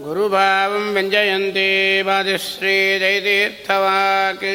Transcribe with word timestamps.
गुरुभावं 0.05 0.87
व्यञ्जयन्ति 0.95 1.71
वादिश्रीजयतीर्थवाक् 2.07 4.47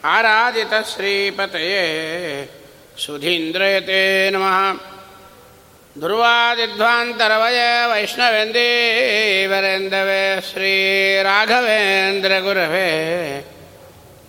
आराधितश्रीपतये 0.05 1.83
सुधीन्द्रयते 2.97 4.31
नमः। 4.31 4.92
ದುರ್ವಾದಿಧ್ವಾಂತರವಯ 5.96 7.60
ವೈಷ್ಣವೇಂದೀವರೆಂದವೇ 7.86 10.40
ಶ್ರೀರಾಘವೇಂದ್ರಗುರವೇ 10.50 12.88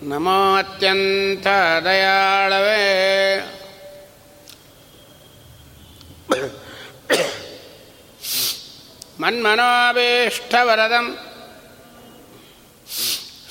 ನಮೋ 0.04 0.56
ಅತ್ಯಂತ 0.56 1.48
ದಯಾಳವೇ 1.86 2.82
ಮನ್ಮನೋಭೀಷ್ಟವರದಂ 9.22 11.06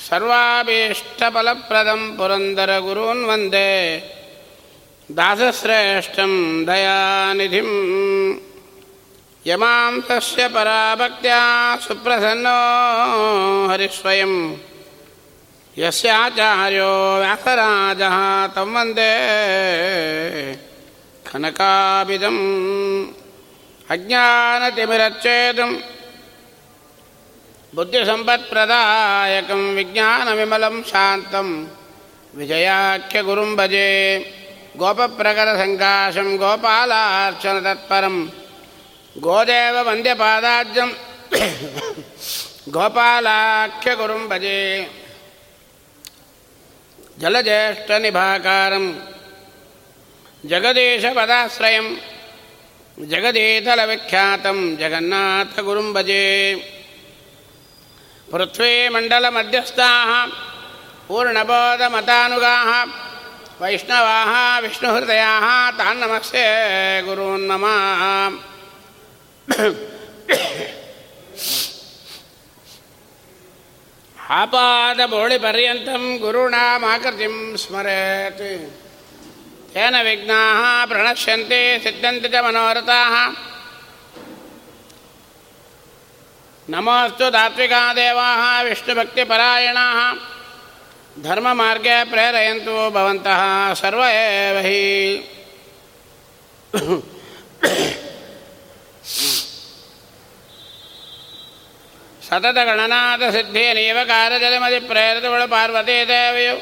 ಸರ್ವಾಭೀಷ್ಟಫಲಪ್ರದಂ 0.09 2.17
ಪುರಂದರಗುರೂನ್ 2.17 3.25
ವಂದೇ 3.25 3.69
दासश्रेष्ठं 5.10 6.64
दयानिधिं। 6.64 7.64
यमां 9.46 10.00
तस्य 10.00 10.48
पराभक्त्या 10.48 11.76
सुप्रसन्नो 11.76 13.68
हरिस्वयं। 13.68 14.56
यस्याचार्यो 15.78 17.18
व्यासराजः 17.18 18.46
तं 18.46 18.72
वन्दे 18.72 19.12
कनकाभिदम्। 21.32 23.06
अज्ञानतिमिरच्छेदं। 23.90 25.76
बुद्धिसम्पत्प्रदायकं 27.74 29.74
विज्ञानविमलं 29.74 30.82
शान्तं। 30.82 31.66
विजयाख्यगुरुं 32.34 33.56
भजे 33.56 34.26
गोपप्रकरसङ्काशं 34.81 36.29
गोपालार्चनतत्परं 36.41 38.15
गोदेव 39.25 39.75
वन्द्यपादाज्यं 39.87 40.89
गोपालाख्यगुरुं 42.75 44.23
भजे 44.31 44.59
जलज्येष्ठनिभाकारं 47.21 48.85
जगदीशपदाश्रयं 50.51 51.87
जगदीतलविख्यातं 53.11 54.57
जगन्नाथगुरुं 54.81 55.87
भजे 55.95 56.23
पृथ्वीमण्डलमध्यस्थाः 58.33 60.11
पूर्णबोधमतानुगाः 61.07 62.71
वैष्णवाः 63.63 64.33
विष्णुहृदयाः 64.63 65.47
तान्नमस्ते 65.79 66.45
गुरून्नमः 67.07 67.77
आपादबोळिपर्यन्तं 74.39 76.03
गुरूणामाकृतिं 76.21 77.35
स्मरेत् 77.63 78.43
तेन 79.73 79.95
विघ्नाः 80.07 80.61
प्रणश्यन्ति 80.91 81.61
सिद्धन्ति 81.83 82.29
च 82.33 82.43
मनोरथाः 82.45 83.15
नमोऽस्तु 86.73 87.29
ಧರ್ಮ 91.22 91.52
ಮಾರ್ಗ 91.52 91.86
ಪ್ರೇರೆಯಂತು 92.04 92.90
ಭವಂತಹ 92.90 93.40
ಸರ್ವ 93.74 94.02
ಹಿ 94.62 94.80
ಸತತ 102.28 102.54
ಗಣನಾಥ 102.54 103.22
ಸಿದ್ಧಿಯ 103.32 103.72
ನೀವಕಾರ 103.72 104.32
ಜಲಮದಿ 104.38 104.80
ಪ್ರೇರಿತಗಳು 104.80 105.50
ಪಾರ್ವತಿ 105.50 106.08
ದೇವಿಯು. 106.08 106.56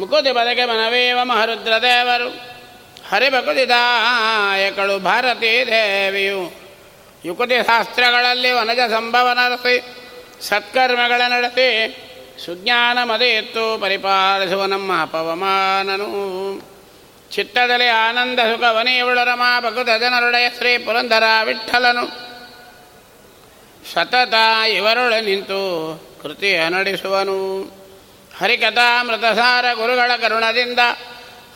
ಮುಕುತಿ 0.00 0.32
ಬದಕೆ 0.32 0.64
ಮನವೀವ 0.64 1.24
ಮಹರುದ್ರ 1.24 1.72
ದೇವರು. 1.82 2.28
ಹರಿಭಕುತಿದಾಯಕಳು 3.08 4.98
ಭಾರತೀ 4.98 5.64
ದೇವಿಯು. 5.64 6.52
ಯುಕುತಿ 7.24 7.54
ಶಾಸ್ತ್ರಗಳಲ್ಲಿ 7.66 8.50
ವನಜ 8.52 8.78
ಸಂಭವ 8.90 9.28
ನಡೆಸಿ 9.32 9.74
ಸತ್ಕರ್ಮಗಳ 10.48 11.20
ನಡೆಸಿ 11.20 11.66
ಸುಜ್ಞಾನ 12.44 12.98
ಮದೆಯತ್ತು 13.02 13.78
ಪರಿಪಾಲಿಸುವ 13.80 14.66
ನಮ್ಮ 14.66 15.04
ಪವಮಾನನು 15.04 16.08
ಚಿತ್ತದಲ್ಲಿ 17.30 17.88
ಆನಂದ 17.88 18.38
ಸುಖ 18.38 18.62
ವನಿಯುಳರಮ 18.68 19.42
ಭಗತ 19.60 19.88
ಶ್ರೀ 20.58 20.78
ಪುರಂದರ 20.78 21.22
ವಿಠಲನು 21.44 22.06
ಸತತ 23.92 24.34
ಇವರೊಳೆ 24.68 25.20
ನಿಂತು 25.20 25.60
ಕೃತಿಯ 26.22 26.68
ನಡೆಸುವನು. 26.68 27.62
ಹರಿಕಥಾಮೃತಸಾರ 28.38 29.64
ಗುರುಗಳ 29.74 30.10
ಕರುಣದಿಂದ 30.16 30.78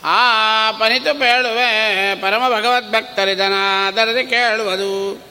ಆ 0.03 0.71
ಪನಿತು 0.71 1.19
ಪೇಳುವೆ 1.19 2.15
ಪರಮ 2.21 2.43
ಭಗವದ್ಭಕ್ತರಿದನಾದರದಿ 2.49 4.23
ಕೇಳುವುದು. 4.23 5.21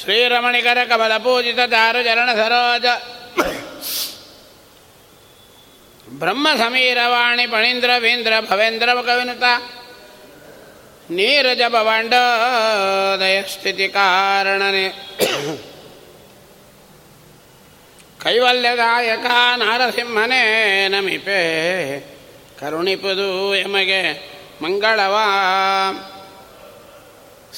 ಶ್ರೀರಮಣಿಕರ 0.00 0.78
ಕಮಲ 0.88 1.16
ಪೂಜಿತ 1.16 1.58
ದಾರು 1.58 2.02
ಚರಣ 2.02 2.32
ಸರೋಜ 2.32 2.86
ಬ್ರಹ್ಮ 6.18 6.48
ಸಮೀರವಾಣಿ 6.58 7.46
ಪಣೀಂದ್ರ 7.46 7.90
ವೀಂದ್ರ 7.98 8.32
ಭವೇಂದ್ರ 8.50 8.88
ಕವಿನುತ 8.94 9.42
ನೀರಜ 11.10 11.60
ಭವಾಂಡೋದಯ 11.68 13.42
ಸ್ಥಿತಿ 13.42 13.88
ಕಾರಣನೆ 13.88 14.88
ಕೈವಲ್ಯದಾಯಕ 18.22 19.26
ನಾರಸಿಂಹನೇ 19.56 20.42
ನಮಿಪೇ. 20.88 21.40
ಕರುಣಿಪದು 22.60 23.54
ಎಮಗೆ 23.54 24.12
ಮಂಗಳವ. 24.62 25.16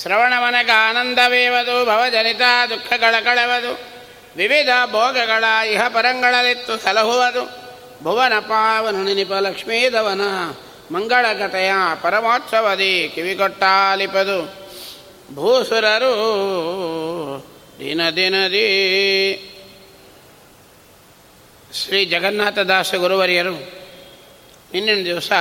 ಶ್ರವಣವನಗ 0.02 0.70
ಆನಂದವೇವದು 0.88 1.84
ಭವಜನಿತ 1.84 2.40
ದುಃಖಗಳ 2.70 3.14
ಕಳೆವದು, 3.24 3.72
ವಿವಿಧ 4.36 4.68
ಭೋಗಗಳ 4.90 5.44
ಇಹ 5.66 5.88
ಪರಂಗಳಲಿತ್ತು 5.88 6.78
ಸಲಹುವುದು. 6.78 7.44
ಭುವನ 8.02 8.32
ಪಾವನ 8.38 8.96
ನಿನಿಪ 8.96 9.32
ಲಕ್ಷ್ಮೀದವನ 9.32 10.20
ಕಥೆಯ 11.38 11.72
ಪರಮೋತ್ಸವದಿ 12.02 13.12
ಕಿವಿಗೊಟ್ಟಾಲಿಪದು. 13.14 14.68
ಭೂಸುರರು, 15.34 16.14
ದಿನ 17.78 18.10
ದಿನದಿ. 18.10 18.68
ಶ್ರೀ 21.72 22.04
ಜಗನ್ನಾಥದಾಸ 22.04 22.94
ಗುರುವರಿಯರು, 22.94 23.54
ನಿನ್ನಿನ 24.72 25.04
ದಿವಸ 25.04 25.32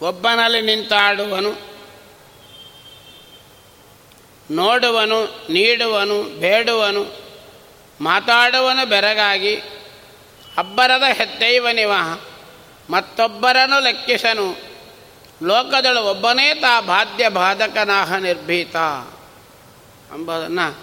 ಒಬ್ಬನಲ್ಲಿ 0.00 0.62
ನಿಂತಾಡುವನು, 0.62 1.52
ನೋಡುವನು, 4.50 5.24
ನೀಡುವನು, 5.24 6.22
ಬೇಡುವನು, 6.22 7.16
ಮಾತಾಡುವನು 8.00 8.88
ಬೆರಗಾಗಿ 8.88 9.56
ಅಬ್ಬರದ 10.58 11.02
ಹೆತ್ತೈವನಿವ 11.12 11.92
ಮತ್ತೊಬ್ಬರನ್ನು 12.90 13.80
ಲೆಕ್ಕಿಸನು, 13.80 14.56
ಲೋಕದಳು 15.42 16.02
ಒಬ್ಬನೇ 16.02 16.54
ತಾ 16.54 16.80
ಬಾಧ್ಯ 16.80 17.28
ಬಾಧಕನಾಹ 17.28 18.14
ನಿರ್ಭೀತ 18.14 18.76
ಎಂಬುದನ್ನು 20.14 20.78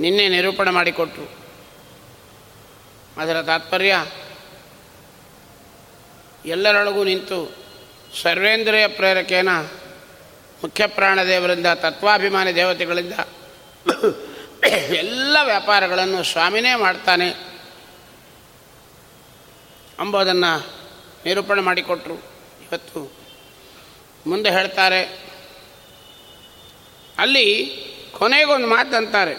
ನಿನ್ನೆ 0.00 0.28
ನಿರೂಪಣೆ 0.28 0.70
ಮಾಡಿಕೊಟ್ರು. 0.70 1.38
ಅದರ 3.20 3.42
ತಾತ್ಪರ್ಯ 3.42 4.06
ಎಲ್ಲರೊಳಗೂ 6.46 7.04
ನಿಂತು 7.04 7.67
ಸರ್ವೇಂದ್ರಿಯ 8.14 8.88
ಪ್ರೇರಕೇನ 8.88 9.48
ಮುಖ್ಯ 10.62 10.86
ಪ್ರಾಣದೇವರಿಂದ 10.86 11.66
ತತ್ವಾಭಿಮಾನಿ 11.66 12.54
ದೇವತೆಗಳಿಂದ 12.54 13.12
ಎಲ್ಲ 14.94 15.36
ವ್ಯಾಪಾರಗಳನ್ನು 15.44 16.22
ಸ್ವಾಮಿನೇ 16.22 16.74
ಮಾಡ್ತಾನೆ 16.74 17.28
ಅಂಬೋದನ್ನು 19.98 20.66
ನಿರೂಪಣೆ 21.24 21.60
ಮಾಡಿಕೊಟ್ರು. 21.60 22.14
ಇವತ್ತು 22.62 23.12
ಮುಂದೆ 24.26 24.50
ಹೇಳ್ತಾರೆ, 24.50 25.02
ಅಲ್ಲಿ 27.18 27.46
ಕೊನೆಗೊಂದು 28.12 28.66
ಮಾತಂತಾರೆ 28.66 29.34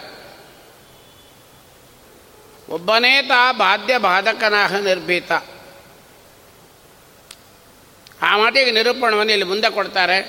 ಒಬ್ಬನೇ 2.70 3.22
ತಾ 3.22 3.52
ಬಾಧ್ಯ 3.52 3.98
ಬಾಧಕನಾಹ 3.98 4.76
ನಿರ್ಭೀತ. 4.76 5.32
ಆ 8.22 8.38
ಮಾತಿಗೆ 8.38 8.72
ನಿರೂಪಣವನ್ನು 8.72 9.32
ಇಲ್ಲಿ 9.32 9.48
ಮುಂದೆ 9.48 9.72
ಕೊಡ್ತಾರೆ. 9.72 10.20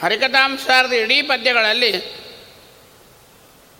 ಹರಿಕಥಾಂಸಾರದ 0.00 0.92
ಇಡೀ 0.92 1.22
ಪದ್ಯಗಳಲ್ಲಿ 1.22 2.18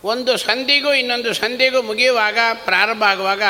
ಒಂದು 0.04 0.36
ಸಂಧಿಗೂ 0.36 0.92
ಇನ್ನೊಂದು 0.92 1.34
ಸಂಧಿಗೂ 1.34 1.82
ಮುಗಿಯುವಾಗ, 1.82 2.38
ಪ್ರಾರಂಭ 2.52 3.02
ಆಗುವಾಗ 3.02 3.42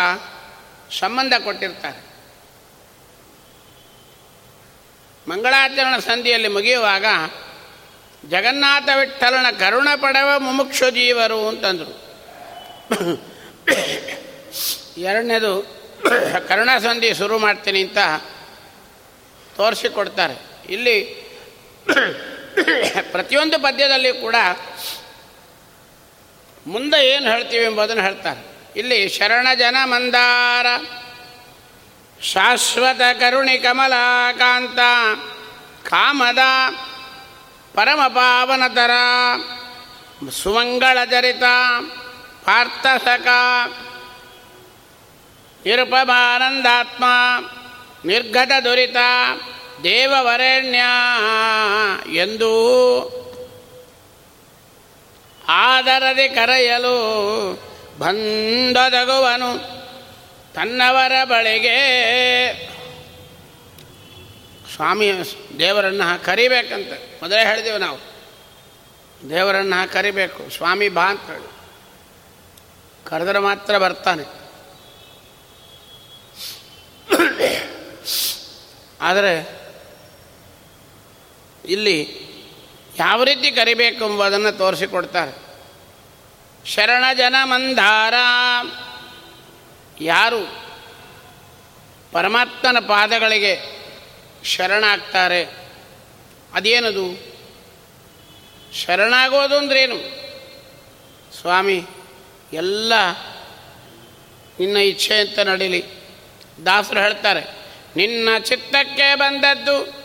ಸಂಬಂಧ 0.99 1.33
ಕೊಟ್ಟಿರ್ತಾರೆ. 1.45 2.09
ಮಂಗಳಾಚರಣ 5.31 5.99
ಸಂಧಿಯಲ್ಲಿ 5.99 6.49
ಮುಗಿಯುವಾಗ, 6.49 7.05
ಜಗನ್ನಾಥ 8.29 8.89
ವಿಠಲನ 8.95 9.51
ಕರುಣ 9.51 9.89
ಪಡೆವ 9.97 10.39
ಮುಮುಕ್ಷು 10.39 10.91
ಜೀವರು 10.91 11.49
ಅಂತಂದರು. 11.49 12.09
ಎರಡನೇದು 14.99 15.78
ಕರುಣ 16.49 16.71
ಸಂಧಿ 16.79 17.15
ಶುರು 17.15 17.39
ಮಾಡ್ತೀನಿ 17.39 17.81
ಅಂತ 17.85 17.99
ತೋರಿಸಿಕೊಡ್ತಾರೆ. 19.57 20.37
ಇಲ್ಲಿ 20.69 20.97
ಪ್ರತಿಯೊಂದು 23.11 23.59
ಪದ್ಯದಲ್ಲಿ 23.59 24.13
ಕೂಡ 24.13 24.37
ಮುಂದೆ 26.67 26.99
ಏನು 27.09 27.31
ಹೇಳ್ತೀವಿ 27.31 27.65
ಎಂಬುದನ್ನು 27.65 28.03
ಹೇಳ್ತಾರೆ. 28.03 28.43
ಇಲ್ಲಿ 28.77 29.09
ಶರಣ 29.09 29.49
ಜನ 29.55 29.77
ಮಂದಾರ, 29.85 30.67
ಶಾಶ್ವತ 32.23 33.01
ಕರುಣಿ 33.21 33.59
ಕಮಲಾಕಾಂತ, 33.59 34.79
ಕಾಮದ 35.89 36.43
ಪರಮ 37.75 38.03
ಪಾವನತರ, 38.09 38.91
ಸುಮಂಗಳ 40.43 40.99
ಚರಿತ, 41.11 41.45
ಪಾರ್ಥಸಕ 42.45 43.29
ನಿರುಪಮಾನಂದಾತ್ಮ 45.69 47.05
ನಿರ್ಘಟ 48.05 48.51
ದುರಿತ, 48.65 48.97
ದೇವವರೆಣ್ಯ 49.83 50.83
ಎಂದು 52.17 52.53
ಆದರದಿ 55.49 56.29
ಕರೆಯಲು 56.29 56.95
ಬಂದೊದಗುವನು 57.99 59.59
ತನ್ನವರ 60.55 61.13
ಬಳಿಗೆ. 61.25 61.77
ಸ್ವಾಮಿ, 64.75 65.13
ದೇವರನ್ನು 65.59 66.25
ಕರಿಬೇಕಂತ 66.25 67.23
ಮೊದಲೇ 67.23 67.47
ಹೇಳಿದೆವು 67.47 67.79
ನಾವು. 67.79 67.99
ದೇವರನ್ನು 69.31 69.93
ಕರಿಬೇಕು, 69.93 70.51
ಸ್ವಾಮಿ 70.51 70.89
ಬಾ 70.89 71.03
ಅಂತ 71.03 71.31
ಕರೆದ್ರೆ 73.09 73.39
ಮಾತ್ರ 73.39 73.79
ಬರ್ತಾನೆ. 73.79 74.38
ಆದರೆ 79.01 79.61
ಇಲ್ಲಿ 81.65 82.29
ಯಾವ 82.99 83.23
ರೀತಿ 83.23 83.51
ಕರಿಬೇಕು 83.51 84.05
ಎಂಬುದನ್ನು 84.05 84.59
ತೋರಿಸಿಕೊಡ್ತಾರೆ. 84.59 85.49
ಶರಣ 86.67 87.05
ಜನ 87.19 87.37
ಮಂದಾರ. 87.43 88.15
ಯಾರು 90.01 90.69
ಪರಮಾತ್ಮನ 92.13 92.79
ಪಾದಗಳಿಗೆ 92.79 93.85
ಶರಣಾಗ್ತಾರೆ 94.45 95.47
ಅದೇನದು? 96.55 97.35
ಶರಣಾಗೋದು 98.75 99.57
ಅಂದ್ರೇನು? 99.57 99.97
ಸ್ವಾಮಿ, 101.41 101.87
ಎಲ್ಲ 102.53 102.93
ನಿನ್ನ 104.61 104.77
ಅಂತ 105.21 105.39
ನಡೀಲಿ. 105.39 105.85
ದಾಸರು 106.67 107.01
ಹೇಳ್ತಾರೆ 107.01 107.58
ನಿನ್ನ 107.97 108.29
ಚಿತ್ತಕ್ಕೆ 108.39 109.15
ಬಂದದ್ದು 109.15 109.99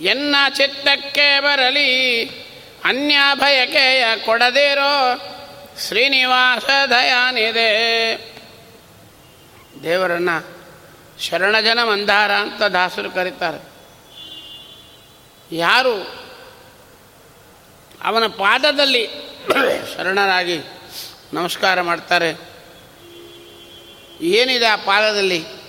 ಎನ್ನ 0.00 0.36
ಚಿತ್ತಕ್ಕೆ 0.48 1.40
ಬರಲಿ? 1.40 2.28
ಅನ್ಯ 2.84 3.16
ಭಯಕೆಯ 3.34 4.04
ಕೊಡದಿರೋ 4.24 5.20
ಶ್ರೀನಿವಾಸ 5.86 6.64
ದಯಾನಿದೆ 6.90 7.70
ದೇವರನ್ನ 9.82 10.30
ಶರಣಜನ 11.20 11.78
ಮಂದಾರ 11.82 12.32
ಅಂತ 12.32 12.62
ದಾಸರು 12.62 13.10
ಕರೀತಾರೆ. 13.10 13.72
ಯಾರು 15.56 15.94
ಅವನ 18.02 18.26
ಪಾದದಲ್ಲಿ 18.26 19.06
ಶರಣರಾಗಿ 19.96 20.58
ನಮಸ್ಕಾರ 21.32 21.80
ಮಾಡ್ತಾರೆ? 21.80 22.30
ಏನಿದೆ 24.20 24.66
ಆ 24.66 24.76
ಪಾದದಲ್ಲಿ? 24.76 25.61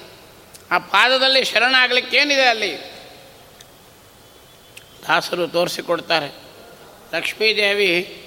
ಆ 0.74 0.77
ಪಾದದಲ್ಲಿ 0.77 1.46
ಶರಣಾಗಲಿಕ್ಕೇನಿದೆ 1.46 2.46
ಅಲ್ಲಿ? 2.46 2.77
ದಾಸರು 5.08 5.48
ತೋರಿಸಿಕೊಡ್ತಾರೆ. 5.48 6.27
ಲಕ್ಷ್ಮೀದೇವಿ 7.15 8.20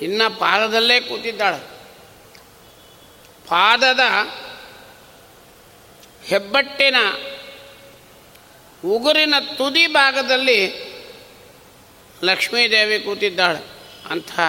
ಇನ್ನ 0.00 0.22
ಪಾದದಲ್ಲೇ 0.28 1.00
ಕೂತಿದ್ದಾಳೆ. 1.00 1.58
ಪಾದದ 3.48 4.00
ಹೆಬ್ಬಟ್ಟಿನ 6.24 6.96
ಉಗುರಿನ 8.84 9.34
ತುದಿ 9.58 9.86
ಭಾಗದಲ್ಲಿ 9.86 10.72
ಲಕ್ಷ್ಮೀದೇವಿ 12.24 13.00
ಕೂತಿದ್ದಾಳೆ. 13.00 13.58
ಅಂತ 14.10 14.40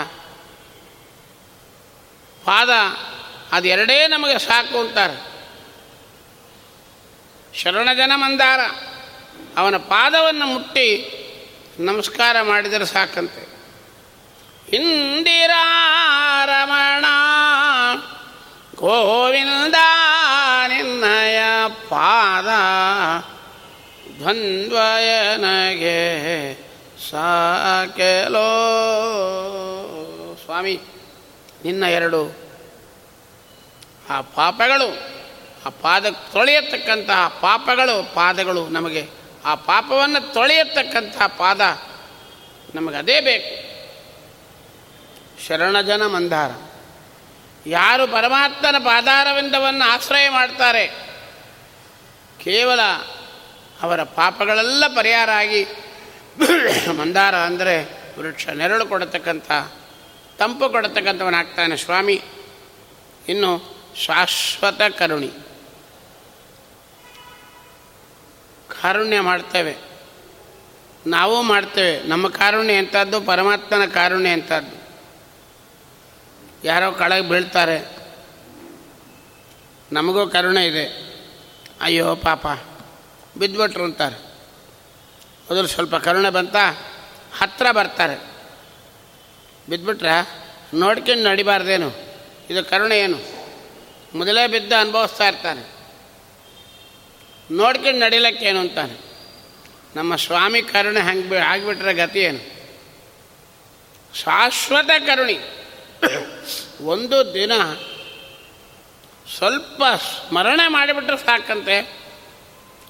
ಪಾದ 2.46 2.70
ಅದೆರಡೇ 3.52 4.08
ನಮಗೆ 4.08 4.40
ಸಾಕು 4.40 4.80
ಅಂತಾರೆ. 4.80 5.31
ಶರಣಜನ 7.56 8.12
ಮಂದಾರ. 8.16 8.60
ಅವನ 9.58 9.78
ಪಾದವನ್ನು 9.78 10.46
ಮುಟ್ಟಿ 10.46 11.18
ನಮಸ್ಕಾರ 11.80 12.42
ಮಾಡಿದರೆ 12.42 12.86
ಸಾಕಂತೆ. 12.86 13.52
ಇಂದಿರಾರಮಣ 14.76 17.06
ಗೋವಿಂದ 18.76 19.76
ನಿನ್ನಯ 20.68 21.44
ಪಾದ 21.68 22.48
ದ್ವಂದ್ವಯನಗೆ 24.18 25.92
ಸಾಕೆಲೋ. 27.12 28.52
ಸ್ವಾಮಿ, 30.46 30.80
ನಿನ್ನ 31.66 31.84
ಎರಡು 31.84 32.38
ಆ 34.10 34.22
ಪಾಪಗಳು 34.22 35.21
ಆ 35.66 35.70
ಪಾದ 35.82 36.06
ತೊಳೆಯತಕ್ಕಂತಹ 36.34 37.28
ಪಾಪಗಳು, 37.42 37.96
ಪಾದಗಳು 38.16 38.70
ನಮಗೆ, 38.70 39.04
ಆ 39.46 39.56
ಪಾಪವನ್ನು 39.56 40.34
ತೊಳೆಯತಕ್ಕಂತಹ 40.34 41.28
ಪಾದ 41.28 41.62
ನಮಗೆ 42.76 42.98
ಅದೇ 42.98 43.18
ಬೇಕು. 43.20 43.54
ಶರಣಜನ 45.48 46.06
ಮಂದಾರ. 46.06 46.52
ಯಾರು 47.66 48.04
ಪರಮಾತ್ಮನ 48.08 48.78
ಪಾದಾರವಿಂದವನ್ನು 48.78 49.86
ಆಶ್ರಯ 49.86 50.30
ಮಾಡ್ತಾರೆ, 50.30 50.86
ಕೇವಲ 52.44 52.82
ಅವರ 53.82 54.04
ಪಾಪಗಳೆಲ್ಲ 54.04 54.84
ಪರಿಹಾರ 54.88 55.30
ಆಗಿ 55.36 55.64
ಮಂದಾರ 56.98 57.36
ಅಂದರೆ 57.36 57.76
ವೃಕ್ಷ 58.20 58.48
ನೆರಳು 58.48 58.86
ಕೊಡತಕ್ಕಂಥ, 58.86 59.52
ತಂಪು 60.38 60.70
ಕೊಡತಕ್ಕಂಥವನಾಗ್ತಾನೆ 60.70 61.78
ಸ್ವಾಮಿ. 61.78 62.18
ಇನ್ನು 63.28 63.52
ಶಾಶ್ವತ 63.96 64.82
ಕರುಣಿ. 65.00 65.32
ಕಾರುಣ್ಯ 68.82 69.20
ಮಾಡ್ತೇವೆ. 69.20 69.78
ನಾವು 71.08 71.42
ಮಾಡ್ತೇವೆ. 71.42 72.04
ನಮ್ಮ 72.04 72.28
ಕಾರುಣ್ಯ 72.30 72.74
ಎಂಥದ್ದು? 72.74 73.22
ಪರಮಾತ್ಮನ 73.22 73.86
ಕಾರುಣ್ಯ 73.86 74.32
ಎಂಥದ್ದು? 74.32 74.82
ಯಾರೋ 76.64 76.92
ಕಳಗೆ 76.92 77.30
ಬೀಳ್ತಾರೆ. 77.30 77.98
ನಮಗೂ 79.92 80.28
ಕರುಣೆ 80.28 80.68
ಇದೆ. 80.68 80.86
ಅಯ್ಯೋ 81.82 82.16
ಪಾಪ. 82.16 82.48
ಬಿದ್ದುಬಿಟ್ರು 83.38 83.84
ಅಂತಾರೆ. 83.84 84.16
ಮೊದಲು 85.50 85.68
ಸ್ವಲ್ಪ 85.68 85.96
ಕರುಣೆ 85.96 86.30
ಬಂತ 86.30 86.56
ಹತ್ತಿರ 87.38 87.72
ಬರ್ತಾರೆ. 87.72 88.16
ಬಿದ್ದುಬಿಟ್ರೆ 89.70 90.30
ನೋಡ್ಕೊಂಡು 90.74 91.30
ನಡಿಬಾರ್ದೇನು? 91.30 91.92
ಇದು 92.50 92.70
ಕರುಣೆ 92.70 93.00
ಏನು? 93.00 93.18
ಮೊದಲೇ 94.18 94.48
ಬಿದ್ದು 94.48 94.76
ಅನುಭವಿಸ್ತಾ 94.76 95.28
ಇರ್ತಾನೆ 95.28 95.81
ನೋಡ್ಕೊಂಡು 97.52 98.00
ನಡಿಲಕ್ಕೇನು 98.00 98.60
ಅಂತಾನೆ? 98.60 99.12
ನಮ್ಮ 99.96 100.16
ಸ್ವಾಮಿ 100.16 100.62
ಕರುಣೆ 100.62 101.00
ಹಂಗೆ 101.00 101.38
ಆಗಿಬಿಟ್ರೆ 101.38 101.94
ಗತಿ 101.94 102.20
ಏನು? 102.20 102.62
ಶಾಶ್ವತ 104.20 104.88
ಕರುಣಿ. 104.88 105.38
ಒಂದು 106.86 107.34
ದಿನ 107.34 107.52
ಸ್ವಲ್ಪ 109.38 109.84
ಸ್ಮರಣೆ 109.98 110.68
ಮಾಡಿಬಿಟ್ರೆ 110.68 111.18
ಸಾಕಂತೆ. 111.18 112.00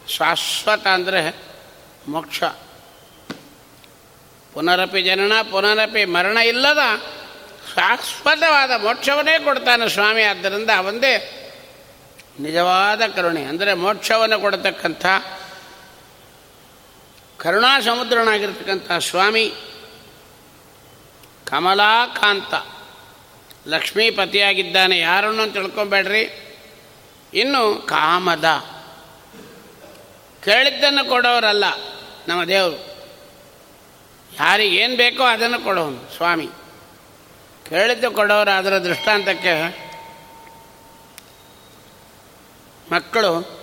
ಶಾಶ್ವತ 0.08 0.88
ಅಂದರೆ 0.88 1.36
ಮೋಕ್ಷ. 2.08 2.44
ಪುನರಪಿ 4.54 5.02
ಜನನ, 5.02 5.42
ಪುನರಪಿ 5.52 6.06
ಮರಣ 6.06 6.38
ಇಲ್ಲದ 6.38 6.80
ಶಾಶ್ವತವಾದ 7.76 8.72
ಮೋಕ್ಷವನ್ನೇ 8.72 9.40
ಕೊಡ್ತಾನೆ 9.44 9.90
ಸ್ವಾಮಿ. 9.90 10.24
ಆದ್ದರಿಂದ 10.24 10.70
ಅವಂದೇ 10.78 11.38
ನಿಜವಾದ 12.40 13.02
ಕರುಣೆ, 13.16 13.44
ಅಂದರೆ 13.44 13.74
ಮೋಕ್ಷವನ್ನು 13.74 14.40
ಕೊಡತಕ್ಕಂಥ 14.40 15.06
ಕರುಣಾ 17.38 17.80
ಸಮುದ್ರನಾಗಿರ್ತಕ್ಕಂಥ 17.80 18.92
ಸ್ವಾಮಿ 18.92 19.54
ಕಮಲಾಕಾಂತ, 21.48 22.54
ಲಕ್ಷ್ಮೀಪತಿಯಾಗಿದ್ದಾನೆ. 23.68 25.00
ಯಾರನ್ನು 25.00 25.54
ತಿಳ್ಕೊಬೇಡ್ರಿ. 25.54 26.48
ಇನ್ನು 27.34 27.88
ಕಾಮದ. 27.88 28.46
ಕೇಳಿದ್ದನ್ನು 30.46 31.10
ಕೊಡೋರಲ್ಲ 31.10 31.66
ನಮ್ಮ 32.28 32.44
ದೇವರು. 32.44 32.92
ಯಾರಿಗೇನು 34.36 34.96
ಬೇಕೋ 34.96 35.24
ಅದನ್ನು 35.24 35.60
ಕೊಡೋನು 35.60 36.16
ಸ್ವಾಮಿ. 36.18 36.48
ಕೇಳಿದ್ದು 37.70 38.12
ಕೊಡೋರು 38.12 38.58
ಅದರ 38.58 38.78
ದೃಷ್ಟಾಂತಕ್ಕೆ 38.78 39.91
ಮಕ್ಕಳು 42.92 43.62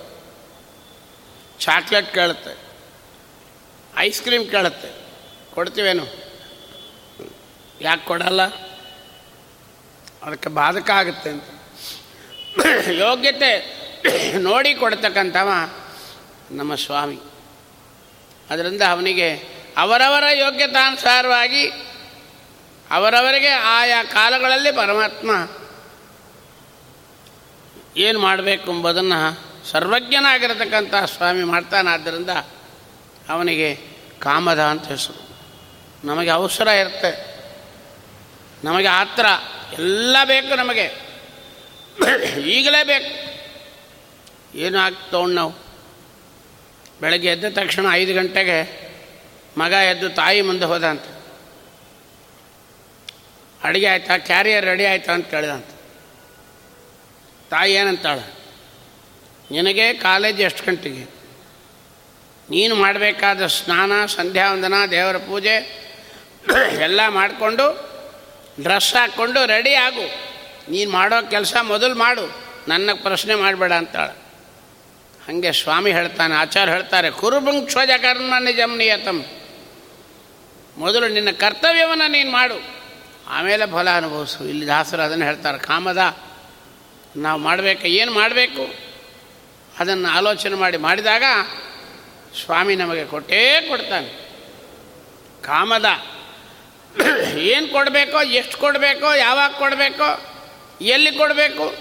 ಚಾಕ್ಲೇಟ್ 1.59 2.13
ಕೇಳುತ್ತೆ, 2.13 2.53
ಐಸ್ 3.97 4.21
ಕ್ರೀಮ್ 4.21 4.51
ಕೇಳುತ್ತೆ. 4.51 4.89
ಕೊಡ್ತೀವೇನು? 5.53 6.05
ಯಾಕೆ 7.81 8.05
ಕೊಡಲ್ಲ? 8.05 8.41
ಅದಕ್ಕೆ 10.23 10.49
ಬಾಧಕ 10.49 10.89
ಆಗುತ್ತೆ 10.89 11.29
ಅಂತ. 11.29 11.43
ಯೋಗ್ಯತೆ 12.89 13.51
ನೋಡಿ 14.37 14.73
ಕೊಡ್ತಕ್ಕಂಥವ 14.75 15.49
ನಮ್ಮ 16.51 16.75
ಸ್ವಾಮಿ. 16.75 17.19
ಅದರಿಂದ 18.49 18.81
ಅವನಿಗೆ 18.89 19.35
ಅವರವರ 19.77 20.23
ಯೋಗ್ಯತಾನುಸಾರವಾಗಿ 20.33 21.67
ಅವರವರಿಗೆ 22.91 23.47
ಆಯಾ 23.47 24.03
ಕಾಲಗಳಲ್ಲಿ 24.03 24.71
ಪರಮಾತ್ಮ 24.71 25.31
ಏನು 27.97 28.19
ಮಾಡಬೇಕು 28.19 28.71
ಎಂಬುದನ್ನು 28.71 29.49
ಸರ್ವಜ್ಞನಾಗಿರತಕ್ಕಂಥ 29.67 30.93
ಸ್ವಾಮಿ 31.05 31.43
ಮಾಡ್ತಾನೆ 31.43 31.89
ಆದ್ದರಿಂದ 31.89 32.29
ಅವನಿಗೆ 33.29 33.79
ಕಾಮದ 34.19 34.59
ಅಂತ 34.59 34.87
ಹೆಸರು. 34.87 35.29
ನಮಗೆ 36.07 36.29
ಅವಸರ 36.29 36.67
ಇರುತ್ತೆ. 36.67 37.39
ನಮಗೆ 38.63 38.87
ಆತ್ರ 38.87 39.25
ಎಲ್ಲ 39.73 40.17
ಬೇಕು 40.23 40.55
ನಮಗೆ. 40.55 41.09
ಈಗಲೇ 42.41 42.83
ಬೇಕು. 42.83 43.29
ಏನು 44.57 44.79
ಆಗ್ತವಣ್ಣ 44.79 45.35
ನಾವು? 45.35 45.53
ಬೆಳಗ್ಗೆ 47.01 47.27
ಎದ್ದ 47.27 47.45
ತಕ್ಷಣ 47.49 47.85
ಐದು 47.91 48.13
ಗಂಟೆಗೆ 48.13 48.89
ಮಗ 49.57 49.71
ಎದ್ದು 49.71 50.09
ತಾಯಿ 50.09 50.41
ಮುಂದೆ 50.41 50.65
ಹೋದ 50.65 50.83
ಅಂತ. 50.83 51.03
ಅಡುಗೆ 53.63 53.85
ಆಯ್ತಾ? 53.85 54.17
ಕ್ಯಾರಿಯರ್ 54.17 54.65
ರೆಡಿ 54.65 54.85
ಆಯ್ತಾ 54.85 55.13
ಅಂತ 55.13 55.27
ಕೇಳಿದಂತ 55.27 55.78
ತಾಯಿ 57.49 57.73
ಏನಂತಾಳೆ? 57.73 58.33
ನಿನಗೆ 59.51 59.93
ಕಾಲೇಜ್ 59.93 60.41
ಎಷ್ಟು 60.41 60.65
ಗಂಟೆಗೆ? 60.65 61.19
ನೀನು 62.49 62.75
ಮಾಡಬೇಕಾದ 62.75 63.47
ಸ್ನಾನ 63.47 63.91
ಸಂಧ್ಯಾ 64.05 64.53
ವಂದನ 64.53 64.73
ದೇವರ 64.91 65.17
ಪೂಜೆ 65.17 65.79
ಎಲ್ಲ 66.81 67.07
ಮಾಡಿಕೊಂಡು 67.07 67.89
ಡ್ರೆಸ್ 68.61 68.93
ಹಾಕ್ಕೊಂಡು 68.93 69.45
ರೆಡಿ 69.45 69.73
ಆಗು. 69.73 70.29
ನೀನು 70.71 70.91
ಮಾಡೋ 70.91 71.29
ಕೆಲಸ 71.29 71.55
ಮೊದಲು 71.61 71.95
ಮಾಡು. 71.95 72.49
ನನ್ನ 72.67 72.89
ಪ್ರಶ್ನೆ 72.93 73.35
ಮಾಡಬೇಡ 73.35 73.73
ಅಂತಾಳೆ. 73.73 74.13
ಹಾಗೆ 75.27 75.51
ಸ್ವಾಮಿ 75.51 75.91
ಹೇಳ್ತಾನೆ 75.91 76.35
ಆಚಾರ್ಯ 76.35 76.71
ಹೇಳ್ತಾರೆ 76.71 77.11
ಕುರುಭುಂಕ್ಷಜ 77.11 77.89
ಕರ್ಮ 77.97 78.33
ನಿಜಮ್ನಿಯತಮ್ 78.39 79.17
ನಿಯತಂ. 79.17 79.25
ಮೊದಲು 80.77 81.07
ನಿನ್ನ 81.07 81.31
ಕರ್ತವ್ಯವನ್ನು 81.31 82.11
ನೀನು 82.11 82.31
ಮಾಡು. 82.31 82.63
ಆಮೇಲೆ 83.27 83.71
ಫಲ 83.71 83.89
ಅನುಭವಿಸು. 83.89 84.45
ಇಲ್ಲಿ 84.45 84.67
ದಾಸರು 84.67 85.01
ಅದನ್ನು 85.01 85.25
ಹೇಳ್ತಾರೆ, 85.25 85.57
ಕಾಮದ 85.57 85.97
ನಾವು 87.15 87.41
ಮಾಡಬೇಕು, 87.41 87.87
ಏನು 87.87 88.13
ಮಾಡಬೇಕು? 88.13 88.73
ಅದನ್ನು 89.79 90.09
ಆಲೋಚನೆ 90.09 90.55
ಮಾಡಿ 90.55 90.77
ಮಾಡಿದಾಗ 90.77 91.23
ಸ್ವಾಮಿ 92.45 92.75
ನಮಗೆ 92.75 93.05
ಕೊಟ್ಟೇ 93.05 93.65
ಕೊಡ್ತಾನೆ. 93.69 94.29
ಕಾಮದ. 95.43 95.85
ಏನು 97.37 97.67
ಕೊಡಬೇಕೋ, 97.67 98.21
ಎಷ್ಟು 98.21 98.57
ಕೊಡಬೇಕೋ, 98.57 99.13
ಯಾವಾಗ 99.13 99.51
ಕೊಡಬೇಕೋ, 99.51 100.25
ಎಲ್ಲಿ 100.81 101.11
ಕೊಡಬೇಕು? 101.17 101.75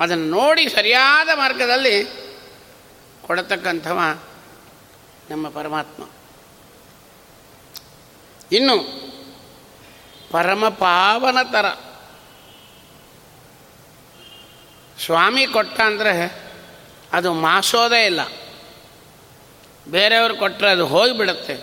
ಅದನ್ನು 0.00 0.24
ನೋಡಿ 0.24 0.68
ಸರಿಯಾದ 0.68 1.28
ಮಾರ್ಗದಲ್ಲಿ 1.34 2.04
ಕೊಡತಕ್ಕಂಥವ 3.22 4.00
ನಮ್ಮ 5.30 5.48
ಪರಮಾತ್ಮ. 5.48 6.08
ಇನ್ನು 8.52 9.02
ಪರಮ 10.30 10.68
ಪಾವನ 10.68 11.42
ಥರ 11.42 11.66
ಸ್ವಾಮಿ 15.04 15.46
ಕೊಟ್ಟ 15.46 15.80
ಅಂದರೆ 15.80 16.42
ಅದು 17.12 17.32
ಮಾಸೋದೇ 17.32 18.06
ಇಲ್ಲ. 18.06 18.20
ಬೇರೆಯವರು 19.88 20.36
ಕೊಟ್ಟರೆ 20.36 20.70
ಅದು 20.70 20.86
ಹೋಗಿಬಿಡುತ್ತೆ. 20.86 21.54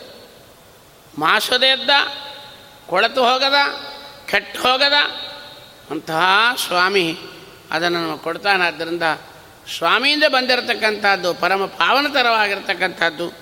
ಮಾಸೋದೇ 1.17 1.71
ಇದ್ದ, 1.71 1.89
ಕೊಳತು 2.87 3.25
ಹೋಗದ, 3.25 3.55
ಕೆಟ್ಟು 4.29 4.61
ಹೋಗದ, 4.61 4.93
ಅಂತಹ 5.91 6.55
ಸ್ವಾಮಿ 6.67 7.17
ಅದನ್ನು 7.71 8.17
ಕೊಡ್ತಾನೆ. 8.17 8.63
ಆದ್ದರಿಂದ 8.63 9.03
ಸ್ವಾಮಿಯಿಂದ 9.77 10.23
ಬಂದಿರತಕ್ಕಂಥದ್ದು 10.27 11.33
ಪರಮ 11.33 11.65
ಪಾವನತರವಾಗಿರ್ತಕ್ಕಂಥದ್ದು 11.65 13.33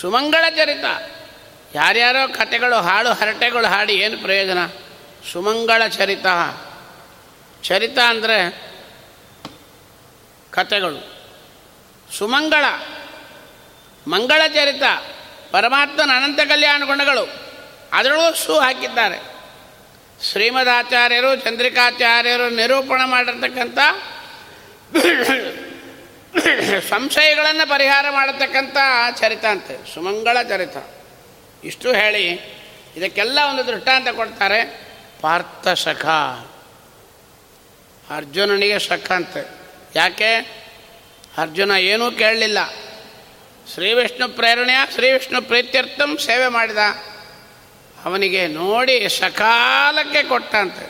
ಸುಮಂಗಳ 0.00 0.44
ಚರಿತ. 0.56 0.84
ಯಾರ್ಯಾರೋ 1.74 2.32
ಕತೆಗಳು 2.32 2.76
ಹಾಡು, 2.76 3.08
ಹರಟೆಗಳು 3.08 3.66
ಹಾಡಿ 3.66 3.92
ಏನು 3.92 4.18
ಪ್ರಯೋಜನ? 4.18 4.66
ಸುಮಂಗಳ 5.32 5.86
ಚರಿತ. 5.86 6.26
ಚರಿತ 7.62 7.98
ಅಂದರೆ 7.98 8.73
ಕಥೆಗಳು. 10.54 11.00
ಸುಮಂಗಳ 12.18 12.64
ಮಂಗಳ 14.06 14.46
ಚರಿತ 14.46 14.82
ಪರಮಾತ್ಮನ 15.50 16.10
ಅನಂತ 16.16 16.40
ಕಲ್ಯಾಣ 16.40 16.82
ಗುಣಗಳು. 16.84 17.28
ಅದರಲ್ಲೂ 17.92 18.34
ಸೂ 18.34 18.54
ಹಾಕಿದ್ದಾರೆ. 18.54 19.18
ಶ್ರೀಮದಾಚಾರ್ಯರು, 20.24 21.36
ಚಂದ್ರಿಕಾಚಾರ್ಯರು 21.36 22.50
ನಿರೂಪಣೆ 22.50 23.04
ಮಾಡಿರ್ತಕ್ಕಂಥ 23.04 23.78
ಸಂಶಯಗಳನ್ನು 26.88 27.68
ಪರಿಹಾರ 27.68 28.06
ಮಾಡತಕ್ಕಂಥ 28.10 28.76
ಚರಿತ 29.20 29.44
ಅಂತೆ. 29.44 29.94
ಸುಮಂಗಳ 29.94 30.42
ಚರಿತ. 30.48 30.76
ಇಷ್ಟು 31.64 31.92
ಹೇಳಿ 31.92 32.28
ಇದಕ್ಕೆಲ್ಲ 32.96 33.38
ಒಂದು 33.50 33.66
ದೃಷ್ಟಾಂತ 33.66 34.08
ಕೊಡ್ತಾರೆ 34.08 34.88
ಪಾರ್ಥ 35.20 35.68
ಸಖ 35.68 36.06
ಅರ್ಜುನನಿಗೆ 38.10 38.78
ಸಖ 38.78 39.12
ಅಂತೆ. 39.12 39.63
ಯಾಕೆ? 39.96 40.36
ಅರ್ಜುನ 41.38 41.70
ಏನೂ 41.70 42.10
ಕೇಳಲಿಲ್ಲ. 42.10 42.58
ಶ್ರೀ 43.74 43.92
ವಿಷ್ಣು 43.92 44.28
ಪ್ರೇರಣೆಯ, 44.28 44.76
ಶ್ರೀ 44.94 45.12
ವಿಷ್ಣು 45.12 45.42
ಪ್ರೀತ್ಯರ್ಥಂ 45.42 46.18
ಸೇವೆ 46.18 46.48
ಮಾಡಿದ. 46.48 46.78
ಅವನಿಗೆ 48.04 48.46
ನೋಡಿ 48.46 49.08
ಸಕಾಲಕ್ಕೆ 49.08 50.22
ಕೊಟ್ಟಂತೆ. 50.22 50.86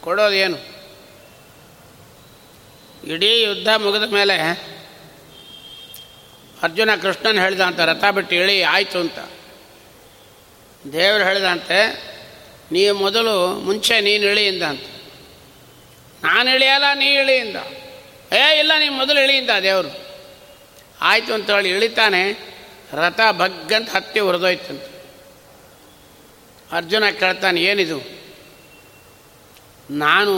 ಕೊಡೋದೇನು? 0.00 0.58
ಇಡೀ 3.06 3.42
ಯುದ್ಧ 3.42 3.68
ಮುಗಿದ 3.68 4.12
ಮೇಲೆ 4.12 4.36
ಅರ್ಜುನ 6.62 6.90
ಕೃಷ್ಣನ್ 7.02 7.38
ಹೇಳಿದ 7.38 7.60
ಅಂತ 7.60 7.80
ರಥ 7.80 8.04
ಬಿಟ್ಟು 8.04 8.34
ಇಳಿ, 8.34 8.62
ಆಯಿತು 8.62 8.98
ಅಂತ. 8.98 9.18
ದೇವರು 10.92 11.24
ಹೇಳಿದಂತೆ 11.24 11.78
ನೀವು 12.72 12.98
ಮೊದಲು 12.98 13.52
ಮುಂಚೆ 13.60 14.00
ನೀನು 14.00 14.26
ಇಳಿಯಿಂದ 14.26 14.62
ಅಂತ 14.62 14.84
ನಾನು 16.24 16.54
ಇಳಿಯಲ್ಲ, 16.54 16.84
ನೀ 16.94 17.06
ಇಳಿಯಿಂದ 17.06 17.56
ಏ, 18.32 18.58
ಇಲ್ಲ 18.58 18.72
ನೀವು 18.78 18.94
ಮೊದಲು 18.94 19.20
ಇಳಿಯಿಂದ 19.20 19.50
ದೇವರು. 19.62 19.90
ಆಯಿತು 21.00 21.34
ಅಂತ 21.34 21.50
ಹೇಳಿ 21.50 21.70
ಇಳಿತಾನೆ, 21.70 22.32
ರಥ 22.92 23.20
ಬಗ್ಗಂತ 23.30 23.90
ಹತ್ತಿ 23.96 24.20
ಹುರಿದೋಯ್ತಂತ 24.20 24.82
ಅರ್ಜುನ 26.72 27.10
ಕೇಳ್ತಾನೆ, 27.10 27.62
ಏನಿದು? 27.62 27.98
ನಾನು 29.90 30.34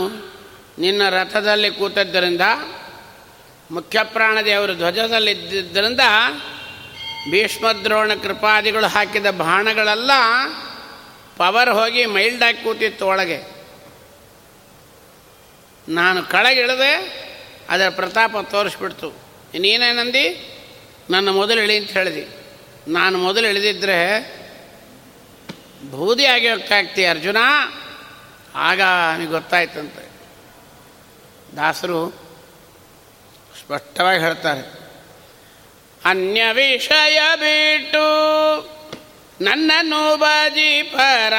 ನಿನ್ನ 0.79 1.09
ರಥದಲ್ಲಿ 1.09 1.71
ಕೂತದ್ದರಿಂದ 1.71 2.41
ಮುಖ್ಯಪ್ರಾಣದೇವರು 3.71 4.73
ಧ್ವಜದಲ್ಲಿದ್ದರಿಂದ 4.73 5.99
ಭೀಷ್ಮದ್ರೋಣ 7.31 8.11
ಕೃಪಾದಿಗಳು 8.23 8.87
ಹಾಕಿದ 8.87 9.25
ಬಾಣಗಳೆಲ್ಲ, 9.25 10.11
ಪವರ್ 11.37 11.69
ಹೋಗಿ 11.69 12.05
ಮೈಲ್ಡಾಗಿ 12.05 12.63
ಕೂತಿತ್ತು 12.63 13.07
ಒಳಗೆ. 13.07 13.61
ನಾನು 15.89 16.23
ಕೆಳಗಿಳಿದೆ 16.23 17.21
ಅದರ 17.71 17.89
ಪ್ರತಾಪ 17.89 18.35
ತೋರಿಸ್ಬಿಡ್ತು. 18.51 19.09
ನೀನೇನಂದಿ 19.59 20.47
ನನ್ನ 21.09 21.29
ಮೊದಲು 21.29 21.61
ಇಳಿ 21.61 21.77
ಅಂತ 21.77 21.89
ಹೇಳಿದೆ. 21.89 22.41
ನಾನು 22.91 23.17
ಮೊದಲು 23.17 23.47
ಇಳಿದಿದ್ದರೆ 23.47 24.41
ಬೂದಿ 25.91 26.25
ಆಗಿ 26.25 26.47
ಅರ್ಜುನ. 27.05 27.37
ಆಗ 28.55 28.81
ನನಗೆ 28.81 29.27
ಗೊತ್ತಾಯ್ತಂತೆ. 29.27 30.11
ದಾಸರು 31.55 32.09
ಸ್ಪಷ್ಟವಾಗಿ 33.59 34.21
ಹೇಳ್ತಾರೆ. 34.21 34.79
ಅನ್ಯ 36.05 36.43
ವಿಷಯ 36.53 37.19
ಬಿಟ್ಟು 37.35 38.01
ನನ್ನನ್ನು 39.41 40.17
ಬಾಜಿ 40.17 40.83
ಪರ. 40.83 41.33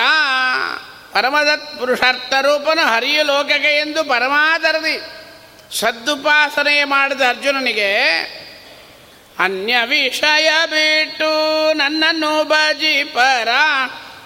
ಪರಮದತ್ 1.13 1.79
ಪುರುಷಾರ್ಥ 1.79 2.33
ರೂಪನು 2.41 2.87
ಹರಿಯು 2.87 3.25
ಲೋಕಕ್ಕೆ 3.25 3.79
ಎಂದು 3.79 4.05
ಪರಮಾದರದಿ 4.05 5.22
ಸದ್ದುಪಾಸನೆ 5.73 6.85
ಮಾಡಿದ 6.85 7.21
ಅರ್ಜುನನಿಗೆ, 7.21 7.93
ಅನ್ಯ 9.39 9.77
ವಿಷಯ 9.87 10.51
ಬಿಟ್ಟು 10.67 11.73
ನನ್ನನ್ನು 11.73 12.45
ಬಾಜಿ 12.45 13.05
ಪರ, 13.05 13.49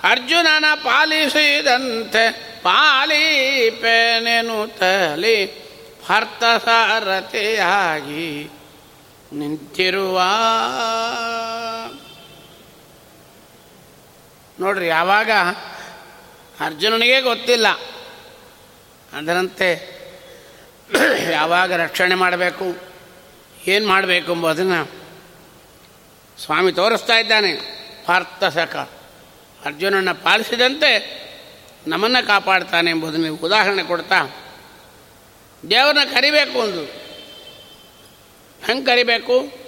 ಅರ್ಜುನನ 0.02 0.64
ಪಾಲಿಸಿದಂತೆ 0.74 2.56
ಪಾಲಿಪೆನೆನು 2.62 4.78
ತಲಿ 4.78 5.66
ಭರ್ತ 6.08 6.64
ಸಾರಥಿಯಾಗಿ 6.64 8.50
ನಿಂತಿರುವ. 9.32 10.22
ನೋಡ್ರಿ, 14.60 14.86
ಯಾವಾಗ? 14.86 15.30
ಅರ್ಜುನನಿಗೆ 16.60 17.20
ಗೊತ್ತಿಲ್ಲ. 17.20 17.66
ಅದರಂತೆ 19.16 19.95
ಯಾವಾಗ 21.30 21.72
ರಕ್ಷಣೆ 21.72 22.14
ಮಾಡಬೇಕು, 22.14 22.76
ಏನು 23.66 23.88
ಮಾಡಬೇಕು 23.88 24.32
ಎಂಬುದನ್ನು 24.32 24.84
ಸ್ವಾಮಿ 26.44 26.72
ತೋರಿಸ್ತಾ 26.72 27.18
ಇದ್ದಾನೆ. 27.18 27.52
ಪಾರ್ಥ 28.06 28.44
ಸಕ. 28.44 28.76
ಅರ್ಜುನನ 29.64 30.12
ಪಾಲಿಸಿದಂತೆ 30.12 30.92
ನಮ್ಮನ್ನು 31.86 32.26
ಕಾಪಾಡ್ತಾನೆ 32.26 32.90
ಎಂಬುದನ್ನು 32.90 33.34
ಉದಾಹರಣೆ 33.34 33.82
ಕೊಡ್ತಾ, 33.82 34.22
ದೇವರನ್ನ 35.70 36.10
ಕರಿಬೇಕು 36.10 36.58
ಒಂದು. 36.58 36.84
ಹೆಂಗೆ 38.66 38.86
ಕರಿಬೇಕು? 38.86 39.66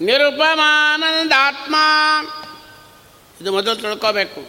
ನಿರುಪಮಾನಂದಾತ್ಮ. 0.00 1.76
ಇದು 3.40 3.52
ಮೊದಲು 3.52 3.76
ತಿಳ್ಕೋಬೇಕು. 3.76 4.40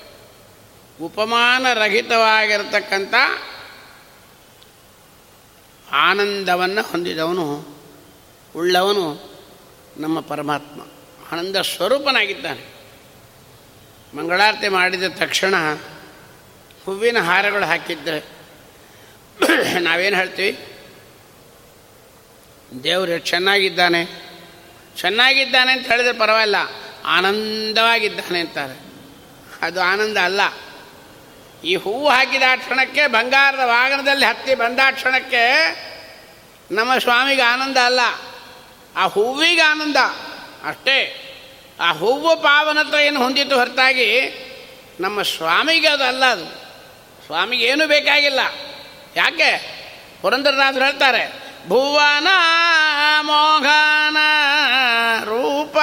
ಉಪಮಾನ 1.02 1.74
ರಹಿತವಾಗಿರತಕ್ಕಂಥ 1.74 3.14
ಆನಂದವನ್ನು 5.92 6.82
ಹೊಂದಿದವನು, 6.82 7.66
ಉಳ್ಳವನು 8.56 9.38
ನಮ್ಮ 9.98 10.20
ಪರಮಾತ್ಮ. 10.20 10.82
ಆನಂದ 11.32 11.56
ಸ್ವರೂಪನಾಗಿದ್ದಾನೆ. 11.56 12.78
ಮಂಗಳಾರತಿ 14.18 14.68
ಮಾಡಿದ 14.68 15.04
ತಕ್ಷಣ 15.04 15.56
ಹೂವಿನ 16.86 17.20
ಹಾರಗಳು 17.20 17.66
ಹಾಕಿದ್ದರೆ 17.66 18.38
ನಾವೇನು 19.80 20.16
ಹೇಳ್ತೀವಿ? 20.16 20.66
ದೇವರು 22.84 23.18
ಚೆನ್ನಾಗಿದ್ದಾನೆ. 23.18 24.06
ಚೆನ್ನಾಗಿದ್ದಾನೆ 24.98 25.72
ಅಂತ 25.72 25.88
ಹೇಳಿದ್ರೆ 25.88 26.14
ಪರವಾಗಿಲ್ಲ. 26.14 26.56
ಆನಂದವಾಗಿದ್ದಾನೆ 27.06 28.40
ಅಂತಾರೆ. 28.40 28.80
ಅದು 29.62 29.82
ಆನಂದ 29.82 30.18
ಅಲ್ಲ. 30.18 30.42
ಈ 31.64 31.76
ಹೂವು 31.76 32.10
ಹಾಕಿದ 32.10 32.44
ಕ್ಷಣಕ್ಕೆ 32.56 33.08
ಬಂಗಾರದ 33.08 33.60
ವಾಹನದಲ್ಲಿ 33.64 34.26
ಹತ್ತಿ 34.26 34.56
ಬಂದ 34.56 34.80
ಕ್ಷಣಕ್ಕೆ 34.92 35.44
ನಮ್ಮ 36.72 36.98
ಸ್ವಾಮಿಗೆ 36.98 37.42
ಆನಂದ 37.42 37.78
ಅಲ್ಲ. 37.78 38.00
ಆ 38.96 39.08
ಹೂವಿಗೆ 39.08 39.62
ಆನಂದ. 39.62 39.96
ಅಷ್ಟೇ, 40.68 41.24
ಆ 41.80 41.92
ಹೂವು 41.92 42.36
ಪಾವನತ್ವ 42.36 42.96
ಏನು 42.96 43.24
ಹೊಂದಿತ್ತು 43.24 43.60
ಹೊರತಾಗಿ 43.60 44.30
ನಮ್ಮ 45.00 45.22
ಸ್ವಾಮಿಗೆ 45.22 45.88
ಅದು 45.88 46.04
ಅಲ್ಲ 46.04 46.26
ಅದು. 46.26 46.46
ಸ್ವಾಮಿಗೆ 47.26 47.66
ಏನೂ 47.66 47.88
ಬೇಕಾಗಿಲ್ಲ. 47.88 48.40
ಯಾಕೆ? 49.16 49.78
ಪುರಂದರನಾಥರು 50.22 50.84
ಹೇಳ್ತಾರೆ, 50.84 51.34
ಭುವನ 51.68 52.28
ಮೋಹನ 53.22 54.18
ರೂಪ 55.24 55.78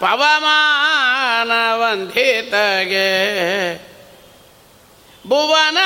ಪವಮಾನ 0.00 1.50
ವಂದಿತಗೆ. 1.74 3.08
ಭುವನ 5.24 5.78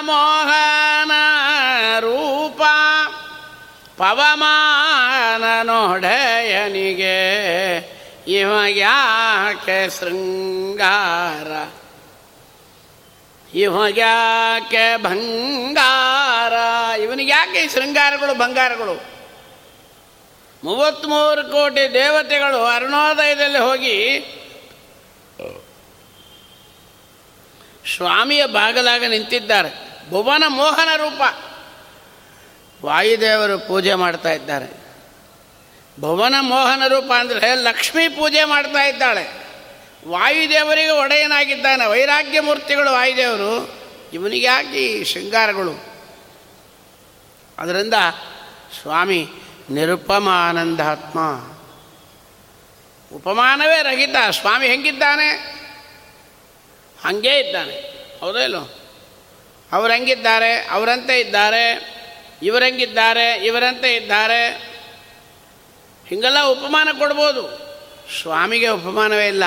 ಮೋಹನ 0.00 1.12
ರೂಪ 2.00 2.62
ಪವಮಾನ 3.96 5.62
ನೋಡೆಯನಿಗೆ 5.62 7.16
ಇವ 8.28 8.50
ಯಾಕೆ 8.76 9.98
ಶೃಂಗಾರ? 9.98 11.50
ಇವಾಗ್ಯಾಕೆ 13.54 14.96
ಬಂಗಾರ 14.96 16.54
ಇವನಿಗೆ 17.02 17.30
ಯಾಕೆ 17.30 17.68
ಶೃಂಗಾರಗಳು 17.68 18.34
ಬಂಗಾರಗಳು 18.34 18.94
ಮೂವತ್ತ್ಮೂರು 20.64 21.52
ಕೋಟಿ 21.52 21.94
ದೇವತೆಗಳು 21.94 22.64
ಅರುಣೋದಯದಲ್ಲಿ 22.64 23.58
ಹೋಗಿ 23.58 23.96
ಸ್ವಾಮಿಯ 27.96 28.46
ಬಾಗಲಾಗ 28.46 29.04
ನಿಂತಿದ್ದಾರೆ. 29.04 30.00
ಭುವನ 30.10 30.44
ಮೋಹನ 30.48 30.96
ರೂಪ. 30.96 31.22
ವಾಯುದೇವರು 32.84 33.58
ಪೂಜೆ 33.58 33.94
ಮಾಡ್ತಾ 33.94 34.32
ಇದ್ದಾರೆ. 34.32 34.84
ಭುವನ 36.00 36.34
ಮೋಹನ 36.40 36.82
ರೂಪ 36.88 37.12
ಅಂದರೆ 37.18 37.54
ಲಕ್ಷ್ಮೀ 37.54 38.08
ಪೂಜೆ 38.08 38.44
ಮಾಡ್ತಾ 38.44 38.84
ಇದ್ದಾಳೆ. 38.84 39.46
ವಾಯುದೇವರಿಗೆ 40.08 40.90
ಒಡೆಯನಾಗಿದ್ದಾನೆ. 40.90 41.86
ವೈರಾಗ್ಯ 41.86 42.40
ಮೂರ್ತಿಗಳು 42.40 42.92
ವಾಯುದೇವರು, 42.92 43.74
ಇವನಿಗೆ 44.12 44.46
ಯಾಕೆ 44.46 45.04
ಶೃಂಗಾರಗಳು? 45.04 45.94
ಅದರಿಂದ 47.58 47.94
ಸ್ವಾಮಿ 48.82 49.28
ನಿರುಪಮಾನಂದಾತ್ಮ. 49.70 51.18
ಉಪಮಾನವೇ 53.16 53.82
ರಹಿತ. 53.82 54.14
ಸ್ವಾಮಿ 54.30 54.66
ಹೆಂಗಿದ್ದಾನೆ? 54.66 55.53
ಹಾಗೇ 57.04 57.38
ಇದ್ದಾನೆ. 57.38 57.94
ಹೌದೇ 58.20 58.44
ಇಲ್ಲೋ 58.44 58.80
ಅವ್ರು 59.72 59.92
ಹೆಂಗಿದ್ದಾರೆ? 59.92 60.66
ಅವರಂತೆ 60.70 61.20
ಇದ್ದಾರೆ. 61.20 61.94
ಇವರಂಗಿದ್ದಾರೆ 62.42 63.46
ಇವರಂತೆ 63.46 63.96
ಇದ್ದಾರೆ. 63.96 64.48
ಹೀಗೆಲ್ಲ 66.08 66.42
ಉಪಮಾನ 66.42 66.88
ಕೊಡ್ಬೋದು. 66.98 67.64
ಸ್ವಾಮಿಗೆ 68.22 68.68
ಉಪಮಾನವೇ 68.68 69.28
ಇಲ್ಲ. 69.28 69.44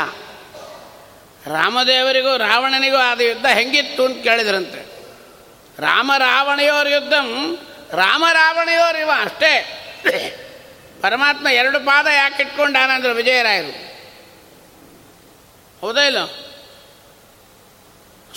ರಾಮದೇವರಿಗೂ 1.48 2.38
ರಾವಣನಿಗೂ 2.38 2.98
ಆದ 2.98 3.22
ಯುದ್ಧ 3.22 3.46
ಹೆಂಗಿತ್ತು 3.46 4.06
ಅಂತ 4.06 4.24
ಕೇಳಿದ್ರಂತೆ. 4.24 4.98
ರಾಮ 5.80 6.12
ರಾವಣಯೋರ್ 6.18 6.88
ಯುದ್ಧಂ, 6.88 7.58
ರಾಮ 7.92 8.26
ರಾವಣೆಯೋರು 8.34 8.98
ಇವ 8.98 9.12
ಅಷ್ಟೇ. 9.20 9.54
ಪರಮಾತ್ಮ 11.02 11.48
ಎರಡು 11.48 11.80
ಪಾದ 11.80 12.08
ಯಾಕೆ 12.08 12.44
ಇಟ್ಕೊಂಡಾನಂದ್ರೆ 12.44 13.14
ವಿಜಯರಾಯರು? 13.14 13.88
ಹೌದಾ 15.82 16.02
ಇಲ್ಲ 16.02 16.47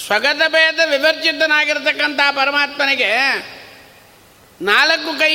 ಸ್ವಗತ 0.06 0.42
ಭೇದ 0.48 0.80
ವಿವರ್ಜಿತನಾಗಿರ್ತಕ್ಕಂಥ 0.90 2.20
ಪರಮಾತ್ಮನಿಗೆ 2.36 3.10
ನಾಲ್ಕು 4.60 5.18
ಕೈ 5.18 5.34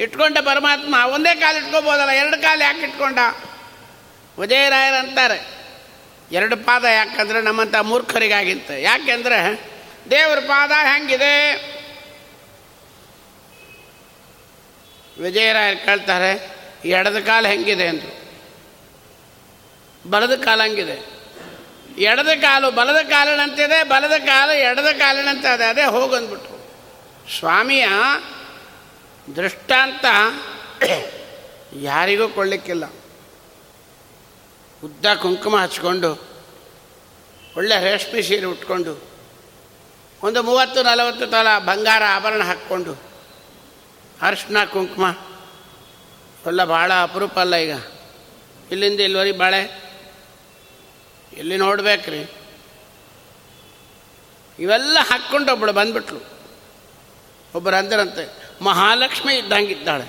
ಇಟ್ಕೊಂಡ 0.00 0.38
ಪರಮಾತ್ಮ, 0.38 0.94
ಒಂದೇ 1.14 1.34
ಕಾಲು 1.34 1.58
ಇಟ್ಕೋಬೋದಲ್ಲ, 1.58 2.10
ಎರಡು 2.10 2.42
ಕಾಲು 2.42 2.60
ಯಾಕೆ 2.60 2.80
ಇಟ್ಕೊಂಡ? 2.80 3.18
ವಿಜಯರಾಯರು 4.38 4.96
ಅಂತಾರೆ, 4.96 5.38
ಎರಡು 6.32 6.56
ಪಾದ 6.56 6.84
ಯಾಕಂದರೆ 6.84 7.42
ನಮ್ಮಂಥ 7.42 7.74
ಮೂರ್ಖರಿಗಾಗಿಂತ. 7.74 8.70
ಯಾಕೆಂದರೆ 8.70 9.38
ದೇವ್ರ 10.10 10.38
ಪಾದ 10.38 10.70
ಹೆಂಗಿದೆ 10.70 11.34
ವಿಜಯರಾಯರು 15.20 15.84
ಕೇಳ್ತಾರೆ, 15.84 16.32
ಎಡದ 16.88 17.18
ಕಾಲು 17.26 17.48
ಹೆಂಗಿದೆ 17.48 17.86
ಅಂದರು. 17.88 18.14
ಬಲದ 20.10 20.34
ಕಾಲು 20.44 20.62
ಹಂಗಿದೆ. 20.62 21.17
ಎಡದ 21.98 22.28
ಕಾಲು 22.40 22.70
ಬಲದ 22.70 23.04
ಕಾಲಿನಂತಿದೆ, 23.04 23.82
ಬಲದ 23.82 24.20
ಕಾಲು 24.24 24.52
ಎಡದ 24.52 24.86
ಕಾಲಿನಂತೆ 24.98 25.48
ಅದೇ 25.48 25.64
ಅದೇ 25.64 25.84
ಹೋಗಂದ್ಬಿಟ್ರು 25.84 26.58
ಸ್ವಾಮಿಯ 27.38 27.88
ದೃಷ್ಟಾಂತ 29.36 30.04
ಯಾರಿಗೂ 31.82 32.28
ಕೊಡಲಿಕ್ಕಿಲ್ಲ 32.28 32.92
ಉದ್ದ 34.84 35.14
ಕುಂಕುಮ 35.14 35.56
ಹಚ್ಕೊಂಡು, 35.56 36.28
ಒಳ್ಳೆ 37.56 37.80
ರೇಷ್ಮೆ 37.80 38.22
ಸೀರೆ 38.22 38.46
ಉಟ್ಕೊಂಡು, 38.46 39.02
ಒಂದು 40.22 40.42
ಮೂವತ್ತು, 40.42 40.82
ನಲವತ್ತು 40.82 41.26
ತಲ 41.26 41.58
ಬಂಗಾರ 41.58 42.02
ಆಭರಣ 42.08 42.42
ಹಾಕ್ಕೊಂಡು, 42.42 43.02
ಅರ್ಶಿನ 44.22 44.64
ಕುಂಕುಮ. 44.64 45.16
ಎಲ್ಲ 46.46 46.64
ಭಾಳ 46.64 46.92
ಅಪರೂಪ 47.02 47.38
ಅಲ್ಲ 47.38 47.56
ಈಗ. 47.56 47.72
ಇಲ್ಲಿಂದ 48.70 49.00
ಇಲ್ಲಿವರೆಗೆ 49.00 49.38
ಬಾಳೆ 49.38 49.87
ಎಲ್ಲಿ 51.36 51.56
ನೋಡ್ಬೇಕ್ರಿ? 51.56 52.30
ಇವೆಲ್ಲ 54.58 54.98
ಹಾಕ್ಕೊಂಡು 55.00 55.52
ಒಬ್ಬಳು 55.52 55.72
ಬಂದ್ಬಿಟ್ಲು. 55.72 56.20
ಒಬ್ಬರು 57.54 57.76
ಅಂದರಂತೆ 57.76 58.32
ಮಹಾಲಕ್ಷ್ಮಿ 58.62 59.34
ಇದ್ದಂಗಿದ್ದಾಳೆ. 59.34 60.04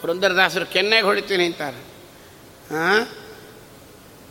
ಪುರಂದರದಾಸರು 0.00 0.66
ಕೆನ್ನೆಗೆ 0.66 1.02
ಹೊಡಿತೀನಿ 1.02 1.44
ಅಂತಾರೆ. 1.46 1.78
ಹಾಂ 2.74 3.08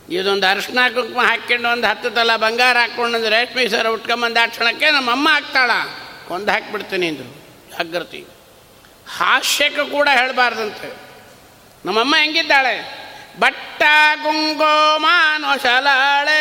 ಇದೊಂದು 0.08 0.46
ಅರಿಶಿನ 0.46 0.78
ಕುಂಕುಮ 0.94 1.20
ಹಾಕ್ಕೊಂಡು 1.20 1.68
ಒಂದು 1.68 1.86
ಹತ್ತು 1.86 2.10
ತಲ 2.10 2.36
ಬಂಗಾರ 2.36 2.76
ಹಾಕ್ಕೊಂಡು 2.76 3.18
ಒಂದು 3.18 3.28
ರೇಷ್ಮೆ 3.28 3.68
ಸರ 3.68 3.86
ಉಟ್ಕೊಂಬಂದು 3.86 4.42
ಆ 4.42 4.46
ಕ್ಷಣಕ್ಕೆ 4.46 4.90
ನಮ್ಮ 4.90 5.10
ಅಮ್ಮ 5.10 5.28
ಹಾಕ್ತಾಳ. 5.28 5.70
ಕೊಂದು 6.28 6.52
ಹಾಕ್ಬಿಡ್ತೀನಿ 6.52 7.08
ಅಂದರು. 7.08 7.44
ಜಾಗೃತಿ 7.70 8.26
ಹಾಸ್ಯಕ್ಕೆ 9.08 9.90
ಕೂಡ 9.90 10.08
ಹೇಳಬಾರ್ದಂತೆ. 10.16 10.96
ನಮ್ಮಮ್ಮ 11.84 12.16
ಹೆಂಗಿದ್ದಾಳೆ? 12.16 13.03
ಬಟ್ಟ 13.38 13.82
ಕುಂಕುಮ 14.22 15.06
ನೊಸಲಾಳೆ 15.38 16.40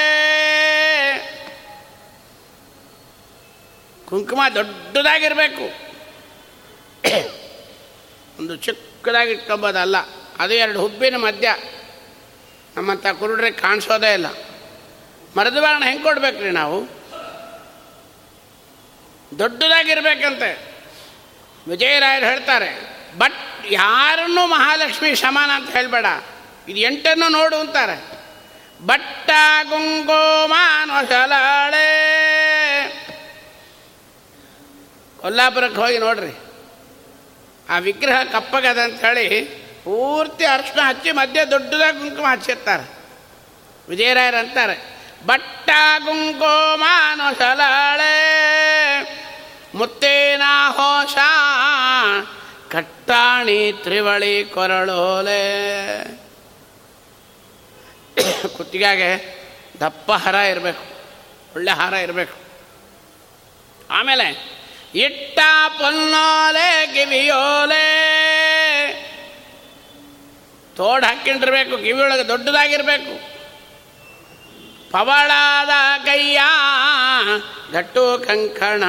ಕುಂಕುಮ 4.06 4.42
ದೊಡ್ಡದಾಗಿರಬೇಕು. 4.56 5.94
ಒಂದು 8.40 8.56
ಚಿಕ್ಕದಾಗಿ 8.56 9.32
ಇಟ್ಕೊಬೋದಲ್ಲ 9.32 9.96
ಅದು 10.40 10.54
ಎರಡು 10.54 10.80
ಹುಬ್ಬಿನ 10.80 11.16
ಮಧ್ಯ. 11.18 11.56
ನಮ್ಮಂಥ 12.78 13.06
ಕುರುಡ್ರಿಗೆ 13.08 13.58
ಕಾಣಿಸೋದೇ 13.58 14.14
ಇಲ್ಲ. 14.14 14.26
ಮರದ 15.38 15.60
ಬಾಣ 15.60 15.84
ಹೆಂಗೆ 15.84 16.04
ಕೊಡ್ಬೇಕ್ರಿ 16.04 16.52
ನಾವು? 16.52 16.86
ದೊಡ್ಡದಾಗಿರ್ಬೇಕಂತೆ. 19.40 20.74
ವಿಜಯರಾಯರು 21.68 22.26
ಹೇಳ್ತಾರೆ, 22.26 22.98
ಬಟ್ 23.18 23.66
ಯಾರನ್ನೂ 23.72 24.48
ಮಹಾಲಕ್ಷ್ಮಿ 24.48 25.16
ಸಮಾನ 25.16 25.50
ಅಂತ 25.54 25.70
ಹೇಳಬೇಡ. 25.70 26.06
ಇದು 26.68 26.80
ಎಂಟನ್ನು 26.80 27.28
ನೋಡು 27.30 27.56
ಅಂತಾರೆ. 27.56 27.98
ಬಟ್ಟ 28.86 29.30
ಕುಂಕುಮ 29.70 30.54
ನೊಸಲಾಳೆ 30.86 31.90
ಕೊಲ್ಲಾಪುರಕ್ಕೆ 35.18 35.82
ಹೋಗಿ 35.82 35.98
ನೋಡ್ರಿ. 35.98 36.34
ಆ 37.70 37.78
ವಿಗ್ರಹ 37.78 38.24
ಕಪ್ಪಗದ 38.32 38.78
ಅಂತ 38.78 39.06
ಹೇಳಿ 39.06 39.28
ಪೂರ್ತಿ 39.84 40.46
ಅರ್ಶನ 40.46 40.80
ಹಚ್ಚಿ 40.84 41.12
ಮಧ್ಯೆ 41.12 41.52
ದೊಡ್ಡದಾಗಿ 41.52 42.00
ಕುಂಕುಮ 42.00 42.26
ಹಚ್ಚಿರ್ತಾರೆ. 42.32 42.86
ವಿಜಯರಾಯರು 43.90 44.38
ಅಂತಾರೆ, 44.38 44.76
ಬಟ್ಟ 45.26 45.70
ಕುಂಕುಮ 46.06 46.84
ನೊಸಲಾಳೆ 47.16 48.16
ಮುತ್ತೇನ 49.76 50.42
ಹೋಷ 50.70 51.16
ಕಟ್ಟಾಣಿ 52.72 53.72
ತ್ರಿವಳಿ 53.84 54.36
ಕೊರಳೋಲೆ. 54.46 55.44
ಕುತ್ತಿಗೆಗೆ 58.58 59.44
ದಪ್ಪ 59.80 60.12
ಹಾರ 60.12 60.36
ಇರಬೇಕು, 60.36 60.84
ಒಳ್ಳೆ 61.56 61.72
ಹಾರ 61.72 61.94
ಇರಬೇಕು. 61.94 62.38
ಆಮೇಲೆ, 63.92 64.54
ಇಟ್ಟ 64.96 65.40
ಪೊನ್ನೋಲೆ 65.78 66.92
ಕಿವಿಯೋಲೆ 66.94 67.84
ತೋಡ್ 70.76 71.06
ಹಾಕ್ಕೊಂಡಿರ್ಬೇಕು 71.06 71.78
ಕಿವಿಯೊಳಗೆ 71.78 72.28
ದೊಡ್ಡದಾಗಿರಬೇಕು. 72.28 73.34
ಪವಳಾದ 74.92 75.70
ಕೈಯ 76.06 76.40
ಗಟ್ಟು 77.72 78.24
ಕಂಕಣ 78.28 78.84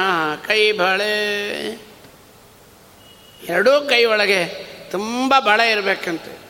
ಕೈ 0.47 0.71
ಬಳೆ. 0.71 1.65
ಎರಡೂ 3.47 3.81
ಕೈ 3.81 4.05
ಒಳಗೆ 4.05 4.45
ತುಂಬ 4.91 5.39
ಬಳೆ 5.39 5.71
ಇರಬೇಕಂತೆ. 5.71 6.44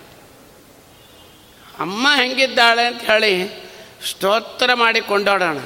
ಅಮ್ಮ 1.80 2.08
ಹೆಂಗಿದ್ದಾಳೆ 2.16 2.86
ಅಂತ 2.86 3.02
ಹೇಳಿ 3.02 3.66
ಸ್ತೋತ್ರ 4.10 4.74
ಮಾಡಿ 4.74 5.02
ಕೊಂಡಾಡೋಣ. 5.02 5.58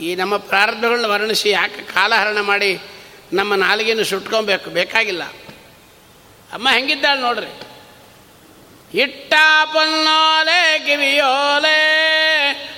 ಈ 0.00 0.14
ನಮ್ಮ 0.14 0.36
ಪ್ರಾರಂಭಗಳನ್ನ 0.36 1.04
ವರ್ಣಿಸಿ 1.04 1.50
ಯಾಕೆ 1.50 1.80
ಕಾಲಹರಣ 1.80 2.40
ಮಾಡಿ 2.40 2.80
ನಮ್ಮ 3.32 3.54
ನಾಲಿಗೆಯನ್ನು 3.54 4.04
ಸುಟ್ಕೊಬೇಕು? 4.04 4.70
ಬೇಕಾಗಿಲ್ಲ. 4.70 5.24
ಅಮ್ಮ 6.52 6.68
ಹೆಂಗಿದ್ದಾಳೆ 6.68 7.20
ನೋಡ್ರಿ. 7.20 7.60
ಇಟ್ಟ 8.98 9.34
ಪೊನ್ನೋಲೆ 9.72 10.78
ಕಿವಿಯೋಲೆ, 10.78 11.78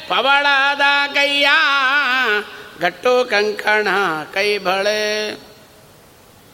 ಪವಳದ 0.08 0.80
ಕೈಯ 1.14 1.48
ಗಟ್ಟು 2.80 3.24
ಕಂಕಣ 3.30 3.88
ಕೈ 4.34 4.58
ಬಳೆ 4.58 5.30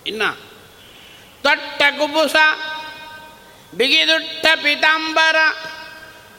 ಇನ್ನ, 0.07 0.23
ತೊಟ್ಟ 1.43 1.83
ಕುಬುಸ 1.99 2.37
ಬಿಗಿದುಟ್ಟ 3.75 4.47
ಪಿತಾಂಬರ 4.63 5.37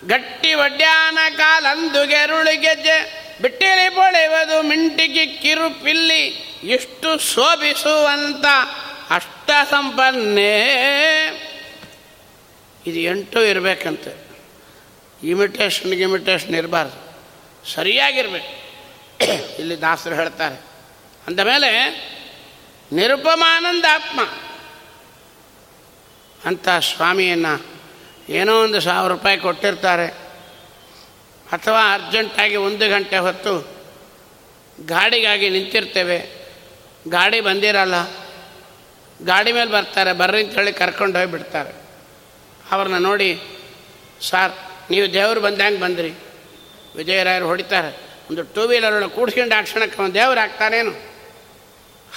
ಗಟ್ಟಿ 0.08 0.53
ಒಡ್ಯಾನ 0.53 1.17
ಕಾಲಂದು 1.38 2.08
ಗೆರುಳು 2.08 2.62
ಗೆಜ್ಜೆ, 2.62 3.25
ಬಿಟ್ಟಿಲಿ 3.41 3.89
ಪೊಳೆವದು 3.89 4.62
ಮಿಂಟಿಗೆ 4.62 5.25
ಕಿರು 5.25 5.84
ಪಿಲ್ಲಿ 5.84 6.25
ಇಷ್ಟು 6.63 7.34
ಶೋಭಿಸುವಂತ 7.34 8.45
ಅಷ್ಟ 9.10 9.51
ಸಂಪನ್ನೇ. 9.69 10.62
ಇದು 12.88 12.99
ಎಂಟು 12.99 13.43
ಇರಬೇಕಂತೆ. 13.43 14.25
ಇಮಿಟೇಷನ್ 15.23 15.93
ಇಮಿಟೇಷನ್ 15.93 16.55
ಇರಬಾರ್ದು. 16.55 17.17
ಸರಿಯಾಗಿರ್ಬೇಕು. 17.73 18.65
ಇಲ್ಲಿ 19.60 19.81
ದಾಸರು 19.81 20.15
ಹೇಳ್ತಾರೆ. 20.15 20.62
ಅಂದಮೇಲೆ, 21.27 22.05
ನಿರುಪಮಾನಂದ 22.91 23.86
ಆತ್ಮ. 23.93 24.21
ಅಂತ 26.45 26.69
ಸ್ವಾಮಿಯನ್ನು 26.69 27.74
ಏನೋ 28.29 28.63
ಒಂದು 28.63 28.79
ಸಾವಿರ 28.79 29.11
ರೂಪಾಯಿ 29.11 29.38
ಕೊಟ್ಟಿರ್ತಾರೆ. 29.38 30.07
ಅಥವಾ 31.51 31.93
ಅರ್ಜೆಂಟಾಗಿ 31.93 32.55
ಒಂದು 32.55 32.89
ಗಂಟೆ 32.89 33.17
ಹೊತ್ತು 33.17 33.67
ಗಾಡಿಗಾಗಿ 34.85 35.49
ನಿಂತಿರ್ತೇವೆ. 35.49 36.47
ಗಾಡಿ 37.09 37.41
ಬಂದಿರಲ್ಲ. 37.41 38.09
ಗಾಡಿ 39.25 39.51
ಮೇಲೆ 39.51 39.71
ಬರ್ತಾರೆ. 39.71 40.13
ಬರ್ರಿ 40.13 40.43
ಅಂತ 40.43 40.53
ಹೇಳಿ 40.53 40.73
ಕರ್ಕೊಂಡು 40.73 41.19
ಹೋಗಿಬಿಡ್ತಾರೆ. 41.19 41.71
ಅವ್ರನ್ನ 42.71 42.97
ನೋಡಿ, 42.97 43.41
ಸಾರ್, 44.21 44.51
ನೀವು 44.91 45.13
ದೇವರು 45.13 45.41
ಬಂದಂಗೆ 45.41 45.79
ಬಂದ್ರಿ. 45.79 46.13
ವಿಜಯರಾಯರು 46.95 47.47
ಹೊಡಿತಾರೆ. 47.47 47.99
ಒಂದು 48.29 48.43
ಟೂ 48.43 48.67
ವೀಲರ್ 48.67 49.09
ಕೂಡ್ಸ್ಕೊಂಡು 49.09 49.55
ಆಕ್ಷಣಕ್ಕೆ 49.55 49.89
ಕ್ಷಣಕ್ಕೆ 49.89 50.03
ಒಂದು 50.03 50.13
ದೇವ್ರು 50.13 50.39
ಆಗ್ತಾನೇನು? 50.39 50.91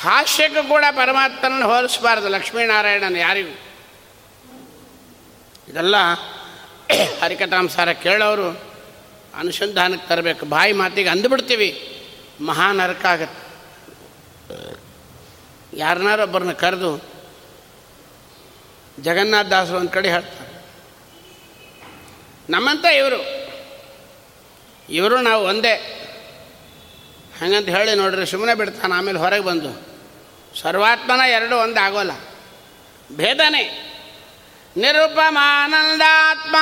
ಹಾಸ್ಯಕ್ಕೂ 0.00 0.68
ಕೂಡ 0.68 0.84
ಪರಮಾತ್ಮನನ್ನು 0.90 1.66
ಹೋಲಿಸಬಾರ್ದು. 1.66 2.28
ಲಕ್ಷ್ಮೀನಾರಾಯಣನ 2.28 3.16
ಯಾರಿಗೂ. 3.16 3.67
ಇದೆಲ್ಲ 5.68 5.96
ಹರಿಕಥಾಂಸಾರ 7.22 7.92
ಕೇಳೋರು 7.92 8.62
ಅನುಸಂಧಾನಕ್ಕೆ 9.34 10.08
ತರಬೇಕು. 10.08 10.46
ಬಾಯಿ 10.46 10.72
ಮಾತಿಗೆ 10.72 11.08
ಅಂದುಬಿಡ್ತೀವಿ. 11.08 11.94
ಮಹಾ 12.40 12.72
ನರಕ 12.72 13.04
ಆಗತ್ತೆ. 13.04 13.48
ಯಾರನ್ನಾರೊಬ್ಬರನ್ನ 15.76 16.52
ಕರೆದು 16.52 17.04
ಜಗನ್ನಾಥ 19.00 19.46
ದಾಸರು 19.46 19.76
ಒಂದು 19.76 19.88
ಕಡೆ 19.88 20.10
ಹೇಳ್ತಾರೆ. 20.10 20.64
ನಮ್ಮಂತ 22.50 22.84
ಇವರು 22.84 23.48
ಇವರು 24.90 25.20
ನಾವು 25.20 25.44
ಒಂದೇ. 25.44 25.94
ಹಾಗಂತ 27.40 27.68
ಹೇಳಿ 27.68 27.94
ನೋಡ್ರಿ 27.94 28.26
ಸುಮ್ಮನೆ 28.26 28.54
ಬಿಡ್ತಾನೆ, 28.54 28.94
ಆಮೇಲೆ 28.94 29.18
ಹೊರಗೆ 29.18 29.40
ಬಂದು. 29.40 29.88
ಸರ್ವಾತ್ಮನ 30.60 31.20
ಎರಡು 31.30 31.56
ಒಂದು 31.56 31.80
ಆಗೋಲ್ಲ 31.80 32.10
ಭೇದನೆ. 33.16 33.87
ನಿರುಪಮಾನಂದಾತ್ಮ. 34.82 36.56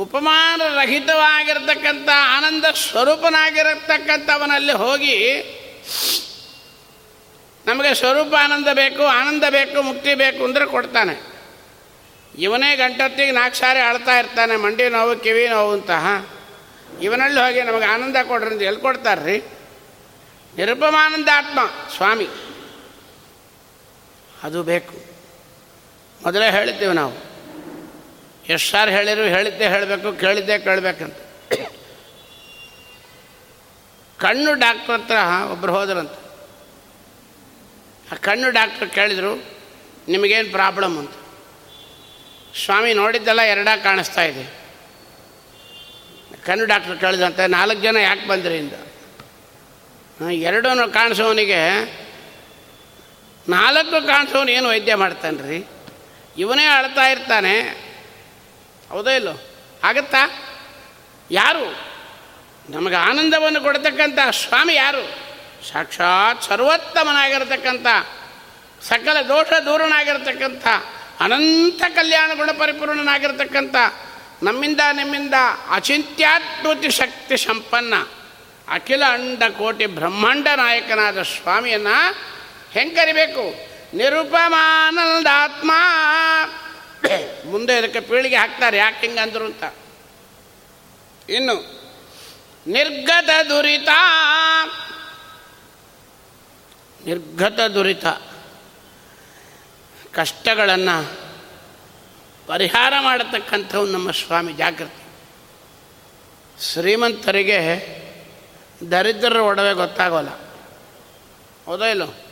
ಉಪಮಾನ 0.00 0.62
ರಹಿತವಾಗಿರ್ತಕ್ಕಂಥ 0.78 2.08
ಆನಂದ 2.36 2.64
ಸ್ವರೂಪನಾಗಿರತಕ್ಕಂಥವನಲ್ಲಿ 2.84 4.72
ಹೋಗಿ 4.72 5.16
ನಮಗೆ 7.66 7.94
ಸ್ವರೂಪ 7.94 8.34
ಆನಂದ 8.42 8.68
ಬೇಕು 8.72 9.04
ಆನಂದ 9.04 9.44
ಬೇಕು, 9.48 9.82
ಮುಕ್ತಿ 9.82 10.12
ಬೇಕು 10.14 10.44
ಅಂದರೆ 10.44 10.66
ಕೊಡ್ತಾನೆ. 10.66 11.14
ಇವನೇ 12.38 12.76
ಗಂಟತ್ತಿಗೆ 12.76 13.32
ನಾಲ್ಕು 13.32 13.56
ಸಾರಿ 13.56 13.80
ಆಳ್ತಾ 13.80 14.18
ಇರ್ತಾನೆ, 14.18 14.56
ಮಂಡಿ 14.56 14.88
ನೋವು, 14.88 15.14
ಕಿವಿ 15.16 15.48
ನೋವು 15.48 15.72
ಅಂತ. 15.72 15.90
ಇವನಲ್ಲಿ 17.02 17.40
ಹೋಗಿ 17.40 17.62
ನಮಗೆ 17.62 17.84
ಆನಂದ 17.84 18.16
ಕೊಡ್ರಿ 18.28 18.50
ಅಂತ 18.50 18.62
ಎಲ್ಲಿ 18.62 18.80
ಕೊಡ್ತಾರ್ರಿ? 18.80 19.38
ನಿರುಪಮಾನಂದ 20.56 21.28
ಆತ್ಮ 21.36 21.60
ಸ್ವಾಮಿ. 21.96 22.28
ಅದು 24.42 24.62
ಬೇಕು. 24.62 25.04
ಮೊದಲೇ 26.22 26.50
ಹೇಳಿದ್ದೇವೆ 26.50 26.92
ನಾವು. 26.92 27.36
ಎಷ್ಟು 28.48 28.70
ಸಾರಿ 28.70 28.90
ಹೇಳಿದ್ರು 28.90 29.24
ಹೇಳಿದ್ದೇ 29.24 29.68
ಹೇಳಬೇಕು, 29.68 30.12
ಕೇಳಿದ್ದೇ 30.12 30.58
ಕೇಳಬೇಕಂತ. 30.58 31.16
ಕಣ್ಣು 34.18 34.54
ಡಾಕ್ಟ್ರ್ 34.54 34.94
ಹತ್ರ 34.94 35.16
ಒಬ್ಬರು 35.50 35.72
ಹೋದ್ರಂತ. 35.72 36.10
ಆ 38.12 38.14
ಕಣ್ಣು 38.14 38.50
ಡಾಕ್ಟ್ರ್ 38.50 38.90
ಕೇಳಿದರು, 38.90 39.44
ನಿಮಗೇನು 40.08 40.50
ಪ್ರಾಬ್ಲಮ್? 40.50 40.98
ಅಂತ. 40.98 41.10
ಸ್ವಾಮಿ, 42.64 42.94
ನೋಡಿದ್ದೆಲ್ಲ 42.94 43.40
ಎರಡಾ 43.40 43.76
ಕಾಣಿಸ್ತಾ 43.76 44.22
ಇದೆ. 44.22 44.66
ಕಣ್ಣು 46.44 46.64
ಡಾಕ್ಟ್ರ್ 46.64 46.98
ಕೇಳಿದಂತೆ 46.98 47.46
ನಾಲ್ಕು 47.46 47.82
ಜನ 47.82 47.96
ಯಾಕೆ 47.96 48.28
ಬಂದ್ರಿ? 48.28 48.56
ಇಂದ 48.58 48.72
ಎರಡೂ 50.32 50.92
ಕಾಣಿಸೋವನಿಗೆ 50.92 51.56
ನಾಲ್ಕು 53.48 54.06
ಕಾಣಿಸೋನು 54.06 54.50
ಏನು 54.50 54.68
ವೈದ್ಯ 54.68 54.94
ಮಾಡ್ತಾನೆ 54.94 55.50
ರೀ 55.50 55.66
ಇವನೇ 56.38 56.64
ಅಳ್ತಾ 56.64 57.06
ಇರ್ತಾನೆ. 57.06 57.60
ಹೌದೋ 58.90 59.10
ಇಲ್ಲೋ? 59.10 59.40
ಆಗತ್ತಾ 59.84 60.52
ಯಾರು? 61.30 61.96
ನಮಗೆ 62.70 62.94
ಆನಂದವನ್ನು 62.94 63.60
ಕೊಡತಕ್ಕಂಥ 63.60 64.18
ಸ್ವಾಮಿ 64.30 64.74
ಯಾರು? 64.74 65.26
ಸಾಕ್ಷಾತ್ 65.68 66.42
ಸರ್ವೋತ್ತಮನಾಗಿರತಕ್ಕಂಥ, 66.42 67.86
ಸಕಲ 68.82 69.16
ದೋಷ 69.28 69.46
ದೂರನಾಗಿರ್ತಕ್ಕಂಥ, 69.64 70.66
ಅನಂತ 71.20 71.82
ಕಲ್ಯಾಣ 71.88 72.30
ಗುಣ 72.34 72.50
ಪರಿಪೂರ್ಣನಾಗಿರ್ತಕ್ಕಂಥ, 72.50 73.76
ನಮ್ಮಿಂದ 74.42 74.80
ನಿಮ್ಮಿಂದ 74.92 75.34
ಅಚಿಂತ್ಯಾತ್ಮತಿ 75.70 76.90
ಶಕ್ತಿ 76.90 77.36
ಸಂಪನ್ನ, 77.36 77.94
ಅಖಿಲ 78.68 79.04
ಅಂಡ 79.04 79.42
ಕೋಟಿ 79.42 79.86
ಬ್ರಹ್ಮಾಂಡ 79.86 80.48
ನಾಯಕನಾದ 80.56 81.22
ಸ್ವಾಮಿಯನ್ನು 81.22 82.35
ಹೆಂಗೆ 82.76 82.94
ಕರಿಬೇಕು 82.94 83.54
ನಿರುಪಮಾನಂದಾತ್ಮ. 83.96 85.72
ಮುಂದೆ 87.50 87.78
ಇದಕ್ಕೆ 87.78 88.00
ಪೀಳಿಗೆ 88.00 88.36
ಹಾಕ್ತಾರೆ, 88.36 88.76
ಯಾಕೆ 88.76 89.06
ಹಿಂಗೆ 89.06 89.20
ಅಂದರು 89.20 89.44
ಅಂತ. 89.44 89.64
ಇನ್ನು, 91.28 91.54
ನಿರ್ಗತ 92.66 93.28
ದುರಿತ. 93.48 93.88
ನಿರ್ಗತ 97.04 97.60
ದುರಿತ. 97.60 98.06
ಕಷ್ಟಗಳನ್ನು 100.14 101.12
ಪರಿಹಾರ 102.46 102.92
ಮಾಡತಕ್ಕಂಥವು 103.00 103.86
ನಮ್ಮ 103.86 104.10
ಸ್ವಾಮಿ 104.10 104.52
ಜಾಗೃತಿ 104.52 105.02
ಶ್ರೀಮಂತರಿಗೆ 106.72 107.58
ದರಿದ್ರರ 108.90 109.36
ಒಡವೆ 109.36 109.72
ಗೊತ್ತಾಗೋಲ್ಲ. 109.72 110.28
ಹೌದೋ 111.66 111.84
ಇಲ್ಲೋ? 111.84 112.25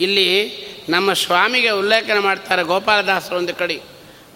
ಇಲ್ಲಿ 0.00 0.56
ನಮ್ಮ 0.88 1.12
ಸ್ವಾಮಿಗೆ 1.12 1.70
ಉಲ್ಲೇಖನ 1.70 2.18
ಮಾಡ್ತಾರೆ 2.18 2.62
ಗೋಪಾಲದಾಸರು 2.62 3.36
ಒಂದು 3.36 3.54
ಕಡೆ. 3.54 3.80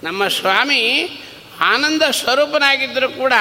ನಮ್ಮ 0.02 0.28
ಸ್ವಾಮಿ 0.28 1.10
ಆನಂದ 1.60 2.02
ಸ್ವರೂಪನಾಗಿದ್ದರೂ 2.02 3.08
ಕೂಡ 3.08 3.32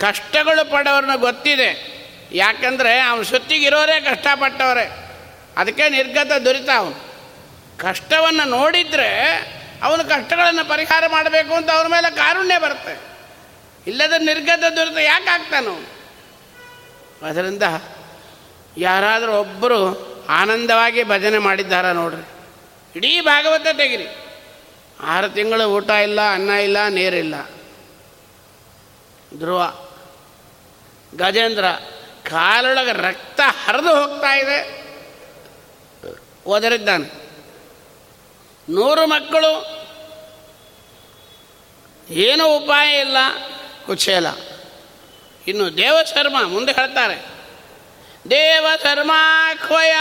ಕಷ್ಟಗಳು 0.00 0.70
ಪಡೋರನ್ನ 0.70 1.14
ಗೊತ್ತಿದೆ. 1.14 1.94
ಯಾಕಂದರೆ 2.32 3.00
ಅವನ 3.00 3.22
ಸುತ್ತಿಗಿರೋರೇ 3.22 4.00
ಕಷ್ಟಪಟ್ಟವರೇ. 4.00 5.14
ಅದಕ್ಕೆ 5.56 5.88
ನಿರ್ಗತ 5.88 6.32
ದುರಿತ 6.32 6.68
ಅವನು. 6.76 7.14
ಕಷ್ಟವನ್ನು 7.78 8.48
ನೋಡಿದರೆ 8.48 9.38
ಅವನು 9.82 10.04
ಕಷ್ಟಗಳನ್ನು 10.04 10.68
ಪರಿಹಾರ 10.68 11.04
ಮಾಡಬೇಕು 11.10 11.54
ಅಂತ 11.54 11.70
ಅವ್ರ 11.70 11.86
ಮೇಲೆ 11.86 12.14
ಕಾರುಣ್ಯ 12.14 12.58
ಬರುತ್ತೆ. 12.58 13.00
ಇಲ್ಲದ 13.86 14.12
ನಿರ್ಗತ 14.18 14.64
ದುರಿತ 14.76 14.98
ಯಾಕೆ 14.98 15.30
ಆಗ್ತಾನು 15.30 15.74
ಅದರಿಂದ 17.22 17.62
ಯಾರಾದರೂ 18.76 19.32
ಒಬ್ಬರು 19.32 20.13
ಆನಂದವಾಗಿ 20.28 21.02
ಭಜನೆ 21.02 21.38
ಮಾಡಿದ್ದಾರ 21.38 21.92
ನೋಡ್ರಿ. 21.92 22.28
ಇಡೀ 22.96 23.20
ಭಾಗವತ 23.20 23.66
ತೆಗಿರಿ. 23.72 24.06
ಆರು 25.00 25.28
ತಿಂಗಳು 25.28 25.70
ಊಟ 25.70 25.90
ಇಲ್ಲ, 25.90 26.20
ಅನ್ನ 26.32 26.50
ಇಲ್ಲ 26.50 26.88
ನೀರಿಲ್ಲ 26.88 27.34
ಧ್ರುವ, 29.38 29.74
ಗಜೇಂದ್ರ 31.16 31.64
ಕಾಲೊಳಗೆ 32.30 32.92
ರಕ್ತ 32.92 33.40
ಹರಿದು 33.64 33.88
ಹೋಗ್ತಾ 33.88 34.34
ಇದೆ. 34.34 34.84
ಓದರಿದ್ದಾನೆ. 36.46 37.28
ನೂರು 38.68 39.06
ಮಕ್ಕಳು, 39.06 39.84
ಏನೂ 42.10 42.56
ಉಪಾಯ 42.56 43.00
ಇಲ್ಲ, 43.00 43.16
ಕುಚೇಲ. 43.86 44.26
ಇನ್ನು 45.46 45.76
ದೇವಶರ್ಮ 45.76 46.46
ಮುಂದೆ 46.46 46.72
ಹೇಳ್ತಾರೆ. 46.72 47.33
ದೇವಧರ್ಮಾಖ್ವಯ 48.30 49.92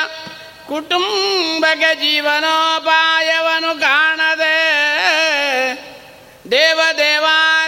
ಕುಟುಂಬಕ್ಕೆ 0.68 1.96
ಜೀವನೋಪಾಯವನ್ನು 1.96 3.82
ಕಾಣದೆ 3.82 4.84
ದೇವದೇವ 6.52 7.26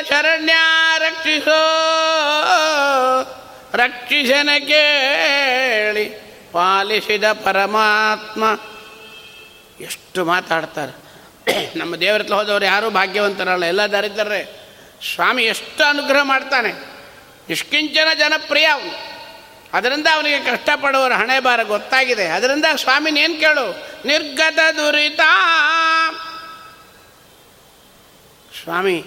ಶರಣ್ಯ 0.10 0.54
ರಕ್ಷಿಸೋ 1.00 1.60
ರಕ್ಷಿಸನ 3.74 4.50
ಕೇಳಿ 4.60 6.06
ಪಾಲಿಸಿದ 6.52 7.24
ಪರಮಾತ್ಮ. 7.24 8.60
ಎಷ್ಟು 9.84 10.26
ಮಾತಾಡ್ತಾರೆ. 10.26 11.06
ನಮ್ಮ 11.78 11.96
ದೇವರ 11.96 12.22
ಹೋದವರು 12.22 12.66
ಯಾರೂ 12.66 12.90
ಭಾಗ್ಯವಂತರಲ್ಲ, 12.90 13.66
ಎಲ್ಲ 13.66 13.86
ದರಿದ್ರೆ 13.86 14.60
ಸ್ವಾಮಿ 15.16 15.44
ಎಷ್ಟು 15.44 15.84
ಅನುಗ್ರಹ 15.84 16.22
ಮಾಡ್ತಾನೆ. 16.24 16.72
ನಿಷ್ಕಿಂಚನ 17.50 18.08
ಜನಪ್ರಿಯ 18.20 18.66
ಅವನು. 18.66 19.15
ಅದರಿಂದ 19.76 20.08
ಅವನಿಗೆ 20.14 20.40
ಕಷ್ಟಪಡುವ 20.40 21.04
ಹಣೆ 21.04 21.40
ಬಾರ 21.40 21.64
ಗೊತ್ತಾಗಿದೆ. 21.64 22.28
ಅದರಿಂದ 22.28 22.66
ಸ್ವಾಮಿನೇನು 22.76 23.40
ಕೇಳು? 23.40 23.88
ನಿರ್ಗತ 24.06 24.60
ದುರಿತ. 24.78 25.20
ಸ್ವಾಮಿ, 28.64 29.06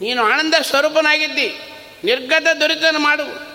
ನೀನು 0.00 0.24
ಆನಂದ 0.24 0.54
ಸ್ವರೂಪನಾಗಿದ್ದಿ. 0.62 1.60
ನಿರ್ಗತ 2.04 2.46
ದುರಿತನ 2.60 2.96
ಮಾಡು. 2.98 3.52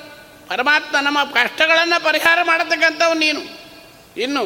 ಪರಮಾತ್ಮ 0.47 0.95
ನಮ್ಮ 1.01 1.23
ಕಷ್ಟಗಳನ್ನು 1.23 2.03
ಪರಿಹಾರ 2.03 2.39
ಮಾಡತಕ್ಕಂಥವು 2.43 3.13
ನೀನು. 3.13 3.41
ಇನ್ನು, 4.17 4.45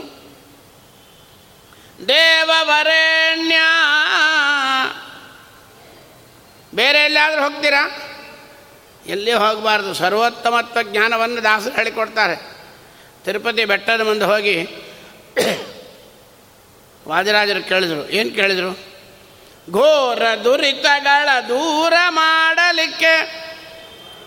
ದೇವವರೇಣ್ಯ. 2.08 3.56
ಬೇರೆ 6.76 7.00
ಎಲ್ಲಾದರೂ 7.00 7.44
ಹೋಗ್ತೀರಾ? 7.44 8.11
ಎಲ್ಲಿ 9.06 9.34
ಹೋಗಬಾರ್ದು. 9.34 9.94
ಸರ್ವೋತ್ತಮತ್ವ 9.94 10.82
ಜ್ಞಾನವನ್ನು 10.82 11.44
ದಾಸರು 11.44 11.74
ಹೇಳಿಕೊಡ್ತಾರೆ. 11.74 12.52
ತಿರುಪತಿ 13.26 13.66
ಬೆಟ್ಟದ 13.66 14.02
ಮುಂದೆ 14.02 14.26
ಹೋಗಿ 14.26 14.64
ವಾದಿರಾಜರು 17.08 17.68
ಕೇಳಿದರು, 17.68 18.10
ಏನು 18.10 18.32
ಕೇಳಿದರು? 18.32 18.92
ಘೋರ 19.72 20.22
ದುರಿತಗಳ 20.44 21.30
ದೂರ 21.48 21.94
ಮಾಡಲಿಕ್ಕೆ 22.10 23.42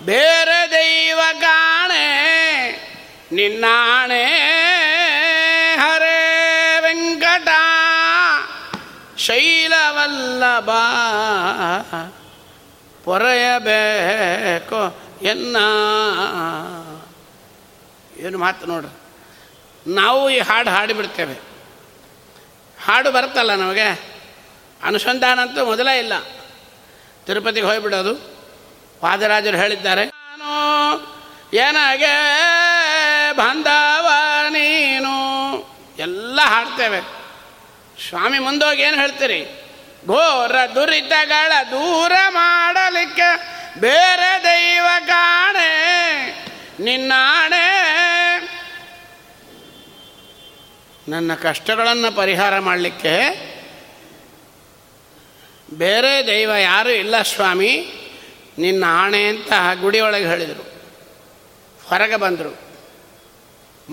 ಬೇರೆ 0.02 0.70
ದೈವ 0.70 1.18
ಕಾಣೆ, 1.40 2.06
ನಿನ್ನಾಣೆ 3.32 4.24
ಹರೇ 5.76 6.76
ವೆಂಕಟ, 6.80 7.48
ಶೈಲವಲ್ಲಭ. 9.18 10.70
ಪೊರೆಯಬೇಕು 13.04 14.98
ಎನ್ನ? 15.22 15.56
ಏನು 18.16 18.38
ಮಾತು 18.38 18.66
ನೋಡ್ರಿ. 18.66 18.94
ನಾವು 19.94 20.30
ಈ 20.30 20.38
ಹಾಡು 20.38 20.70
ಹಾಡಿಬಿಡ್ತೇವೆ 20.70 21.34
ಹಾಡು 22.84 23.12
ಬರುತ್ತಲ್ಲ 23.12 23.54
ನಮಗೆ? 23.54 24.14
ಅನುಸಂಧಾನ 24.82 25.40
ಅಂತೂ 25.40 25.64
ಮೊದಲೇ 25.64 25.98
ಇಲ್ಲ. 25.98 26.18
ತಿರುಪತಿಗೆ 27.26 27.66
ಹೋಗಿಬಿಡೋದು. 27.66 28.14
ವಾದರಾಜರು 29.04 29.56
ಹೇಳಿದ್ದಾರೆ. 29.56 30.04
ನಾನು 30.04 31.00
ಏನಾಗೆ 31.54 32.12
ಬಾಂಧವ 33.36 34.08
ನೀನು? 34.48 35.14
ಎಲ್ಲ 35.98 36.40
ಹಾಡ್ತೇವೆ. 36.44 37.00
ಸ್ವಾಮಿ 38.08 38.38
ಮುಂದೋಗಿ 38.38 38.82
ಏನು 38.82 38.96
ಹೇಳ್ತೀರಿ? 38.96 39.63
ಘೋರ 40.06 40.56
ದುರಿತಗಳ 40.74 41.52
ದೂರ 41.70 42.12
ಮಾಡಲಿಕ್ಕೆ 42.28 43.54
ಬೇರೆ 43.80 44.42
ದೈವ 44.42 44.86
ಕಾಣೆ, 45.06 45.68
ನಿನ್ನಾಣೆ. 46.80 47.84
ನನ್ನ 51.08 51.34
ಕಷ್ಟಗಳನ್ನು 51.34 52.16
ಪರಿಹಾರ 52.16 52.58
ಮಾಡಲಿಕ್ಕೆ 52.58 53.14
ಬೇರೆ 55.74 56.26
ದೈವ 56.26 56.54
ಯಾರೂ 56.54 56.90
ಇಲ್ಲ 56.90 57.22
ಸ್ವಾಮಿ. 57.22 58.00
ನಿನ್ನ 58.58 58.84
ಆಣೆ 58.88 59.28
ಅಂತ 59.28 59.52
ಗುಡಿಯೊಳಗೆ 59.80 60.26
ಹೇಳಿದರು. 60.26 60.82
ಹೊರಗೆ 61.88 62.16
ಬಂದರು. 62.16 62.60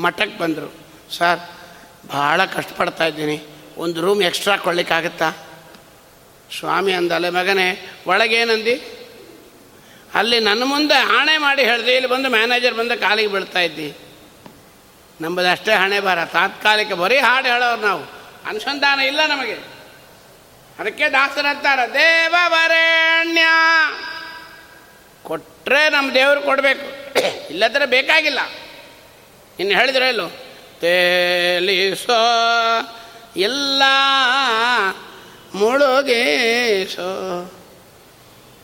ಮಠಕ್ಕೆ 0.01 0.37
ಬಂದರು. 0.37 0.73
ಸರ್, 1.17 1.39
ಭಾಳ 2.09 2.45
ಕಷ್ಟಪಡ್ತಾ 2.45 3.05
ಇದ್ದೀನಿ. 3.05 3.45
ಒಂದು 3.77 4.01
ರೂಮ್ 4.01 4.21
ಎಕ್ಸ್ಟ್ರಾ 4.21 4.57
ಕೊಡ್ಲಿಕ್ಕಾಗತ್ತಾ? 4.57 5.31
ಸ್ವಾಮಿ 6.59 6.93
ಅಂದಲ್ಲ 6.93 7.29
ಮಗನೇ, 7.29 7.91
ಒಳಗೇನಂದು? 8.07 9.01
ಅಲ್ಲಿ 10.13 10.39
ನನ್ನ 10.39 10.63
ಮುಂದೆ 10.63 10.93
ಆಣೆ 10.93 11.37
ಮಾಡಿ 11.37 11.63
ಹೇಳಿದೆ, 11.63 11.95
ಇಲ್ಲಿ 11.95 12.09
ಬಂದು 12.09 12.29
ಮ್ಯಾನೇಜರ್ 12.29 12.73
ಬಂದು 12.73 12.99
ಕಾಲಿಗೆ 12.99 13.27
ಬೀಳ್ತಾ 13.27 13.59
ಇದ್ದಿ. 13.59 13.93
ನಮ್ಮದಷ್ಟೇ 15.21 15.71
ಹಣೆ 15.73 15.99
ಬಾರ 15.99 16.25
ತಾತ್ಕಾಲಿಕ 16.25 16.93
ಬರೀ 16.93 17.17
ಹಾಡು 17.17 17.47
ಹೇಳೋರು 17.47 17.81
ನಾವು. 17.81 18.03
ಅನುಸಂಧಾನ 18.47 18.99
ಇಲ್ಲ 18.99 19.27
ನಮಗೆ. 19.27 19.53
ಅದಕ್ಕೆ 20.79 21.09
ದಾಸರಂತಾರ 21.09 21.79
ದೇವವರೇಣ್ಯ. 21.93 23.41
ಕೊಟ್ಟರೆ 25.23 25.89
ನಮ್ಮ 25.89 26.13
ದೇವರು 26.13 26.41
ಕೊಡಬೇಕು. 26.41 27.13
ಇಲ್ಲದ್ರೆ 27.49 27.85
ಬೇಕಾಗಿಲ್ಲ. 27.85 28.39
ಇನ್ನು 29.59 29.79
ಹೇಳಿದ್ರೆ 29.79 30.07
ಇಲ್ಲೋ 30.07 30.29
ತೇಲಿಸೋ 30.79 32.17
ಎಲ್ಲ 33.37 33.83
ಮುಳುಗೇಸೋ 35.55 37.07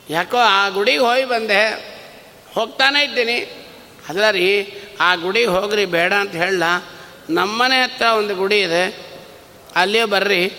ಯಾಕೋ 0.09 0.37
ಆ 0.37 0.69
ಗುಡಿಗೆ 0.69 0.97
ಹೋಗಿ 0.97 1.25
ಬಂದೆ. 1.25 1.61
ಹೋಗ್ತಾನೆ 2.53 3.03
ಇದ್ದೀನಿ. 3.03 3.65
ಅಲ್ಲ 4.09 4.29
ರೀ 4.31 4.73
ಆ 4.99 5.15
ಗುಡಿಗೆ 5.15 5.45
ಹೋಗ್ರಿ, 5.45 5.85
ಬೇಡ 5.85 6.13
ಅಂತ 6.13 6.31
ಹೇಳಲ್ಲ 6.31 6.63
ನಮ್ಮನೆ 7.29 7.81
ಹತ್ರ 7.81 8.05
ಒಂದು 8.05 8.35
ಗುಡಿ 8.35 8.61
ಇದೆ. 8.61 8.83
ಅಲ್ಲಿ 9.75 10.05
ಬರ್ರಿ. 10.05 10.51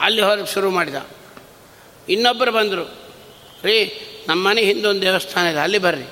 ಅಲ್ಲಿ 0.00 0.22
ಹೋಗಕ್ಕೆ 0.22 0.52
ಶುರು 0.52 0.70
ಮಾಡಿದ. 0.70 0.94
ಇನ್ನೊಬ್ಬರು 2.08 2.52
ಬಂದರು. 2.52 2.84
ರೀ 3.64 4.00
ನಮ್ಮ 4.28 4.48
ಮನೆ 4.48 4.62
ಹಿಂದೊಂದು 4.62 5.02
ದೇವಸ್ಥಾನ 5.02 5.46
ಇದೆ, 5.46 5.60
ಅಲ್ಲಿ 5.60 5.78
ಬರ್ರಿ. 5.78 6.04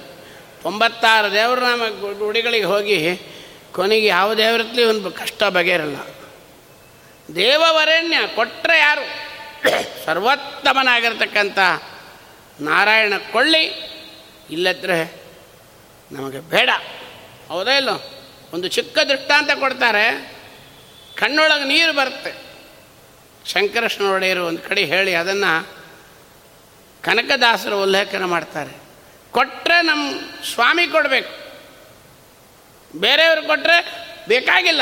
ತೊಂಬತ್ತಾರು 0.62 1.32
ದೇವರು 1.32 1.60
ನಮ್ಮ 1.60 1.82
ಗುಡಿಗಳಿಗೆ 2.18 2.64
ಹೋಗಿ, 2.64 3.20
ಕೊನೆಗೆ 3.72 4.06
ಯಾವ 4.06 4.34
ದೇವರತ್ತಲಿ 4.34 4.84
ಒಂದು 4.84 5.10
ಕಷ್ಟ 5.10 5.44
ಬಗೆಯಿರಲ್ಲ 5.44 5.96
ದೇವವರೆಣ್ಯ 7.34 8.18
ಕೊಟ್ಟರೆ 8.34 8.78
ಯಾರು? 8.78 9.28
ಸರ್ವೋತ್ತಮನಾಗಿರ್ತಕ್ಕಂಥ 10.04 11.58
ನಾರಾಯಣ 12.60 13.12
ಕೊಳ್ಳಿ 13.32 13.64
ಇಲ್ಲದ್ರೆ 14.50 15.22
ನಮಗೆ 16.12 16.40
ಬೇಡ. 16.40 16.70
ಹೌದಾ 17.48 17.70
ಇಲ್ಲೋ? 17.70 18.24
ಒಂದು 18.52 18.68
ಚಿಕ್ಕ 18.68 18.98
ದೃಷ್ಟಾಂತ 18.98 19.50
ಕೊಡ್ತಾರೆ. 19.50 20.32
ಕಣ್ಣೊಳಗೆ 21.14 21.64
ನೀರು 21.64 21.92
ಬರುತ್ತೆ. 21.92 22.34
ಶಂಕರಷ್ಣ 23.46 24.04
ಒಡೆಯರು 24.04 24.46
ಒಂದು 24.46 24.62
ಕಡೆ 24.62 24.84
ಹೇಳಿ 24.84 25.14
ಅದನ್ನು 25.14 25.68
ಕನಕದಾಸರು 27.02 27.82
ಉಲ್ಲೇಖನ 27.82 28.24
ಮಾಡ್ತಾರೆ. 28.24 28.76
ಕೊಟ್ಟರೆ 29.30 29.82
ನಮ್ಮ 29.82 30.14
ಸ್ವಾಮಿ 30.54 30.86
ಕೊಡಬೇಕು. 30.86 31.52
ಬೇರೆಯವರು 32.98 33.42
ಕೊಟ್ಟರೆ 33.42 34.06
ಬೇಕಾಗಿಲ್ಲ. 34.28 34.80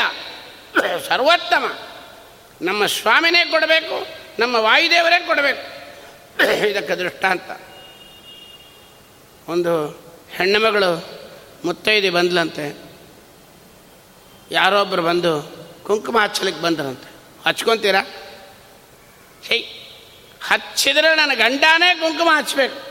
ಸರ್ವೋತ್ತಮ. 1.07 1.86
ನಮ್ಮ 2.61 2.85
ಸ್ವಾಮಿನೇ 2.85 3.45
ಕೊಡಬೇಕು, 3.45 4.07
ನಮ್ಮ 4.39 4.55
ವಾಯುದೇವರೇ 4.55 5.19
ಕೊಡಬೇಕು. 5.27 5.77
ಇದಕ್ಕೆ 6.67 6.95
ದೃಷ್ಟಾಂತ. 6.95 7.49
ಒಂದು 9.49 9.87
ಹೆಣ್ಣು 10.29 10.59
ಮಗಳು 10.59 11.19
ಮುತ್ತೈದೆ 11.65 12.09
ಬಂದ್ಲಂತೆ. 12.09 12.65
ಯಾರೊಬ್ಬರು 14.51 15.01
ಬಂದು 15.01 15.57
ಕುಂಕುಮ 15.83 16.19
ಹಚ್ಚಲಿಕ್ಕೆ 16.19 16.63
ಬಂದ್ರಂತೆ. 16.63 17.09
ಹಚ್ಕೊತೀರಾ? 17.47 18.01
ಹೇ 19.45 19.57
ಹಚ್ಚಿದ್ರೆ 20.47 21.15
ನನ್ನ 21.15 21.33
ಗಂಡನೇ 21.33 21.95
ಕುಂಕುಮ 21.95 22.29
ಹಚ್ಚಬೇಕು 22.37 22.87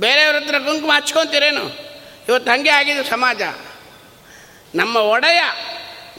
ಬೇರೆಯವ್ರ 0.00 0.36
ಹತ್ರ 0.36 0.58
ಕುಂಕುಮ 0.58 0.90
ಹಚ್ಕೊತೀರೇನು? 0.96 1.64
ಇವತ್ತು 2.28 2.50
ಹಾಗೆ 2.50 2.70
ಆಗಿದೆ 2.70 3.10
ಸಮಾಜ. 3.10 3.42
ನಮ್ಮ 4.74 4.96
ಒಡೆಯ 4.96 5.40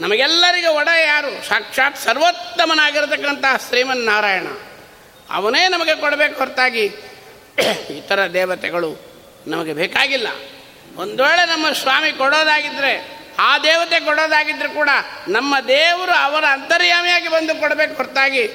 ನಮಗೆಲ್ಲರಿಗೂ 0.00 0.72
ಒಡ 0.72 0.88
ಯಾರು? 1.06 1.48
ಸಾಕ್ಷಾತ್ 1.48 1.98
ಸರ್ವೋತ್ತಮನಾಗಿರತಕ್ಕಂಥ 1.98 3.44
ಶ್ರೀಮನ್ 3.68 4.04
ನಾರಾಯಣ 4.04 4.46
ಅವನೇ 5.30 5.68
ನಮಗೆ 5.68 5.94
ಕೊಡಬೇಕು 5.94 6.38
ಹೊರತಾಗಿ. 6.38 6.86
ಇತರ 7.98 8.26
ದೇವತೆಗಳು 8.26 8.96
ನಮಗೆ 9.46 9.72
ಬೇಕಾಗಿಲ್ಲ. 9.72 10.26
ಒಂದು 10.96 11.24
ವೇಳೆ 11.24 11.46
ನಮ್ಮ 11.46 11.72
ಸ್ವಾಮಿ 11.72 12.12
ಕೊಡೋದಾಗಿದ್ದರೆ 12.12 13.22
ಆ 13.38 13.58
ದೇವತೆ 13.58 14.00
ಕೊಡೋದಾಗಿದ್ದರೆ 14.00 14.68
ಕೂಡ 14.68 14.88
ನಮ್ಮ 15.28 15.54
ದೇವರು 15.68 16.12
ಅವರ 16.12 16.44
ಅಂತರ್ಯಾಮಿಯಾಗಿ 16.44 17.28
ಬಂದು 17.28 17.60
ಕೊಡಬೇಕು 17.60 17.94
ಹೊರತಾಗಿ. 17.94 18.48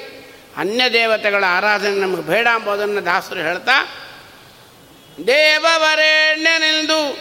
ಅನ್ಯ 0.58 0.89
ದೇವತೆಗಳ 0.93 1.43
ಆರಾಧನೆ 1.47 1.95
ನಮಗೆ 1.95 2.21
ಬೇಡ 2.21 2.47
ಅಂಬೋದನ್ನು 2.47 3.06
ದಾಸರು 3.06 3.39
ಹೇಳ್ತಾ, 3.39 3.95
ದೇವವರೇಣ್ಯನೆಂದು 5.28 7.17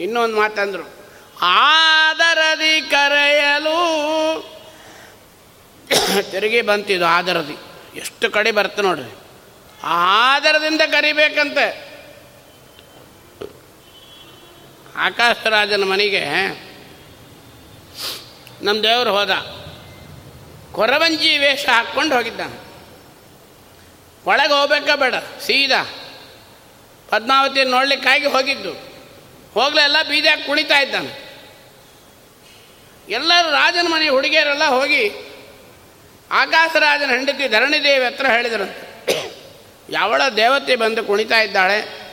ಇನ್ನೊಂದು 0.00 0.36
ಮಾತಂದರು. 0.36 0.95
ಆದರದಿ 1.42 2.80
ಕರೆಯಲು. 2.80 3.76
ತಿರುಗಿ 6.30 6.62
ಬಂತಿದ್ದು 6.62 7.06
ಆದರದಿ. 7.06 7.56
ಎಷ್ಟು 7.98 8.30
ಕಡೆ 8.30 8.52
ಬರ್ತು 8.52 8.82
ನೋಡ್ರಿ. 8.82 9.16
ಆದರದಿಂದ 9.82 10.80
ಕರಿಬೇಕಂತೆ. 10.80 11.86
ಆಕಾಶರಾಜನ 14.96 15.84
ಮನೆಗೆ 15.84 16.24
ನಮ್ಮ 18.62 18.82
ದೇವರು 18.82 19.10
ಹೋದ. 19.10 19.30
ಕೊರವಂಜಿ 20.72 21.38
ವೇಷ 21.38 21.68
ಹಾಕ್ಕೊಂಡು 21.68 22.16
ಹೋಗಿದ್ದಾನೆ. 22.16 22.66
ಒಳಗೆ 24.26 24.52
ಹೋಗ್ಬೇಕಾ 24.52 24.94
ಬೇಡ, 24.94 25.14
ಸೀದಾ. 25.14 25.82
ಪದ್ಮಾವತಿ 27.10 27.64
ನೋಡ್ಲಿಕ್ಕಾಗಿ 27.64 28.26
ಹೋಗಿದ್ದು. 28.26 28.72
ಹೋಗಲೆಲ್ಲ 29.54 29.96
ಬೀದಿಯಾಗಿ 30.08 30.42
ಕುಣಿತಾ 30.42 30.78
ಇದ್ದಾನೆ. 30.78 31.25
ಎಲ್ಲರೂ 33.08 33.50
ರಾಜನ 33.50 33.86
ಮನೆ 33.88 34.08
ಹುಡುಗಿಯರೆಲ್ಲ 34.08 34.64
ಹೋಗಿ 34.64 35.32
ಆಕಾಶರಾಜನ 36.30 37.10
ಹೆಂಡತಿ 37.10 37.48
ಧರಣಿದೇವಿ 37.48 38.04
ಹತ್ರ 38.04 38.26
ಹೇಳಿದರು. 38.26 38.86
ಯಾವಳ 39.92 40.22
ದೇವತೆ 40.28 40.76
ಬಂದು 40.76 41.04
ಕುಣಿತಾ 41.04 41.40
ಇದ್ದಾಳೆ? 41.40 42.06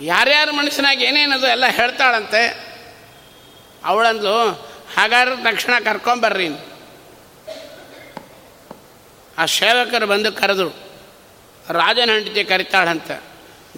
ಯಾರ್ಯಾರ 0.00 0.50
ಮನಸ್ಸಿನಾಗ 0.50 1.02
ಏನೇನದು 1.02 1.46
ಎಲ್ಲ 1.46 1.66
ಹೇಳ್ತಾಳಂತೆ? 1.66 2.72
ಅವಳಂದು 3.84 4.50
ಹಾಗಾದ್ರೆ 4.96 5.36
ತಕ್ಷಣ 5.36 5.72
ಕರ್ಕೊಂಬರ್ರಿ 5.84 6.48
ಆ 9.38 9.46
ಸೇವಕರು 9.46 10.06
ಬಂದು 10.06 10.32
ಕರೆದ್ರು 10.32 10.68
ರಾಜನ 11.68 12.10
ಹೆಂಡತಿ 12.10 12.44
ಕರಿತಾಳಂತೆ. 12.44 13.22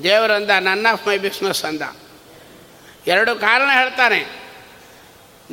ದೇವರಂದ 0.03 0.51
ನನ್ನ 0.61 0.87
ಆಫ್ 0.91 1.07
ಮೈ 1.07 1.19
ಬಿಸ್ನೆಸ್ 1.19 1.65
ಅಂದ. 1.65 1.83
ಎರಡು 3.07 3.35
ಕಾರಣ 3.35 3.71
ಹೇಳ್ತಾನೆ. 3.73 4.44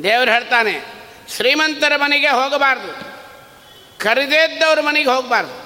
ದೇವರು 0.02 0.30
ಹೇಳ್ತಾನೆ, 0.30 0.84
ಶ್ರೀಮಂತರ 1.28 1.92
ಮನೆಗೆ 1.96 2.28
ಹೋಗಬಾರ್ದು. 2.28 2.92
ಕರೆದೇದ್ದವ್ರ 3.98 4.80
ಮನೆಗೆ 4.80 5.08
ಹೋಗಬಾರ್ದು. 5.08 5.56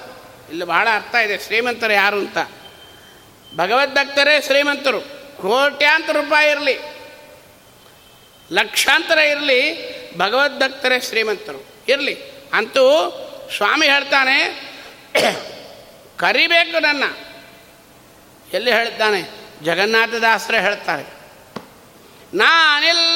ಇಲ್ಲಿ 0.49 0.65
ಬಹಳ 0.65 0.87
ಅರ್ಥ 0.95 1.15
ಇದೆ, 1.15 1.37
ಶ್ರೀಮಂತರು 1.39 1.93
ಯಾರು 1.93 2.17
ಅಂತ. 2.17 2.37
ಭಗವದ್ಭಕ್ತರೇ 3.55 4.41
ಶ್ರೀಮಂತರು. 4.41 5.01
ಕೋಟ್ಯಾಂತರ 5.41 6.11
ರೂಪಾಯಿ 6.11 6.51
ಇರಲಿ, 6.51 6.79
ಲಕ್ಷಾಂತರ 8.51 9.17
ಇರಲಿ, 9.17 9.59
ಭಗವದ್ಭಕ್ತರೇ 10.17 10.99
ಶ್ರೀಮಂತರು. 10.99 11.65
ಇರಲಿ. 11.87 12.17
ಅಂತೂ 12.53 12.83
ಸ್ವಾಮಿ 13.57 13.85
ಹೇಳ್ತಾನೆ, 13.85 14.37
ಕರಿಬೇಕು 16.17 16.79
ನನ್ನ. 16.79 17.03
ಎಲ್ಲಿ 18.53 18.71
ಹೇಳ್ತಾನೆ? 18.71 19.21
ಜಗನ್ನಾಥದಾಸರೇ 19.63 20.59
ಹೇಳ್ತಾರೆ. 20.59 21.05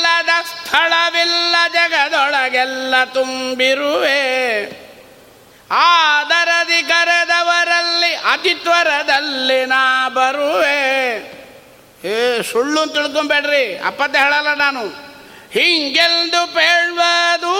ನಾನಿಲ್ಲದ 0.02 0.46
ಸ್ಥಳವಿಲ್ಲ 0.46 1.56
ಜಗದೊಳಗೆಲ್ಲ 1.74 3.04
ತುಂಬಿರುವೆ. 3.04 4.64
ಆದರದಿ 5.72 6.84
ಕರೆದವರಲ್ಲಿ 6.84 8.14
ಅತಿ 8.14 8.54
ತ್ವರದಲ್ಲಿ 8.54 9.66
ನಾ 9.66 10.10
ಬರುವೆ. 10.10 11.42
ಏ, 12.06 12.42
ಸುಳ್ಳು 12.42 12.88
ತಿಳ್ಕೊಂಬೇಡ್ರಿ. 12.88 13.78
ಅಪ್ಪತ್ತೆ 13.78 14.20
ಹೇಳಲ್ಲ 14.20 14.54
ನಾನು. 14.54 15.12
ಹಿಂಗೆಲ್ದು 15.52 16.54
ಪೇಳ್ಬದು 16.54 17.54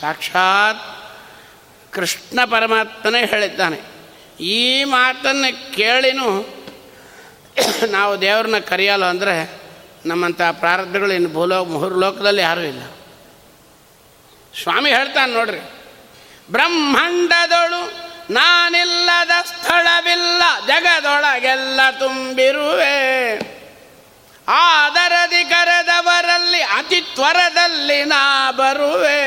ಸಾಕ್ಷಾತ್ 0.00 1.12
ಕೃಷ್ಣ 1.92 2.44
ಪರಮಾತ್ಮನೇ 2.44 3.26
ಹೇಳಿದ್ದಾನೆ. 3.26 3.80
ಈ 4.44 4.84
ಮಾತನ್ನು 4.84 5.74
ಕೇಳಿನೂ 5.76 6.54
ನಾವು 7.90 8.20
ದೇವ್ರನ್ನ 8.20 8.58
ಕರೆಯಲ್ಲ 8.58 9.04
ಅಂದರೆ 9.04 9.57
ನಮ್ಮಂಥ 10.06 10.40
ಪ್ರಾರಬ್ಧಗಳು 10.52 11.12
ಇನ್ನು 11.12 11.28
ಭೂಲೋಕ 11.28 11.66
ಮುಹುರ್ಲೋಕದಲ್ಲಿ 11.68 12.42
ಯಾರೂ 12.42 12.60
ಇಲ್ಲ. 12.60 12.82
ಸ್ವಾಮಿ 14.62 14.90
ಹೇಳ್ತಾನೆ 14.90 15.32
ನೋಡ್ರಿ, 15.32 15.60
ಬ್ರಹ್ಮಾಂಡದೊಳು 16.50 17.82
ನಾನಿಲ್ಲದ 18.30 19.30
ಸ್ಥಳವಿಲ್ಲ, 19.46 20.42
ಜಗದೊಳಗೆಲ್ಲ 20.66 21.80
ತುಂಬಿರುವೆ. 21.98 22.96
ಆದರದಿ 24.48 25.44
ಕರೆದವರಲ್ಲಿ 25.44 26.62
ಅತಿ 26.62 27.00
ತ್ವರದಲ್ಲಿ 27.00 28.04
ನಾ 28.04 28.50
ಬರುವೆ. 28.52 29.22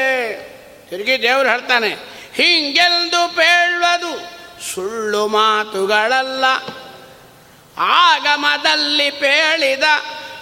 ತಿರುಗಿ 0.89 1.21
ದೇವರು 1.21 1.49
ಹೇಳ್ತಾನೆ 1.49 1.89
ಹಿಂಗೆಲ್ದು 2.35 3.35
ಪೇಳ್ವದು 3.35 4.11
ಸುಳ್ಳು 4.73 5.27
ಮಾತುಗಳಲ್ಲ. 5.27 6.45
ಆಗಮದಲ್ಲಿ 7.77 9.11
ಪೇಳಿದ 9.11 9.83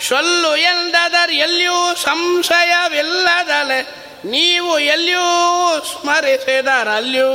ಸೊಲ್ಲು 0.02 0.56
ಎಂದದರ್ 0.56 1.32
ಎಲ್ಲಿಯೂ 1.32 1.96
ಸಂಶಯವಿಲ್ಲದಲೆ 1.96 3.82
ನೀವು 4.26 4.80
ಎಲ್ಲಿಯೂ 4.80 5.20
ಸ್ಮರಿಸಿದರಲ್ಲಿಯೂ. 5.86 7.28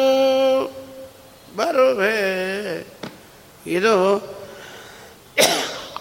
ಬರುವೆ. 1.57 2.15
ಇದು 3.67 4.21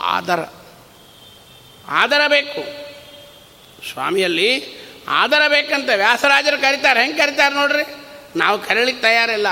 ಆದರ. 0.02 0.40
ಆದರ 1.88 2.22
ಬೇಕು 2.28 2.84
ಸ್ವಾಮಿಯಲ್ಲಿ 3.92 4.84
ಆದರ 5.08 5.48
ಬೇಕಂತ 5.48 5.90
ವ್ಯಾಸರಾಜರು 5.96 6.62
ಕರೀತಾರೆ. 6.62 7.02
ಹೆಂಗೆ 7.02 7.18
ಕರೀತಾರೆ 7.18 7.56
ನೋಡ್ರಿ? 7.56 7.84
ನಾವು 8.40 8.60
ಕರೀಲಿಕ್ಕೆ 8.60 9.02
ತಯಾರಿಲ್ಲ. 9.02 9.48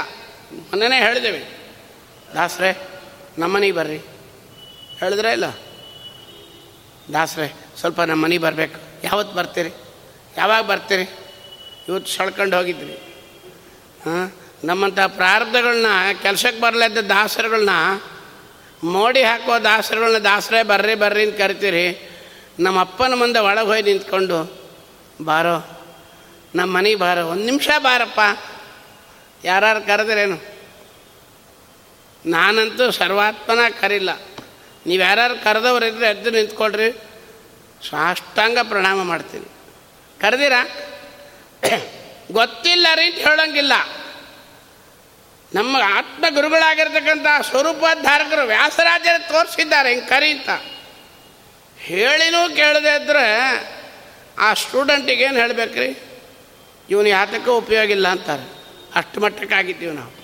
ಮೊನ್ನೆನೇ 0.51 0.99
ಹೇಳಿದ್ದೇವೆ. 0.99 1.57
ದಾಸರೇ, 2.35 2.87
ನಮ್ಮನೆಗೆ 3.37 3.73
ಬರ್ರಿ. 3.73 4.10
ಹೇಳಿದ್ರೆ 5.01 5.31
ಇಲ್ಲ? 5.31 5.45
ದಾಸರೆ, 7.13 7.53
ಸ್ವಲ್ಪ 7.79 8.01
ನಮ್ಮ 8.01 8.23
ಮನೆಗೆ 8.23 8.41
ಬರಬೇಕು. 8.41 8.75
ಯಾವತ್ತು 9.03 9.35
ಬರ್ತೀರಿ? 9.35 9.71
ಯಾವಾಗ 10.37 10.63
ಬರ್ತೀರಿ? 10.63 11.09
ಇವತ್ತು 11.89 12.11
ಸಳ್ಕೊಂಡು 12.11 12.57
ಹೋಗಿದ್ರಿ. 12.57 12.93
ಹಾಂ? 14.05 14.31
ನಮ್ಮಂಥ 14.63 14.99
ಪ್ರಾರಬ್ಧಗಳನ್ನ 14.99 15.85
ಕೆಲಸಕ್ಕೆ 16.21 16.61
ಬರಲಿದ್ದ 16.61 16.97
ದಾಸರುಗಳನ್ನ 16.97 17.69
ಮೋಡಿ 18.83 19.23
ಹಾಕೋ 19.23 19.63
ದಾಸರುಗಳನ್ನ 19.63 20.17
ದಾಸರೇ 20.17 20.63
ಬರ್ರಿ 20.63 20.95
ಬರ್ರಿ 20.95 21.25
ಅಂತ 21.25 21.37
ಕರಿತೀರಿ. 21.37 22.09
ನಮ್ಮ 22.59 22.79
ಅಪ್ಪನ 22.79 23.13
ಮುಂದೆ 23.15 23.39
ಒಳಗೆ 23.39 23.67
ಹೋಗಿ 23.67 23.81
ನಿಂತ್ಕೊಂಡು, 23.81 24.61
ಬಾರೋ, 25.21 25.81
ನಮ್ಮ 26.55 26.77
ಮನೆಗೆ 26.77 26.95
ಬಾರೋ, 26.95 27.27
ಒಂದು 27.27 27.43
ನಿಮಿಷ 27.43 27.69
ಬಾರಪ್ಪ. 27.79 28.19
ಯಾರು 29.45 29.87
ಕರೆದ್ರೇನು? 29.87 30.61
ನಾನಂತೂ 32.25 32.91
ಸರ್ವಾತ್ಮನ 32.91 33.59
ಕರಿಲ್ಲ. 33.81 34.09
ನೀವು 34.85 35.03
ಯಾರು 35.03 35.41
ಇದ್ರೆ 35.87 36.07
ಎದ್ದು 36.07 36.29
ನಿಂತ್ಕೊಳ್ರಿ. 36.29 36.91
ಸಾಷ್ಟಾಂಗ 37.89 38.57
ಪ್ರಣಾಮ 38.63 39.03
ಮಾಡ್ತೀನಿ. 39.03 39.45
ಕರೆದಿರಾ? 40.21 40.67
ಗೊತ್ತಿಲ್ಲ 42.31 42.87
ರೀ 42.95 43.05
ಅಂತ 43.05 43.15
ಹೇಳೋಂಗಿಲ್ಲ. 43.15 43.73
ನಮ್ಮ 45.55 45.77
ಆತ್ಮ 45.83 46.25
ಗುರುಗಳಾಗಿರ್ತಕ್ಕಂಥ 46.29 47.45
ಸ್ವರೂಪಧಾರಕರು 47.49 48.47
ವ್ಯಾಸರಾಜರು 48.47 49.27
ತೋರಿಸಿದ್ದಾರೆ 49.27 49.89
ಹಿಂಗೆ 49.89 50.05
ಕರಿ 50.05 50.29
ಅಂತ. 50.29 50.49
ಹೇಳಿನೂ 51.77 52.55
ಕೇಳದೆ 52.55 53.01
ಇದ್ದರೆ 53.01 53.55
ಆ 54.37 54.53
ಸ್ಟೂಡೆಂಟಿಗೆ 54.53 55.23
ಏನು 55.23 55.39
ಹೇಳಬೇಕ್ರಿ? 55.39 55.99
ಇವನು 56.89 57.09
ಯಾತಕ್ಕೂ 57.09 57.57
ಉಪಯೋಗ 57.57 57.91
ಇಲ್ಲ 57.91 58.07
ಅಂತಾರೆ. 58.07 58.51
ಅಷ್ಟು 58.95 59.19
ಮಟ್ಟಕ್ಕಾಗಿದ್ದೀವಿ 59.19 59.95
ನಾವು. 59.95 60.21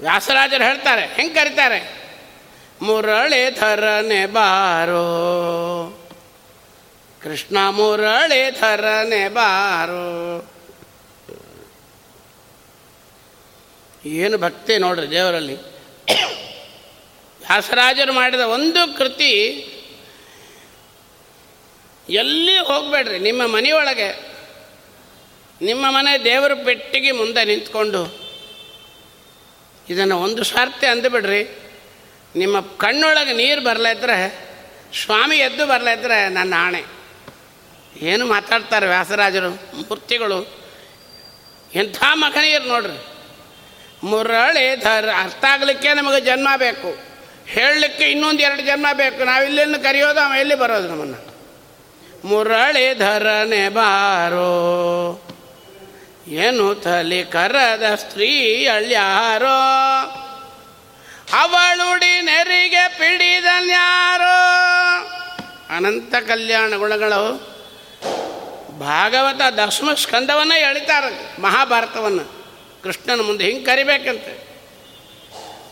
ವ್ಯಾಸರಾಜರು 0.00 0.64
ಹೇಳ್ತಾರೆ, 0.64 1.06
ಹೆಂಗೆ 1.06 1.34
ಕರೀತಾರೆ. 1.34 2.01
ಮುರಳೀಧರನೆ 2.82 4.26
ಬಾರೋ. 4.26 5.08
ಕೃಷ್ಣ 7.22 7.56
ಮುರಳೀಧರನೆ 7.70 9.28
ಬಾರೋ. 9.28 10.48
ಏನು 14.06 14.38
ಭಕ್ತಿ 14.38 14.78
ನೋಡ್ರಿ 14.78 15.10
ದೇವರಲ್ಲಿ. 15.10 15.54
ವ್ಯಾಸರಾಜರು 15.54 18.12
ಮಾಡಿದ 18.12 18.40
ಒಂದು 18.40 18.98
ಕೃತಿ 18.98 19.68
ಎಲ್ಲಿ 22.08 22.58
ಹೋಗಬೇಡ್ರಿ, 22.58 23.18
ನಿಮ್ಮ 23.18 23.46
ಮನೆಯೊಳಗೆ. 23.46 24.32
ನಿಮ್ಮ 25.62 25.90
ಮನೆ 25.90 26.24
ದೇವರ 26.24 26.52
ಪೆಟ್ಟಿಗೆ 26.64 27.12
ಮುಂದೆ 27.12 27.44
ನಿಂತ್ಕೊಂಡು 27.44 28.20
ಇದನ್ನು 29.88 30.18
ಒಂದು 30.18 30.44
ಸ್ವಾರ್ಥ 30.44 30.84
ಅಂದುಬಿಡ್ರಿ. 30.90 31.61
ನಿಮ್ಮ 32.36 32.60
ಕಣ್ಣೊಳಗೆ 32.60 33.32
ನೀರು 33.32 33.60
ಬರಲಿದ್ರೆ 33.60 34.48
ಸ್ವಾಮಿ 35.04 35.36
ಎದ್ದು 35.36 35.66
ಬರಲಿದ್ರೆ 35.66 36.28
ನನ್ನ 36.28 36.54
ಆಣೆ. 36.56 36.84
ಏನು 38.00 38.26
ಮಾತಾಡ್ತಾರೆ 38.26 38.86
ವ್ಯಾಸರಾಜರು, 38.86 39.50
ಮೂರ್ತಿಗಳು. 39.50 40.62
ಎಂಥ 41.74 42.04
ಮಗನೀರು 42.12 42.64
ನೋಡ್ರಿ. 42.64 43.06
ಧರ್ 44.76 45.08
ಅರ್ಥ 45.20 45.44
ಆಗಲಿಕ್ಕೆ 45.44 45.94
ನಮಗೆ 45.94 46.20
ಜನ್ಮ 46.20 46.48
ಬೇಕು. 46.56 46.98
ಹೇಳಲಿಕ್ಕೆ 47.46 48.04
ಇನ್ನೊಂದು 48.04 48.42
ಎರಡು 48.42 48.62
ಜನ್ಮ 48.62 48.86
ಬೇಕು. 48.92 49.24
ನಾವು 49.24 49.44
ಇಲ್ಲಿಂದ 49.44 49.76
ಕರೆಯೋದು, 49.76 50.20
ಅವ 50.20 50.32
ಎಲ್ಲಿ 50.34 50.54
ಬರೋದು 50.54 50.88
ನಮ್ಮನ್ನು? 50.88 51.32
ಮುರಳೀಧರನೆ 52.28 53.68
ಬಾರೋ. 53.68 55.22
ಏನು 56.28 56.74
ತಲಿ 56.74 57.24
ಕರದ 57.24 57.94
ಸ್ತ್ರೀ 57.94 58.66
ಅಳ್ಯಾರೋ. 58.66 59.82
ಅವಳುಡಿ 61.32 62.20
ನೆರಿಗೆ 62.20 62.88
ಪಿಡಿದನ್ಯಾರೋ 62.88 64.62
ಅನಂತ 65.76 66.14
ಕಲ್ಯಾಣ 66.14 66.76
ಗುಣಗಳು. 66.76 67.52
ಭಾಗವತ 68.78 69.40
ದಶಮ 69.54 69.92
ಸ್ಕಂದವನ್ನ 69.92 70.52
ಎಳಿತಾರ 70.52 71.04
ಮಹಾಭಾರತವನ್ನು. 71.40 72.44
ಕೃಷ್ಣನ 72.82 73.20
ಮುಂದೆ 73.20 73.44
ಹಿಂಗೆ 73.44 73.64
ಕರಿಬೇಕಂತೆ. 73.64 74.52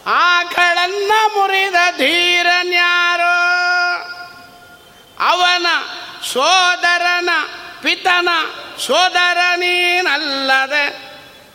ಆಕಳನ್ನ 0.07 1.13
ಮುರಿದ 1.27 1.75
ಧೀರನ್ಯಾರೋ 1.97 3.37
ಅವನ 5.21 5.67
ಸೋದರನ 6.33 7.29
ಪಿತನ 7.83 8.29
ಸೋದರ 8.79 9.39
ನೀನಲ್ಲದೆ 9.57 11.10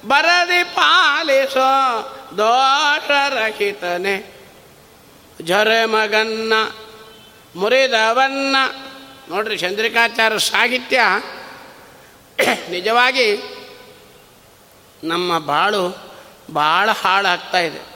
ಬರದಿ 0.08 0.64
ಪಾಲಿಸೋ 0.64 2.02
ದೋಷರಹಿತನೆ. 2.38 4.36
ಜೊರೆ 5.42 5.86
ಮಗನ್ನ, 5.86 6.54
ಮುರಿದವನ್ನ. 7.56 8.56
ನೋಡ್ರಿ 9.30 9.58
ಚಂದ್ರಿಕಾಚಾರ 9.58 10.38
ಸಾಹಿತ್ಯ 10.38 11.00
ನಿಜವಾಗಿ 12.70 13.38
ನಮ್ಮ 15.04 15.40
ಬಾಳು 15.40 16.14
ಭಾಳ 16.54 16.90
ಹಾಳಾಗ್ತಾ 16.92 17.60
ಇದೆ. 17.60 17.96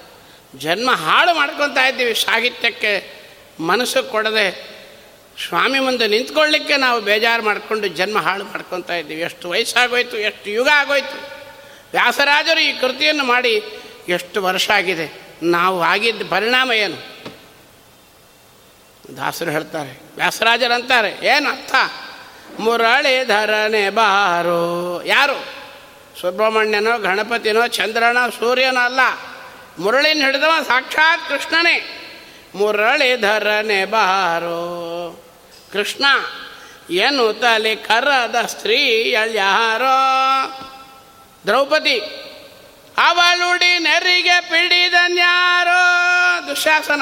ಜನ್ಮ 0.58 0.92
ಹಾಳು 0.92 1.36
ಮಾಡ್ಕೊತಾ 1.36 1.88
ಇದ್ದೀವಿ 1.88 2.14
ಸಾಹಿತ್ಯಕ್ಕೆ. 2.14 3.20
ಮನಸ್ಸು 3.60 4.04
ಕೊಡದೆ 4.04 4.70
ಸ್ವಾಮಿ 5.48 5.80
ಮುಂದೆ 5.80 6.08
ನಿಂತ್ಕೊಳ್ಳಿಕ್ಕೆ 6.08 6.78
ನಾವು 6.78 7.02
ಬೇಜಾರು 7.02 7.44
ಮಾಡಿಕೊಂಡು 7.44 7.88
ಜನ್ಮ 7.88 8.20
ಹಾಳು 8.20 8.44
ಮಾಡ್ಕೊತಾ 8.44 8.96
ಇದ್ದೀವಿ. 8.96 9.22
ಎಷ್ಟು 9.22 9.50
ವಯಸ್ಸಾಗೋಯ್ತು, 9.50 10.18
ಎಷ್ಟು 10.18 10.50
ಯುಗ 10.50 10.70
ಆಗೋಯ್ತು. 10.74 11.39
ವ್ಯಾಸರಾಜರು 11.92 12.60
ಈ 12.60 12.80
ಕೃತಿಯನ್ನು 12.80 13.24
ಮಾಡಿ 13.24 13.64
ಎಷ್ಟು 14.10 14.44
ವರ್ಷ 14.44 14.70
ಆಗಿದೆ? 14.70 15.22
ನಾವು 15.44 15.82
ಆಗಿದ್ದ 15.82 16.30
ಪರಿಣಾಮ 16.30 16.72
ಏನು? 16.72 17.20
ದಾಸರು 19.18 19.52
ಹೇಳ್ತಾರೆ 19.52 20.02
ವ್ಯಾಸರಾಜರು 20.16 20.74
ಅಂತಾರೆ 20.74 21.10
ಏನು 21.10 21.50
ಅರ್ಥ 21.50 21.76
ಮುರಳೀಧರನೆ 22.60 23.90
ಬಾರು. 23.90 25.04
ಯಾರು? 25.06 25.46
ಸುಬ್ರಹ್ಮಣ್ಯನೋ, 26.22 26.98
ಗಣಪತಿನೋ, 26.98 27.68
ಚಂದ್ರನೋ, 27.68 28.30
ಸೂರ್ಯನೋ 28.30 28.80
ಅಲ್ಲ. 28.80 29.00
ಮುರಳಿನ 29.80 30.26
ಹಿಡಿದವ 30.26 30.64
ಸಾಕ್ಷಾತ್ 30.68 31.30
ಕೃಷ್ಣನೇ. 31.30 31.96
ಮುರಳೀಧರನೆ 32.56 33.86
ಬಾರು. 33.86 34.60
ಕೃಷ್ಣ 35.74 36.06
ಏನು 36.90 37.34
ತಲೆ 37.34 37.76
ಕರದ 37.76 38.46
ಸ್ತ್ರೀ 38.46 39.12
ಯಾರೋ 39.12 39.96
ದ್ರೌಪದಿ 41.48 42.00
ಅವಳುಡಿ 42.98 43.80
ನೆರಿಗೆ 43.80 44.42
ಪಿಡಿದನ್ಯಾರೋ 44.42 45.82
ದುಶಾಸನ, 46.48 47.02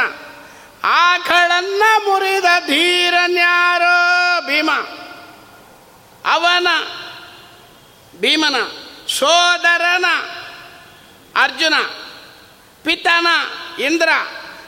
ಆಕಳನ್ನ 0.83 1.83
ಮುರಿದ 1.97 2.45
ಧೀರನ್ಯಾರೋ 2.67 4.41
ಭೀಮ. 4.45 4.71
ಅವನ, 6.25 6.67
ಭೀಮನ, 8.19 8.55
ಸೋದರನ, 9.07 10.05
ಅರ್ಜುನ, 11.35 11.73
ಪಿತನ, 12.83 13.27
ಇಂದ್ರ, 13.79 14.09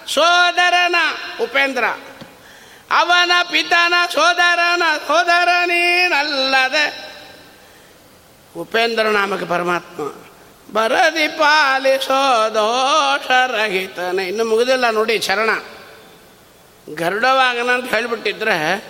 ಸೋದರನ, 0.07 0.95
ಉಪೇಂದ್ರ. 1.41 1.83
ಅವನ 2.91 3.31
ಪಿತನ 3.51 3.93
ಸೋದರನ 4.13 4.83
ಸೋದರ 5.07 5.49
ನೀನಲ್ಲದೆ 5.65 7.08
ಉಪೇಂದ್ರ 8.57 9.03
ನಾಮಕ 9.03 9.43
ಪರಮಾತ್ಮ. 9.43 10.13
ಬರದಿ 10.73 11.27
ಪಾಲಿಸೋ 11.27 12.49
ದೋಷರಹಿತನೇ 12.53 14.27
ಇನ್ನು 14.27 14.45
ಮುಗಿದಿಲ್ಲ 14.45 14.89
ನೋಡಿ 14.89 15.21
ಶರಣ 15.21 15.49
ಗರುಡವಾಗನ 16.95 17.69
ಅಂತ 17.73 17.89
ಹೇಳಿಬಿಟ್ಟಿದ್ರೆ, 17.89 18.85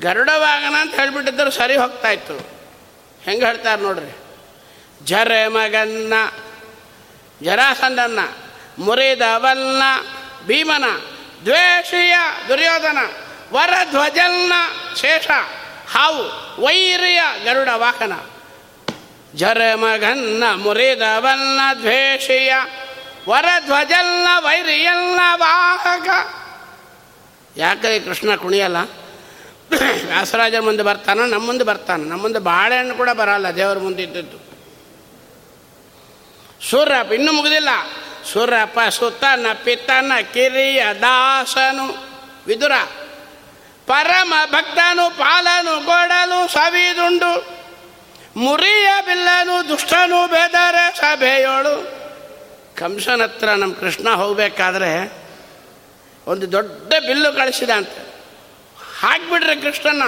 ಗರುಡವಾಗನ 0.00 0.74
ಅಂತ 0.80 0.94
ಹೇಳಿಬಿಟ್ಟಿದ್ರೆ 0.94 1.50
ಸರಿ 1.50 1.76
ಹೋಗ್ತಾ 1.76 2.10
ಇತ್ತು 2.10 2.34
ಹೆಂಗೆ 3.22 3.46
ಹೇಳ್ತಾರೆ 3.46 3.82
ನೋಡ್ರಿ? 3.82 4.16
ಜರೆ 5.04 5.48
ಮಗನ್ನ, 5.48 6.12
ಜರಾಸಂದನ್ನ, 7.42 8.18
ಮುರಿದವನ್ನ, 8.78 9.82
ಭೀಮನ, 10.46 10.84
ದ್ವೇಷಿಯ 11.44 12.14
ದುರ್ಯೋಧನ 12.48 12.98
ವರಧ್ವಜಲ್ನ 13.52 14.52
ಶೇಷ. 14.96 15.28
ಹಾವು, 15.92 16.60
ವೈರ್ಯ 16.62 17.22
ಗರುಡ 17.44 17.68
ವಾಹನ. 17.74 18.12
ಜರಮಗನ್ನ 19.34 20.44
ಮುರಿದವನ್ನ 20.54 21.60
ದ್ವೇಷಿಯ 21.80 22.54
ವರಧ್ವಜಲ್ಲ 23.28 24.26
ವೈರಿಯಲ್ಲ 24.38 25.20
ವಾಹಕ. 25.34 26.08
ಯಾಕೆ 27.56 28.00
ಕೃಷ್ಣ 28.00 28.36
ಕುಣಿಯಲ್ಲ? 28.36 28.76
ವ್ಯಾಸರಾಜರ 30.06 30.60
ಮುಂದೆ 30.60 30.82
ಬರ್ತಾನ, 30.82 31.18
ನಮ್ಮ 31.18 31.46
ಮುಂದೆ 31.46 31.64
ಬರ್ತಾನೆ, 31.64 32.04
ನಮ್ಮ 32.04 32.22
ಮುಂದೆ 32.22 32.38
ಬಾಳೆಹಣ್ಣು 32.38 32.94
ಕೂಡ 32.94 33.10
ಬರಲ್ಲ, 33.10 33.50
ದೇವರ 33.50 33.78
ಮುಂದೆ 33.78 34.02
ಇದ್ದದ್ದು. 34.02 34.50
ಸೂರ್ಯಪ್ಪ 36.70 37.12
ಇನ್ನೂ 37.12 37.32
ಮುಗಿದಿಲ್ಲ. 37.32 37.68
ಸೂರ್ಯಪ್ಪ 38.32 38.80
ಸುತ್ತನ 38.90 39.46
ಪಿತ್ತನ 39.64 40.12
ಕಿರಿಯ 40.34 40.84
ದಾಸನು. 41.00 42.10
ವಿದುರ 42.46 42.72
ಪರಮ 43.90 44.34
ಭಕ್ತನು, 44.50 45.18
ಪಾಲನು 45.18 45.86
ಕೊಡಲು 45.86 46.52
ಸವಿದುಂಡು. 46.52 47.60
ಮುರಿಯ 48.36 48.88
ಬಿಲ್ಲನು, 49.06 49.68
ದುಷ್ಟನು, 49.68 50.28
ಬೆದರೆ 50.28 50.96
ಸಭೆಯೋಳು. 50.96 52.00
ಕಂಸನ 52.78 53.22
ಹತ್ರ 53.22 53.48
ನಮ್ಮ 53.48 53.74
ಕೃಷ್ಣ 53.74 54.08
ಹೋಗಬೇಕಾದ್ರೆ 54.08 55.12
ಒಂದು 56.26 56.52
ದೊಡ್ಡ 56.52 56.92
ಬಿಲ್ಲು 57.06 57.32
ಕಳಿಸಿದ 57.32 57.70
ಅಂತ. 57.70 57.88
ಹಾಕ್ಬಿಟ್ರೆ 59.00 59.56
ಕೃಷ್ಣನ. 59.56 60.02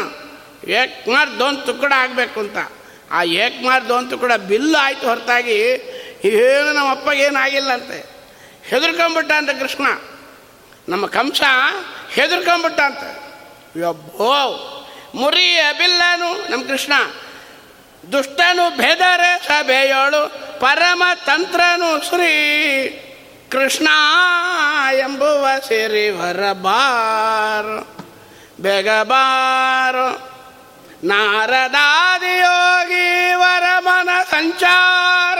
ಏಕ್ಮಾರ್ 0.70 1.38
ದೋನ್ 1.38 1.66
ತುಕ್ಕಡ 1.66 1.92
ಆಗಬೇಕು 1.96 2.40
ಅಂತ. 2.40 2.56
ಆ 3.10 3.22
ಏಕ್ಮಾರ್ 3.22 3.88
ದೋನ್ 3.88 4.10
ತುಕ್ಕಡ 4.10 4.32
ಬಿಲ್ಲು 4.32 4.78
ಆಯಿತು 4.78 5.08
ಹೊರತಾಗಿ 5.08 5.58
ಏನು 6.24 6.72
ನಮ್ಮ 6.72 6.90
ಅಪ್ಪಗೇನಾಗಿಲ್ಲ 6.90 7.72
ಅಂತೆ. 7.72 8.06
ಹೆದರ್ಕೊಂಬಿಟ್ಟ 8.64 9.32
ಅಂತ 9.32 9.50
ಕೃಷ್ಣ. 9.50 9.86
ನಮ್ಮ 10.88 11.06
ಕಂಸ 11.06 11.42
ಹೆದರ್ಕೊಂಬಿಟ್ಟ 12.10 12.80
ಅಂತ. 12.80 13.21
ಯಬ್ಬೋ 13.80 14.34
ಮುರಿಯ 15.14 15.62
ಬಿಲ್ಲನು 15.78 16.50
ನಮ್ಮ 16.50 16.64
ಕೃಷ್ಣ. 16.64 16.92
ದುಷ್ಟನು 18.12 18.76
ಭೇದರೆ 18.76 19.46
ಸಭೆಯೋಳು, 19.46 20.32
ಪರಮ 20.60 21.02
ತಂತ್ರನು 21.26 22.08
ಶ್ರೀ 22.08 22.30
ಕೃಷ್ಣ 23.50 23.88
ಎಂಬುವ 24.92 25.46
ಸಿರಿ 25.68 26.10
ಹೊರಬಾರು 26.10 28.02
ಬೆಗಬಾರು 28.62 30.32
ನಾರದಾದಿಯೋಗಿ 31.06 33.34
ವರಮನ 33.34 34.08
ಸಂಚಾರ, 34.30 35.38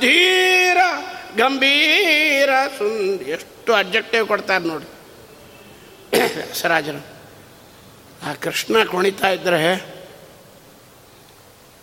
ಧೀರ, 0.00 0.78
ಗಂಭೀರ 1.36 2.50
ಸುಂದ 2.78 3.20
ಎಷ್ಟು 3.20 3.74
ಅಬ್ಜೆಕ್ಟಿವ್ 3.74 4.28
ಕೊಡ್ತಾರೆ 4.28 4.64
ನೋಡಿ. 4.64 4.84
ವ್ಯಾಸರಾಜರು 6.34 7.19
ಆ 8.26 8.32
ಕೃಷ್ಣ 8.32 8.84
ಕುಣಿತಾ 8.84 9.28
ಇದ್ದರೆ 9.28 10.00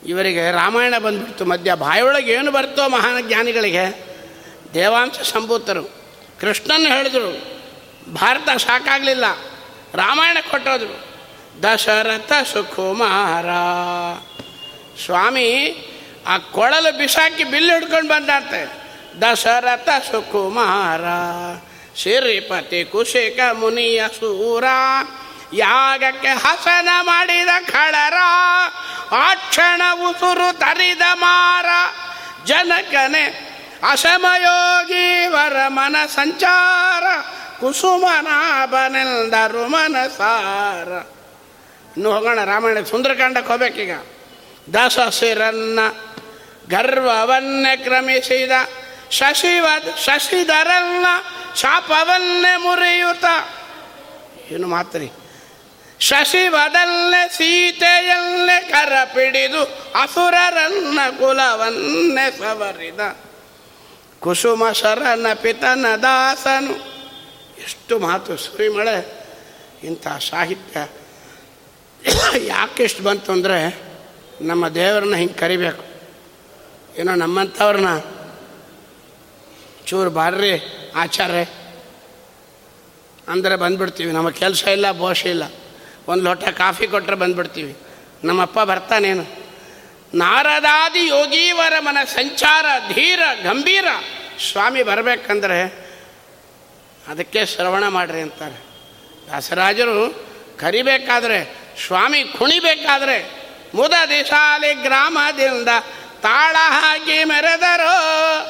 ಇವರಿಗೆ 0.05 0.51
ರಾಮಾಯಣ 0.51 0.97
ಬಂದ್ಬಿಡ್ತು 0.97 1.45
ಮಧ್ಯ. 1.45 1.73
ಬಾಯೊಳಗೆ 1.73 2.31
ಏನು 2.31 2.51
ಬರ್ತೋ 2.51 2.89
ಮಹಾನ್ 2.89 3.27
ಜ್ಞಾನಿಗಳಿಗೆ? 3.27 4.05
ದೇವಾಂಶ 4.73 5.19
ಸಂಭೂತರು. 5.19 5.83
ಕೃಷ್ಣನ 6.41 6.87
ಹೇಳಿದರು, 6.87 7.57
ಭಾರತ 8.13 8.61
ಸಾಕಾಗಲಿಲ್ಲ. 8.61 9.25
ರಾಮಾಯಣ 9.93 10.37
ಕೊಟ್ಟೋದ್ರು. 10.51 11.07
ದಶರಥ 11.63 12.31
ಸುಕುಮಾರ. 12.53 13.45
ಸ್ವಾಮಿ, 15.05 15.75
ಆ 16.27 16.37
ಕೊಳಲು 16.37 16.97
ಬಿಸಾಕಿ 16.97 17.43
ಬಿಲ್ಲು 17.43 17.73
ಹಿಡ್ಕೊಂಡು 17.73 18.09
ಬಂದಂತೆ 18.09 18.73
ದಶರಥ 19.21 19.89
ಸುಕುಮಾರ. 20.11 21.01
ಶ್ರೀಪತಿ 21.95 22.85
ಕುಶಿಕ 22.85 23.39
ಮುನಿಯ 23.53 24.03
ಸೂರ. 24.19 24.63
ಯಾಗಕ್ಕೆ 25.53 26.27
ಹಸನ 26.27 26.89
ಮಾಡಿದ 27.01 27.71
ಖಳರ, 27.71 28.13
ಆಕ್ಷಣ 29.11 29.49
ಕ್ಷಣ 29.49 29.81
ಉಸುರು 30.09 30.57
ತರಿದ 30.57 31.01
ಮಾರ, 31.13 31.65
ಜನಕನೆ 32.45 33.47
ಅಸಮಯೋಗಿ 33.91 35.27
ವರ 35.27 35.67
ಮನ 35.67 36.05
ಸಂಚಾರ 36.05 37.03
ಕುಸುಮನಾಭನೆಲ್ದರು 37.59 39.67
ಮನಸಾರ 39.67 40.87
ಇನ್ನು 41.97 42.11
ಹೋಗೋಣ 42.11 42.43
ರಾಮಾಯಣ 42.43 42.83
ಸುಂದರಕಾಂಡಕ್ಕೆ 42.83 43.51
ಹೋಗ್ಬೇಕೀಗ. 43.51 43.91
ದಸಸಿರನ್ನ 44.73 45.79
ಗರ್ವವನ್ನೇ 46.69 47.77
ಕ್ರಮಿಸಿದ 47.77 48.51
ಶಶಿವ 49.11 49.65
ಶಶಿಧರನ್ನ 50.05 51.05
ಶಾಪವನ್ನೇ 51.55 52.57
ಮುರಿಯುತ್ತ. 52.57 53.25
ಏನು 54.51 54.67
ಮಾತ್ರಿ? 54.67 55.11
ಶಶಿವದಲ್ಲೇ, 55.99 57.29
ಸೀತೆಯಲ್ಲೇ 57.29 58.69
ಕರ 58.71 58.93
ಪಿಡಿದು 59.05 59.63
ಅಸುರರನ್ನ 60.01 60.99
ಕುಲವನ್ನೇ 61.19 62.31
ಸವರಿದ. 62.31 62.99
ಕುಸುಮ 64.19 64.71
ಶರಣ 64.71 65.25
ಪಿತನ 65.33 65.85
ದಾಸನು. 66.01 66.73
ಎಷ್ಟು 67.63 67.99
ಮಾತು 67.99 68.37
ಸುರಿಮಳೆ. 68.37 69.27
ಇಂಥ 69.83 70.07
ಸಾಹಿತ್ಯ. 70.07 70.87
ಯಾಕೆ 72.45 72.83
ಇಷ್ಟು 72.83 73.03
ಬಂತು 73.03 73.31
ಅಂದರೆ 73.31 73.81
ನಮ್ಮ 74.41 74.67
ದೇವರನ್ನ 74.67 75.15
ಹಿಂಗೆ 75.15 75.33
ಕರಿಬೇಕು. 75.33 75.83
ಏನೋ 76.97 77.15
ನಮ್ಮಂಥವ್ರನ್ನ 77.15 77.99
ಚೂರು 79.85 80.09
ಬಾರ್ರಿ 80.09 80.59
ಆಚಾರ್ಯ. 80.95 81.45
ಅಂದರೆ 83.27 83.55
ಬಂದ್ಬಿಡ್ತೀವಿ 83.55 84.11
ನಮ್ಮ 84.11 84.29
ಕೆಲಸ 84.29 84.67
ಇಲ್ಲ 84.67 84.91
ಬೋಷ 84.91 85.25
ಇಲ್ಲ. 85.25 85.43
ಒಂದು 86.07 86.23
ಲೋಟ 86.23 86.43
ಕಾಫಿ 86.43 86.87
ಕೊಟ್ಟರೆ 86.87 87.15
ಬಂದ್ಬಿಡ್ತೀವಿ. 87.15 87.77
ನಮ್ಮಪ್ಪ 88.23 88.59
ಬರ್ತಾನೇನು? 88.59 89.47
ನಾರದಾದಿ 90.13 91.07
ಯೋಗೀವರ 91.07 91.73
ಮನ 91.79 91.97
ಸಂಚಾರ 92.03 92.65
ಧೀರ 92.93 93.19
ಗಂಭೀರ. 93.43 93.85
ಸ್ವಾಮಿ 94.51 94.83
ಬರಬೇಕಂದ್ರೆ 94.83 95.87
ಅದಕ್ಕೆ 97.07 97.45
ಶ್ರವಣ 97.45 97.87
ಮಾಡ್ರಿ 97.87 98.21
ಅಂತಾರೆ. 98.21 98.67
ದಾಸರಾಜರು 99.31 100.27
ಕರಿಬೇಕಾದ್ರೆ, 100.59 101.55
ಸ್ವಾಮಿ 101.87 102.23
ಕುಣಿಬೇಕಾದ್ರೆ, 102.23 103.43
ಮುದ 103.73 103.93
ದಿಶಾಲಿ 104.09 104.73
ಗ್ರಾಮದಿಂದ 104.73 105.67
ತಾಳ 106.21 106.55
ಹಾಕಿ 106.59 107.23
ಮೆರೆದರು. 107.23 108.47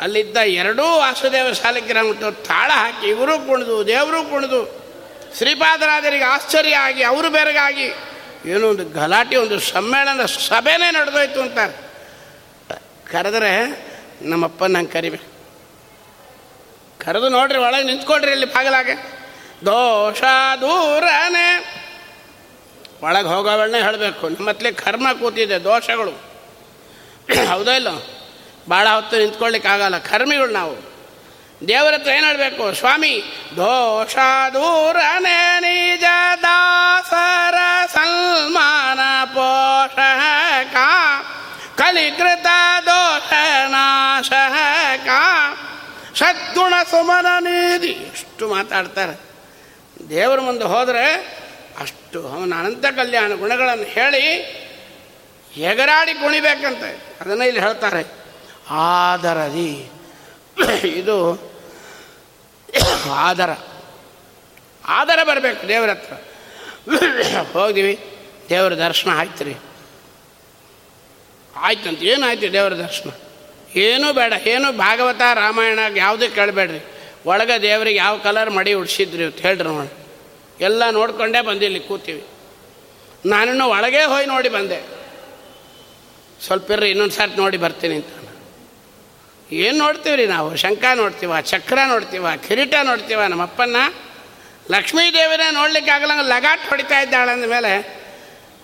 ಅಲ್ಲಿದ್ದ 0.00 0.36
ಎರಡೂ 0.36 0.82
ವಾಸುದೇವ 0.82 1.52
ಶಾಲಿಗ್ರಾಮ 1.52 2.12
ತಾಳ 2.30 2.70
ಹಾಕಿ 2.74 3.06
ಇವರು 3.06 3.38
ಕುಣಿದು, 3.38 3.86
ದೇವರು 3.86 4.30
ಕುಣಿದು. 4.30 4.81
ಶ್ರೀಪಾದರಾಜರಿಗೆ 5.36 6.24
ಆಶ್ಚರ್ಯ 6.24 6.76
ಆಗಿ 6.76 7.02
ಅವರು 7.02 7.30
ಬೆರಗಾಗಿ, 7.30 7.84
ಏನೋ 8.44 8.68
ಒಂದು 8.68 8.84
ಗಲಾಟೆ, 8.84 9.36
ಒಂದು 9.36 9.60
ಸಮ್ಮೇಳನ 9.60 10.26
ಸಭೆನೇ 10.26 10.90
ನಡೆದೋಯ್ತು 10.90 11.40
ಅಂತಾರೆ. 11.40 11.72
ಕರೆದ್ರೆ, 13.10 13.66
ನಮ್ಮಪ್ಪ 14.22 14.64
ನಂಗೆ 14.64 14.90
ಕರಿಬೇಕು 14.90 15.32
ಕರೆದು 17.04 17.28
ನೋಡ್ರಿ, 17.28 17.58
ಒಳಗೆ 17.58 17.82
ನಿಂತ್ಕೊಡ್ರಿ 17.82 18.30
ಇಲ್ಲಿ 18.30 18.46
ಬಾಗಿಲಾಗೆ. 18.46 18.94
ದೋಷ 19.66 20.22
ದೂರನೇ. 20.60 21.78
ಒಳಗೆ 23.02 23.26
ಹೋಗೋವಳನ್ನೇ 23.26 23.82
ಹೇಳಬೇಕು. 23.82 24.28
ನಮ್ಮತ್ಲೆ 24.28 24.72
ಕರ್ಮ 24.72 25.12
ಕೂತಿದೆ, 25.12 25.64
ದೋಷಗಳು. 25.64 26.10
ಹೌದಾ 27.48 27.72
ಇಲ್ಲ? 27.72 27.88
ಭಾಳ 28.70 28.88
ಹೊತ್ತು 28.88 29.18
ನಿಂತ್ಕೊಳ್ಳಿಕ್ಕಾಗಲ್ಲ 29.18 29.98
ಕರ್ಮಿಗಳು 29.98 30.52
ನಾವು. 30.52 30.91
ದೇವರ 31.68 31.94
ಹತ್ರ 31.94 32.10
ಏನು 32.10 32.26
ಹೇಳಬೇಕು? 32.26 32.74
ಸ್ವಾಮಿ 32.74 33.24
ದೋಷ 33.56 34.16
ದೂರ 34.52 34.96
ನಿಜ 35.60 36.04
ದಾಸರ 36.42 37.54
ಸಲ್ಮಾನ 37.86 38.98
ಪೋಷಕ, 39.24 40.74
ಕಲಿಕೃತ 41.78 42.46
ದೋಷ 42.86 43.32
ನಾಶಕ, 43.68 45.08
ಸದ್ಗುಣ 46.18 46.74
ಸುಮನ 46.90 47.26
ನೀಧಿ 47.40 47.88
ಇಷ್ಟು 47.88 48.48
ಮಾತಾಡ್ತಾರೆ. 48.48 49.20
ದೇವರ 50.08 50.40
ಮುಂದೆ 50.40 50.64
ಹೋದರೆ 50.64 51.14
ಅಷ್ಟು 51.80 52.28
ಅವನ 52.28 52.52
ಅನಂತ 52.58 52.86
ಕಲ್ಯಾಣ 52.86 53.34
ಗುಣಗಳನ್ನು 53.34 53.84
ಹೇಳಿ 53.84 54.24
ಎಗರಾಡಿ 55.56 56.14
ಕುಣಿಬೇಕಂತೆ. 56.14 57.16
ಅದನ್ನು 57.20 57.44
ಇಲ್ಲಿ 57.44 57.60
ಹೇಳ್ತಾರೆ. 57.60 58.04
ಆದರದಿ. 58.70 59.90
ಇದು 60.84 61.51
ಆದರ. 63.14 63.50
ಆದರ 64.86 65.22
ಬರಬೇಕು 65.24 65.68
ದೇವರ 65.68 65.90
ಹತ್ರ. 65.90 66.12
ಹೋಗಿದ್ದೀವಿ 67.52 67.98
ದೇವರ 68.48 68.74
ದರ್ಶನ 68.74 69.10
ಆಯ್ತು 69.14 69.44
ರೀ 69.44 69.54
ಆಯ್ತಂತ, 71.56 72.02
ಏನಾಯ್ತು 72.02 72.52
ದೇವರ 72.52 72.74
ದರ್ಶನ? 72.74 73.10
ಏನೂ 73.76 74.12
ಬೇಡ, 74.12 74.32
ಏನು 74.46 74.72
ಭಾಗವತ, 74.72 75.20
ರಾಮಾಯಣ, 75.34 75.78
ಯಾವುದೂ 75.96 76.34
ಕೇಳಬೇಡ್ರಿ. 76.34 76.80
ಒಳಗೆ 77.26 77.62
ದೇವರಿಗೆ 77.62 77.98
ಯಾವ 77.98 78.18
ಕಲರ್ 78.18 78.50
ಮಡಿ 78.50 78.72
ಉಡ್ಸಿದ್ರಿ 78.72 79.24
ಅಂತ 79.24 79.36
ಹೇಳ್ರಿ 79.36 79.64
ನೋಡಿ. 79.64 79.92
ಎಲ್ಲ 80.60 80.90
ನೋಡಿಕೊಂಡೇ 80.90 81.40
ಬಂದಿಲ್ಲಿ 81.40 81.80
ಕೂತೀವಿ. 81.80 82.24
ನಾನಿನ್ನು 83.26 83.68
ಒಳಗೆ 83.68 84.04
ಹೋಗಿ 84.04 84.26
ನೋಡಿ 84.26 84.48
ಬಂದೆ. 84.48 84.82
ಸ್ವಲ್ಪ 86.44 86.70
ಇರ್ರಿ 86.70 86.90
ಇನ್ನೊಂದು 86.90 87.12
ಸರ್ತಿ 87.12 87.36
ನೋಡಿ 87.36 87.56
ಬರ್ತೀನಿ 87.56 87.94
ಅಂತ. 87.94 88.21
ಏನು 89.52 89.78
ನೋಡ್ತೀವಿ 89.78 90.16
ರೀ 90.16 90.26
ನಾವು? 90.26 90.56
ಶಂಕ 90.56 90.84
ನೋಡ್ತೀವ, 90.94 91.40
ಚಕ್ರ 91.40 91.78
ನೋಡ್ತೀವ, 91.86 92.26
ಕಿರೀಟ 92.48 92.74
ನೋಡ್ತೀವ, 92.82 93.22
ನಮ್ಮಪ್ಪನ್ನ? 93.22 93.76
ಲಕ್ಷ್ಮೀದೇವರ 94.70 95.40
ನೋಡ್ಲಿಕ್ಕೆ 95.50 95.90
ಆಗಲಂಗ 95.90 96.20
ಲಗಾಟ್ 96.20 96.68
ಹೊಡಿತಾ 96.68 97.00
ಇದ್ದಾಳೆ 97.00 97.32
ಅಂದಮೇಲೆ 97.32 98.02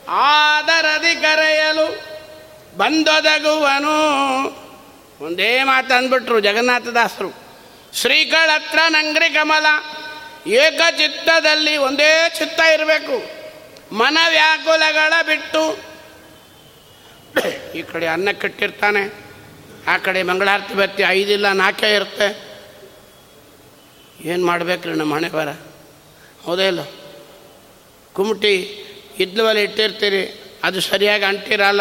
ಆದರದಿ 0.09 1.15
ಕರೆಯಲು 1.15 2.03
ಬಂದೊದಗುವನು. 2.77 3.97
ಒಂದೇ 5.25 5.65
ಮಾತು 5.65 5.95
ಅಂದ್ಬಿಟ್ರು 5.95 6.41
ಜಗನ್ನಾಥದಾಸರು. 6.41 7.31
ಶ್ರೀಗಳ 7.95 8.51
ಹತ್ರ 8.55 8.79
ನಂಗ್ರಿ 8.89 9.31
ಕಮಲ, 9.31 9.67
ಏಕಚಿತ್ತದಲ್ಲಿ 10.47 11.77
ಒಂದೇ 11.77 12.31
ಚಿತ್ತ 12.39 12.61
ಇರಬೇಕು. 12.61 13.17
ಮನ 13.95 14.19
ವ್ಯಾಕುಲಗಳ 14.29 15.13
ಬಿಟ್ಟು 15.27 15.79
ಈ 17.75 17.83
ಕಡೆ 17.83 18.07
ಅನ್ನ 18.07 18.29
ಕಟ್ಟಿರ್ತಾನೆ 18.33 19.28
ಆ 19.87 19.99
ಕಡೆ 19.99 20.23
ಮಂಗಳಾರತಿ 20.23 20.75
ಬತ್ತಿ 20.75 21.03
ಐದಿಲ್ಲ, 21.09 21.53
ನಾಲ್ಕೇ 21.53 21.95
ಇರುತ್ತೆ. 21.95 22.49
ಏನು 24.25 24.47
ಮಾಡಬೇಕ್ರಿ 24.47 24.93
ನಮ್ಮ 24.93 25.15
ಹಣೆ 25.15 25.29
ಬರ 25.29 25.49
ಹೌದೇ 26.45 26.67
ಇಲ್ಲ. 26.67 26.81
ಕುಮಟಿ 28.13 28.55
ಇದ್ಲವಲ್ಲಿ 29.19 29.63
ಇಟ್ಟಿರ್ತೀರಿ, 29.63 30.55
ಅದು 30.65 30.81
ಸರಿಯಾಗಿ 30.81 31.25
ಅಂಟಿರಲ್ಲ. 31.25 31.81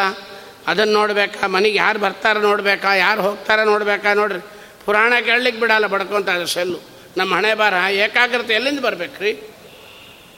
ಅದನ್ನು 0.67 0.93
ನೋಡ್ಬೇಕಾ? 0.93 1.47
ಮನೆಗೆ 1.47 1.77
ಯಾರು 1.77 1.99
ಬರ್ತಾರೆ 1.99 2.39
ನೋಡಬೇಕಾ? 2.39 2.95
ಯಾರು 2.95 3.21
ಹೋಗ್ತಾರೆ 3.21 3.65
ನೋಡಬೇಕಾ? 3.65 4.13
ನೋಡ್ರಿ. 4.13 4.39
ಪುರಾಣ 4.85 5.13
ಕೇಳಲಿಕ್ಕೆ 5.25 5.59
ಬಿಡಲ್ಲ 5.61 5.87
ಬಡ್ಕೊತಾರೆ 5.87 6.47
ಸೆಲ್ಲು. 6.47 6.79
ನಮ್ಮ 7.17 7.35
ಹಣೆ 7.35 7.53
ಬಾರ 7.53 7.73
ಏಕಾಗ್ರತೆ 7.73 8.53
ಎಲ್ಲಿಂದ 8.53 8.79
ಬರಬೇಕ್ರಿ? 8.79 9.31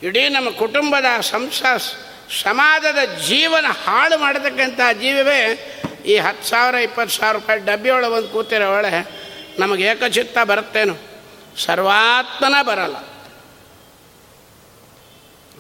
ಇಡೀ 0.03 0.29
ನಮ್ಮ 0.29 0.49
ಕುಟುಂಬದ 0.49 1.21
ಸಂಸ 1.21 1.63
ಸಮಾಜದ 2.43 3.19
ಜೀವನ 3.27 3.65
ಹಾಳು 3.85 4.17
ಮಾಡತಕ್ಕಂಥ 4.19 4.79
ಜೀವವೇ 5.01 5.39
ಈ 6.05 6.17
ಹತ್ತು 6.17 6.47
ಸಾವಿರ, 6.47 6.75
ಇಪ್ಪತ್ತು 6.75 7.15
ಸಾವಿರ 7.15 7.35
ರೂಪಾಯಿ 7.35 7.59
ಡಬ್ಬಿಯೊಳಗೆ 7.59 8.11
ಒಂದು 8.11 8.27
ಕೂತಿರೋ 8.27 8.77
ಒಳೆ 8.77 9.07
ನಮಗೆ 9.59 9.85
ಏಕಚಿತ್ತ 9.85 10.37
ಬರುತ್ತೇನು? 10.37 10.97
ಸರ್ವಾತ್ಮನ 11.57 12.61
ಬರಲ್ಲ. 12.61 12.95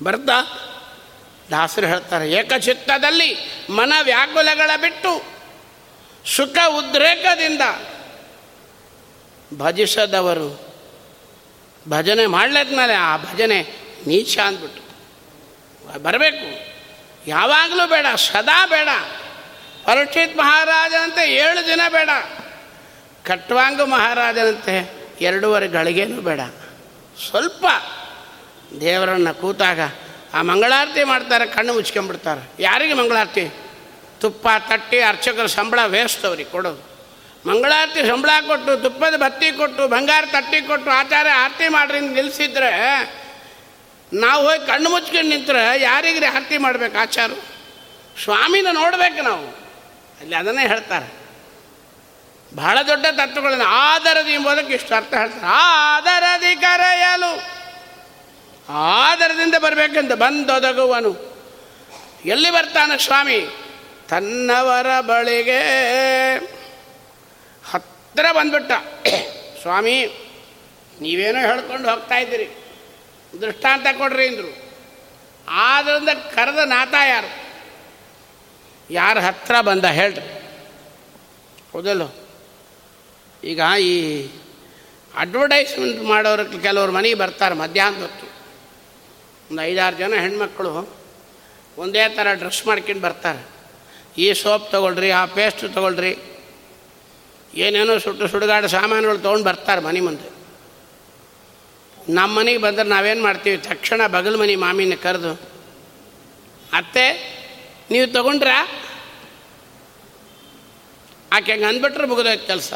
ಬರ್ತಾ? 0.03 0.65
ದಾಸರು 1.51 1.87
ಹೇಳ್ತಾರೆ, 1.87 2.31
ಏಕಚಿತ್ತದಲ್ಲಿ 2.31 3.37
ಮನ 3.69 3.93
ವ್ಯಾಕುಲಗಳ 4.03 4.69
ಬಿಟ್ಟು 4.81 5.39
ಸುಖ 6.25 6.57
ಉದ್ರೇಕದಿಂದ 6.67 7.61
ಭಜಿಸದವರು. 9.57 10.75
ಭಜನೆ 11.89 12.25
ಮಾಡಲಿದ್ಮೇಲೆ 12.25 12.93
ಆ 12.93 13.17
ಭಜನೆ 13.17 13.61
ನೀಚ 14.07 14.37
ಅಂದ್ಬಿಟ್ಟು. 14.37 14.89
ಬರಬೇಕು. 16.03 16.79
ಯಾವಾಗಲೂ 17.29 17.87
ಬೇಡ, 17.87 18.05
ಸದಾ 18.15 18.65
ಬೇಡ. 18.65 18.87
ಪರೀಕ್ಷಿತ್ 19.89 20.37
ಮಹಾರಾಜನಂತೆ 20.37 21.33
ಏಳು 21.33 21.67
ದಿನ 21.67 21.81
ಬೇಡ. 21.89 22.09
ಕಟ್ವಾಂಗ 23.23 23.81
ಮಹಾರಾಜನಂತೆ 23.81 24.93
ಎರಡೂವರೆ 25.21 25.67
ಗಳಿಗೆನೂ 25.67 26.21
ಬೇಡ. 26.21 26.39
ಸ್ವಲ್ಪ 27.29 27.65
ದೇವರನ್ನು 28.81 29.41
ಕೂತಾಗ 29.41 29.79
ಆ 30.33 30.41
ಮಂಗಳಾರತಿ 30.41 31.03
ಮಾಡ್ತಾರೆ, 31.03 31.45
ಕಣ್ಣು 31.45 31.73
ಮುಚ್ಕೊಂಡ್ಬಿಡ್ತಾರೆ. 31.73 32.49
ಯಾರಿಗೆ 32.59 32.93
ಮಂಗಳಾರತಿ? 32.93 33.49
ತುಪ್ಪ 34.21 34.47
ತಟ್ಟಿ 34.67 34.99
ಅರ್ಚಕರ 34.99 35.45
ಸಂಬಳ 35.45 35.79
ವೇಸ್ಟ್ 35.85 36.25
ಅವ್ರಿಗೆ 36.25 36.49
ಕೊಡೋದು. 36.49 36.83
ಮಂಗಳಾರತಿ 37.49 38.07
ಸಂಬಳ 38.07 38.29
ಕೊಟ್ಟು, 38.47 38.77
ತುಪ್ಪದ 38.77 39.15
ಬತ್ತಿ 39.15 39.51
ಕೊಟ್ಟು, 39.51 39.87
ಬಂಗಾರ 39.87 40.25
ತಟ್ಟಿ 40.31 40.61
ಕೊಟ್ಟು 40.61 40.91
ಆಚಾರ್ಯ 40.91 41.31
ಆರತಿ 41.31 41.67
ಮಾಡ್ರಿ 41.67 41.99
ನಿಲ್ಲಿಸಿದ್ರೆ 41.99 42.71
ನಾವು 44.13 44.47
ಹೋಗಿ 44.47 44.67
ಕಣ್ಣು 44.67 44.89
ಮುಚ್ಕೊಂಡು 44.89 45.29
ನಿಂತರೆ 45.29 45.81
ಯಾರಿಗ್ರಿ 45.81 46.25
ಆರತಿ 46.25 46.57
ಮಾಡ್ಬೇಕು 46.57 46.97
ಆಚಾರ? 46.97 47.31
ಸ್ವಾಮಿನ 48.23 48.67
ನೋಡ್ಬೇಕು 48.71 49.23
ನಾವು. 49.23 49.68
ಅಲ್ಲಿ 50.19 50.35
ಅದನ್ನೇ 50.35 50.67
ಹೇಳ್ತಾರೆ. 50.67 51.19
ಬಹಳ 52.55 52.77
ದೊಡ್ಡ 52.87 53.05
ತತ್ವಗಳನ್ನು 53.05 53.65
ಆದರದಿ 53.65 54.31
ಎಂಬುದಕ್ಕೆ 54.31 54.73
ಇಷ್ಟು 54.73 54.95
ಅರ್ಥ 54.95 55.13
ಹೇಳ್ತಾರೆ. 55.13 55.45
ಆದರದಿ 55.45 56.55
ಕರೆಯಲು. 56.55 57.59
ಆದರದಿಂದ 58.73 59.55
ಬರಬೇಕಂತ 59.55 60.11
ಬಂದೊದಗುವನು. 60.11 61.29
ಎಲ್ಲಿ 62.25 62.51
ಬರ್ತಾನೆ 62.51 63.03
ಸ್ವಾಮಿ? 63.03 63.47
ತನ್ನವರ 64.09 65.01
ಬಳಿಗೆ. 65.01 65.59
ಹತ್ತಿರ 67.71 68.31
ಬಂದ್ಬಿಟ್ಟ. 68.31 68.71
ಸ್ವಾಮಿ, 69.61 70.05
ನೀವೇನೋ 71.01 71.39
ಹೇಳ್ಕೊಂಡು 71.39 71.89
ಹೋಗ್ತಾ 71.89 72.15
ಇದ್ದೀರಿ. 72.15 72.49
ದೃಷ್ಟಾಂತ 73.41 73.87
ಕೊಡ್ರಿ 73.97 74.27
ಅಂದರು. 74.27 74.73
ಆದ್ದರಿಂದ 75.49 76.09
ಕರೆದ 76.09 76.57
ನಾತ 76.57 76.93
ಯಾರು? 76.93 77.48
ಯಾರು 78.89 79.19
ಹತ್ರ 79.19 79.55
ಬಂದ 79.61 79.85
ಹೇಳ್ರಿ. 79.85 80.25
ಹೌದಲ್ಲ? 81.73 82.03
ಈಗ 83.43 83.61
ಈ 83.79 83.93
ಅಡ್ವರ್ಟೈಸ್ಮೆಂಟ್ 85.15 86.01
ಮಾಡೋರು 86.03 86.61
ಕೆಲವ್ರು 86.61 86.91
ಮನೆಗೆ 86.91 87.15
ಬರ್ತಾರೆ 87.15 87.55
ಮಧ್ಯಾಹ್ನದ 87.55 88.01
ಹೊತ್ತು 88.01 88.25
ಒಂದು 89.51 89.61
ಐದಾರು 89.61 89.95
ಜನ 89.95 90.13
ಹೆಣ್ಮಕ್ಳು 90.19 90.71
ಒಂದೇ 91.77 92.03
ಥರ 92.15 92.27
ಡ್ರೆಸ್ 92.33 92.67
ಮಾಡ್ಕೊಂಡು 92.67 93.01
ಬರ್ತಾರೆ. 93.01 93.41
ಈ 94.17 94.33
ಸೋಪ್ 94.33 94.71
ತೊಗೊಳ್ರಿ, 94.71 95.09
ಆ 95.11 95.25
ಪೇಸ್ಟ್ 95.25 95.73
ತೊಗೊಳ್ರಿ, 95.73 96.11
ಏನೇನೋ 97.53 97.97
ಸುಟ್ಟು 97.97 98.27
ಸುಡುಗಾಡು 98.27 98.67
ಸಾಮಾನುಗಳು 98.67 99.19
ತೊಗೊಂಡು 99.19 99.45
ಬರ್ತಾರೆ 99.45 99.81
ಮನೆ 99.81 99.99
ಮುಂದೆ. 99.99 100.29
ನಮ್ಮ 102.13 102.39
ಮನೆಗೆ 102.39 102.57
ಬಂದ್ರೆ 102.57 102.87
ನಾವೇನು 102.89 103.23
ಮಾಡ್ತೀವಿ? 103.23 103.57
ತಕ್ಷಣ 103.57 104.07
ಬಗಲ್ 104.07 104.37
ಮನೆ 104.37 104.55
ಮಾಮಿನ 104.55 104.95
ಕರೆದು, 105.03 105.33
ಅತ್ತೆ, 106.73 107.05
ನೀವು 107.91 108.07
ತಗೊಂಡ್ರಾ? 108.13 108.57
ಆಕೆ 111.33 111.51
ಹಂಗೆ 111.51 111.65
ಅಂದ್ಬಿಟ್ರೆ 111.65 112.07
ಮುಗಿದೋಯ್ತು 112.07 112.47
ಕೆಲಸ. 112.47 112.73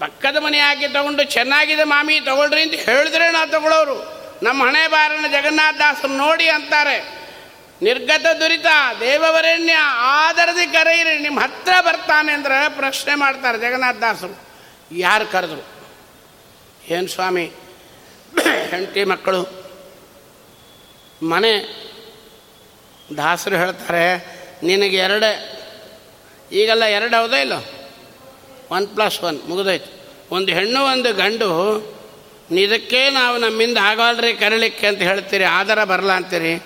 ಪಕ್ಕದ 0.00 0.36
ಮನೆ 0.36 0.58
ಆಕೆ 0.58 0.88
ತಗೊಂಡು 0.88 1.24
ಚೆನ್ನಾಗಿದೆ 1.24 1.84
ಮಾಮಿ, 1.84 2.20
ತಗೊಳ್ರಿ 2.20 2.62
ಅಂತ 2.62 2.74
ಹೇಳಿದ್ರೆ 2.74 3.30
ನಾವು 3.30 3.50
ತಗೊಳ್ಳೋರು 3.50 3.96
ನಮ್ಮ 4.42 4.64
ಹಣೆ 4.64 4.88
ಬಾರನ 4.88 5.24
ಜಗನ್ನಾಥ 5.32 5.76
ದಾಸರು 5.76 6.12
ನೋಡಿ 6.12 6.48
ಅಂತಾರೆ. 6.48 7.20
ನಿರ್ಗತ 7.82 8.26
ದುರಿತ, 8.40 8.66
ದೇವವರೇಣ್ಯ, 9.00 9.76
ಆದರದಿ 10.00 10.66
ಕರೆಯಿರಿ, 10.66 11.18
ನಿಮ್ಮ 11.18 11.40
ಹತ್ರ 11.40 11.72
ಬರ್ತಾನೆ 11.80 12.32
ಅಂದ್ರೆ 12.32 12.68
ಪ್ರಶ್ನೆ 12.68 13.14
ಮಾಡ್ತಾರೆ 13.14 13.58
ಜಗನ್ನಾಥ 13.58 13.96
ದಾಸರು. 13.96 14.36
ಯಾರು 14.92 15.26
ಕರೆದ್ರು? 15.26 15.62
ಏನು 16.88 17.08
ಸ್ವಾಮಿ? 17.08 17.44
ಹೆಂಡತಿ 18.70 19.04
ಮಕ್ಕಳು. 19.04 19.42
ಮನೆ 21.22 21.52
ದಾಸರು 23.16 23.56
ಹೇಳ್ತಾರೆ, 23.56 24.04
ನಿನಗೆ 24.62 24.96
ಎರಡೇ 24.96 25.56
ಈಗೆಲ್ಲ 26.52 26.84
ಎರಡು 26.84 27.20
ಹೌದಾ 27.20 27.36
ಇಲ್ಲ? 27.36 27.52
ಒನ್ 28.70 28.88
ಪ್ಲಸ್ 28.88 29.22
ಒನ್ 29.22 29.48
ಮುಗಿದೋಯ್ತು. 29.48 30.00
ಒಂದು 30.34 30.52
ಹೆಣ್ಣು, 30.52 30.84
ಒಂದು 30.84 31.14
ಗಂಡು 31.14 31.50
ಇದಕ್ಕೆ 32.50 33.10
ನಾವು 33.10 33.38
ನಮ್ಮಿಂದ 33.38 33.78
ಆಗಲ್ರಿ 33.82 34.34
ಕರೀಲಿಕ್ಕೆ 34.34 34.86
ಅಂತ 34.86 34.98
ಹೇಳ್ತೀರಿ 34.98 35.44
ಆಧಾರ 35.44 35.84
ಬರಲ್ಲ 35.84 36.12
ಅಂತೀರಿ? 36.12 36.62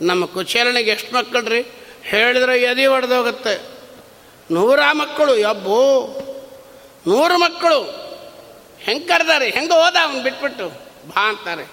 ನಮ್ಮ 0.00 0.26
ಕುಚೇರಣಿಗೆ 0.26 0.90
ಎಷ್ಟು 0.90 1.16
ಮಕ್ಕಳು 1.16 1.48
ರೀ 1.48 1.66
ಹೇಳಿದ್ರೆ 2.02 2.62
ಎದೆ 2.62 2.86
ಹೊಡೆದೋಗುತ್ತೆ 2.86 3.78
ನೂರ 4.50 4.80
ಮಕ್ಕಳು, 4.92 5.38
ಯಬ್ಬೋ! 5.38 6.06
ನೂರು 7.06 7.38
ಮಕ್ಕಳು. 7.38 8.08
ಹೆಂಗೆ 8.80 9.04
ಕರೆದಾರೆ? 9.04 9.50
ಹೆಂಗೆ 9.50 9.72
ಹೋದ 9.72 9.96
ಅವನು 10.02 10.22
ಬಿಟ್ಬಿಟ್ಟು? 10.22 10.68
ಬಾ 11.08 11.28
ಅಂತಾರೆ. 11.28 11.70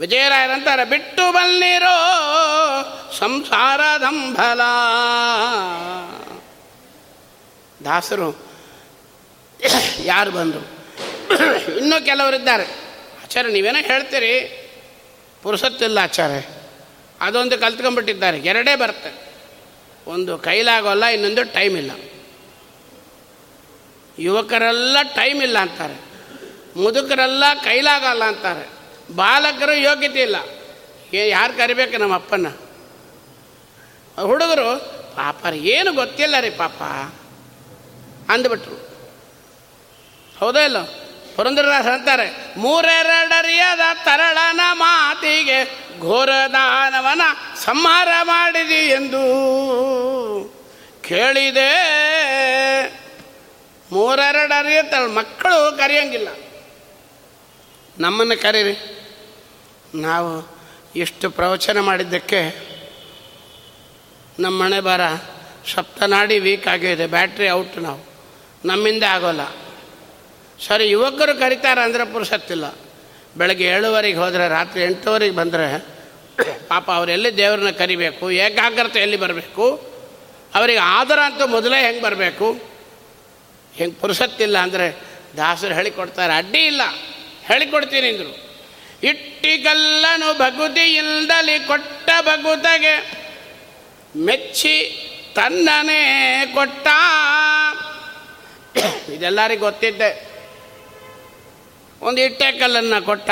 ವಿಜಯರಾಯರಂತಾರೆ, 0.00 0.84
ಬಿಟ್ಟು 0.84 1.32
ಬಲ್ಲಿರೋ 1.32 1.96
ಸಂಸಾರದಂಬಲ 3.18 4.60
ದಾಸರು, 7.84 8.46
ಯಾರು 10.02 10.30
ಬಂದರು? 10.30 10.84
ಇನ್ನೂ 11.78 12.04
ಕೆಲವರಿದ್ದಾರೆ. 12.04 12.64
ಆಚಾರ್ಯ, 13.22 13.52
ನೀವೇನೋ 13.52 13.78
ಹೇಳ್ತೀರಿ? 13.78 14.60
ಪುರುಸತ್ತಿಲ್ಲ 15.42 15.98
ಆಚಾರ್ಯ. 15.98 16.48
ಅದೊಂದು 17.20 17.58
ಕಲ್ತ್ಕೊಂಡ್ಬಿಟ್ಟಿದ್ದಾರೆ. 17.58 18.38
ಎರಡೇ 18.38 18.76
ಬರುತ್ತೆ. 18.76 19.34
ಒಂದು 20.06 20.38
ಕೈಲಾಗೋಲ್ಲ 20.38 21.04
ಇನ್ನೊಂದು 21.04 21.52
ಟೈಮ್ 21.52 21.76
ಇಲ್ಲ. 21.76 21.90
ಯುವಕರೆಲ್ಲ 24.18 24.96
ಟೈಮ್ 25.02 25.42
ಇಲ್ಲ 25.42 25.58
ಅಂತಾರೆ. 25.58 26.04
ಮುದುಕರೆಲ್ಲ 26.76 27.44
ಕೈಲಾಗಲ್ಲ 27.64 28.24
ಅಂತಾರೆ. 28.24 28.68
ಬಾಲಕರು 29.14 29.74
ಯೋಗ್ಯತೆ 29.74 30.20
ಇಲ್ಲ. 30.20 30.36
ಯಾರು 31.12 31.52
ಕರಿಬೇಕು 31.52 31.96
ನಮ್ಮ 31.96 32.14
ಅಪ್ಪನ 32.14 32.46
ಹುಡುಗರು, 34.20 34.78
ಪಾಪ 35.16 35.46
ಏನು 35.54 35.92
ಗೊತ್ತಿಲ್ಲ 35.92 36.40
ರೀ 36.40 36.50
ಪಾಪ. 36.50 36.82
ಅಂದ್ಬಿಟ್ರು. 38.30 38.94
ಹೌದಾ 40.38 40.60
ಇಲ್ಲ? 40.60 40.82
ಪುರಂದ್ರದಾಸ್ 41.36 41.86
ಅಂತಾರೆ, 41.86 42.54
ಮೂರೆರಡರಿಯದ 42.56 43.96
ತರಳನ 44.04 44.60
ಮಾತಿಗೆ 44.72 45.84
ಘೋರದಾನವನ 46.00 47.20
ಸಂಹಾರ 47.64 48.08
ಮಾಡಿದಿ 48.22 48.74
ಎಂದು 48.74 49.20
ಕೇಳಿದೆ. 51.02 51.70
ಮೂರೆರಡು 53.92 54.90
ತರಳ, 54.90 55.06
ಮಕ್ಕಳು 55.06 55.76
ಕರೆಯಂಗಿಲ್ಲ. 55.76 56.28
ನಮ್ಮನ್ನು 57.98 58.42
ಕರೀರಿ. 58.42 59.00
ನಾವು 59.94 60.58
ಇಷ್ಟು 60.96 61.30
ಪ್ರವಚನ 61.30 61.80
ಮಾಡಿದ್ದಕ್ಕೆ 61.80 62.74
ನಮ್ಮ 64.38 64.62
ಮನೆ 64.62 64.80
ಬರ 64.80 65.00
ಸಪ್ತನಾಡಿ 65.74 66.38
ವೀಕ್ 66.38 66.68
ಆಗಿದೆ 66.68 67.06
ಬ್ಯಾಟ್ರಿ 67.06 67.50
ಔಟ್ 67.50 67.78
ನಾವು. 67.78 68.13
ನಮ್ಮಿಂದ 68.64 69.02
ಆಗೋಲ್ಲ. 69.02 69.44
ಸರಿ, 70.66 70.84
ಯುವಕರು 70.90 71.34
ಕರಿತಾರೆ 71.38 71.80
ಅಂದರೆ 71.80 72.04
ಪುರುಷತ್ತಿಲ್ಲ. 72.12 72.66
ಬೆಳಗ್ಗೆ 73.36 73.64
ಏಳುವರೆಗೆ 73.64 74.18
ಹೋದರೆ 74.18 74.48
ರಾತ್ರಿ 74.48 74.82
ಎಂಟುವರೆಗೆ 74.82 75.34
ಬಂದರೆ 75.34 75.66
ಪಾಪ 76.68 76.90
ಅವರೆಲ್ಲಿ 76.90 77.36
ದೇವ್ರನ್ನ 77.36 77.70
ಕರಿಬೇಕು, 77.70 78.30
ಏಕಾಗ್ರತೆ 78.30 79.00
ಎಲ್ಲಿ 79.00 79.16
ಬರಬೇಕು, 79.16 79.66
ಅವರಿಗೆ 80.54 80.78
ಆದರ 80.78 81.18
ಅಂತೂ 81.24 81.46
ಮೊದಲೇ 81.46 81.78
ಹೆಂಗೆ 81.86 82.02
ಬರಬೇಕು? 82.02 82.46
ಹೆಂಗೆ 83.74 83.94
ಪುರುಸತ್ತಿಲ್ಲ 83.94 84.58
ಅಂದರೆ 84.58 84.86
ದಾಸರು 85.36 85.74
ಹೇಳಿಕೊಡ್ತಾರೆ, 85.74 86.32
ಅಡ್ಡಿ 86.32 86.62
ಇಲ್ಲ. 86.66 86.82
ಹೇಳಿಕೊಡ್ತೀನಿ 87.44 88.08
ಅಂದರು. 88.08 88.32
ಇಟ್ಟಿಗಲ್ಲನು 89.02 90.28
ಭಗುತಿ 90.38 90.84
ಇಲ್ದಲಿ 90.94 91.56
ಕೊಟ್ಟ 91.66 92.10
ಭಗುತಗೆ, 92.22 92.94
ಮೆಚ್ಚಿ 94.16 94.76
ತನ್ನನೇ 95.34 96.02
ಕೊಟ್ಟ 96.54 96.86
ಇದೆಲ್ಲರಿಗೂ 99.14 99.64
ಗೊತ್ತಿದ್ದೆ. 99.64 100.34
ಒಂದು 102.02 102.20
ಇಟ್ಟೆ 102.20 102.52
ಕಲ್ಲನ್ನು 102.52 103.04
ಕೊಟ್ಟ. 103.04 103.30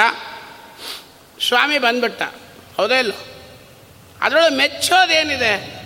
ಸ್ವಾಮಿ 1.48 1.78
ಬಂದ್ಬಿಟ್ಟ. 1.78 2.22
ಹೌದೇ 2.76 2.98
ಇಲ್ಲ? 2.98 3.12
ಅದರೊಳಗೆ 4.20 4.54
ಮೆಚ್ಚೋದೇನಿದೆ? 4.54 5.82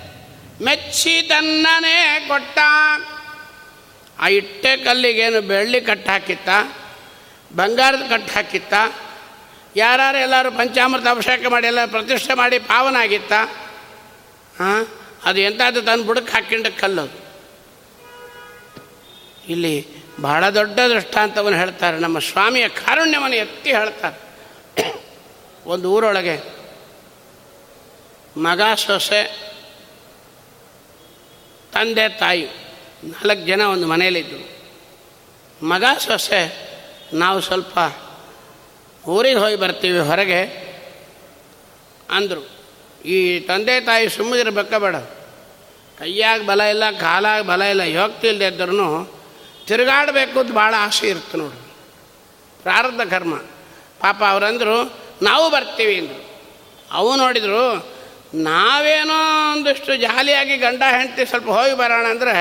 ಮೆಚ್ಚಿ 0.65 1.23
ತನ್ನನೇ 1.23 2.25
ಕೊಟ್ಟ. 2.29 2.59
ಆ 4.19 4.29
ಇಟ್ಟೆ 4.29 4.77
ಕಲ್ಲಿಗೇನು 4.77 5.41
ಬೆಳ್ಳಿ 5.41 5.81
ಕಟ್ಟು 5.81 6.11
ಹಾಕಿತ್ತ 6.11 6.49
ಬಂಗಾರದ 7.57 8.03
ಕಟ್ಟು 8.11 8.35
ಹಾಕಿತ್ತ 8.35 8.75
ಯಾರು 9.77 10.21
ಎಲ್ಲರೂ 10.21 10.51
ಪಂಚಾಮೃತ 10.51 11.07
ಅಭಿಷೇಕ 11.11 11.47
ಮಾಡಿ 11.47 11.67
ಎಲ್ಲ 11.67 11.85
ಪ್ರತಿಷ್ಠೆ 11.87 12.35
ಮಾಡಿ 12.35 12.59
ಪಾವನ 12.59 12.97
ಆಗಿತ್ತ 12.97 13.33
ಹಾಂ 14.59 14.89
ಅದು 15.25 15.41
ಎಂಥದ್ದು 15.41 15.83
ತಂದು 15.83 16.05
ಬುಡಕ್ಕೆ 16.05 16.71
ಕಲ್ಲು. 16.71 17.26
ಇಲ್ಲಿ 19.49 19.87
ಬಹಳ 20.21 20.49
ದೊಡ್ಡ 20.49 20.81
ದೃಷ್ಟಾಂತವನ್ನು 20.81 21.59
ಹೇಳ್ತಾರೆ. 21.59 21.99
ನಮ್ಮ 21.99 22.19
ಸ್ವಾಮಿಯ 22.19 22.69
ಕಾರುಣ್ಯವನ್ನು 22.69 23.37
ಎತ್ತಿ 23.37 23.73
ಹೇಳ್ತಾರೆ. 23.73 24.27
ಒಂದು 25.67 25.93
ಊರೊಳಗೆ 25.93 26.57
ಮಗ, 28.37 28.61
ಸೊಸೆ, 28.77 29.53
ತಂದೆ, 31.73 32.09
ತಾಯಿ, 32.09 32.45
ನಾಲ್ಕು 33.05 33.47
ಜನ 33.47 33.61
ಒಂದು 33.61 33.87
ಮನೆಯಲ್ಲಿದ್ದರು. 33.87 34.59
ಮಗ, 35.67 35.85
ಸೊಸೆ, 35.99 36.71
ನಾವು 37.13 37.41
ಸ್ವಲ್ಪ 37.41 37.79
ಊರಿಗೆ 39.09 39.35
ಹೋಗಿ 39.35 39.57
ಬರ್ತೀವಿ, 39.57 39.99
ಹೊರಗೆ 39.99 40.45
ಅಂದರು. 42.11 42.51
ಈ 43.05 43.41
ತಂದೆ, 43.41 43.81
ತಾಯಿ 43.81 44.09
ಸುಮ್ಮನಿರ್ಬೇಕ 44.09 44.75
ಬೇಡ. 44.75 44.97
ಕೈಯಾಗ 45.99 46.43
ಬಲ 46.43 46.61
ಇಲ್ಲ, 46.61 46.91
ಕಾಲಾಗ 46.91 47.43
ಬಲ 47.43 47.63
ಇಲ್ಲ 47.63 48.03
ಹೋಗ್ತಿಲ್ದೆ 48.03 48.47
ಇದ್ರೂ 48.47 49.16
ತಿರುಗಾಡಬೇಕು 49.67 50.41
ಅಂತ 50.41 50.53
ಭಾಳ 50.53 50.75
ಆಸೆ 50.79 51.09
ಇರುತ್ತೆ 51.09 51.39
ನೋಡಿ. 51.39 51.59
ಪ್ರಾರಬ್ಧ 52.63 53.01
ಕರ್ಮ. 53.01 53.35
ಪಾಪ 54.01 54.23
ಅವರಂದರು, 54.25 54.77
ನಾವು 55.23 55.51
ಬರ್ತೀವಿ 55.51 55.99
ಅಂದರು. 55.99 56.23
ಅವು 56.91 57.17
ನೋಡಿದರು, 57.17 57.97
ನಾವೇನೋ 58.35 59.53
ಒಂದಷ್ಟು 59.53 59.97
ಜಾಲಿಯಾಗಿ 59.97 60.57
ಗಂಡ 60.57 60.83
ಹೆಂಡತಿ 60.91 61.25
ಸ್ವಲ್ಪ 61.27 61.49
ಹೋಗಿ 61.49 61.75
ಬರೋಣ 61.75 62.07
ಅಂದರೆ, 62.07 62.35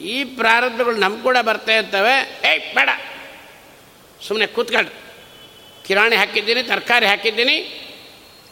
ಈ 0.00 0.24
ಪ್ರಾರಬ್ಧಗಳು 0.24 0.96
ನಮ್ಮ 0.96 1.22
ಕೂಡ 1.22 1.36
ಬರ್ತಾ 1.42 1.72
ಇರ್ತವೆ. 1.72 2.14
ಏಯ್, 2.50 2.74
ಬೇಡ. 2.74 2.88
ಸುಮ್ಮನೆ 4.26 4.46
ಕೂತ್ಕೊಂಡು. 4.46 4.92
ಕಿರಾಣಿ 5.86 6.16
ಹಾಕಿದ್ದೀನಿ, 6.16 6.62
ತರಕಾರಿ 6.62 7.06
ಹಾಕಿದ್ದೀನಿ, 7.06 7.56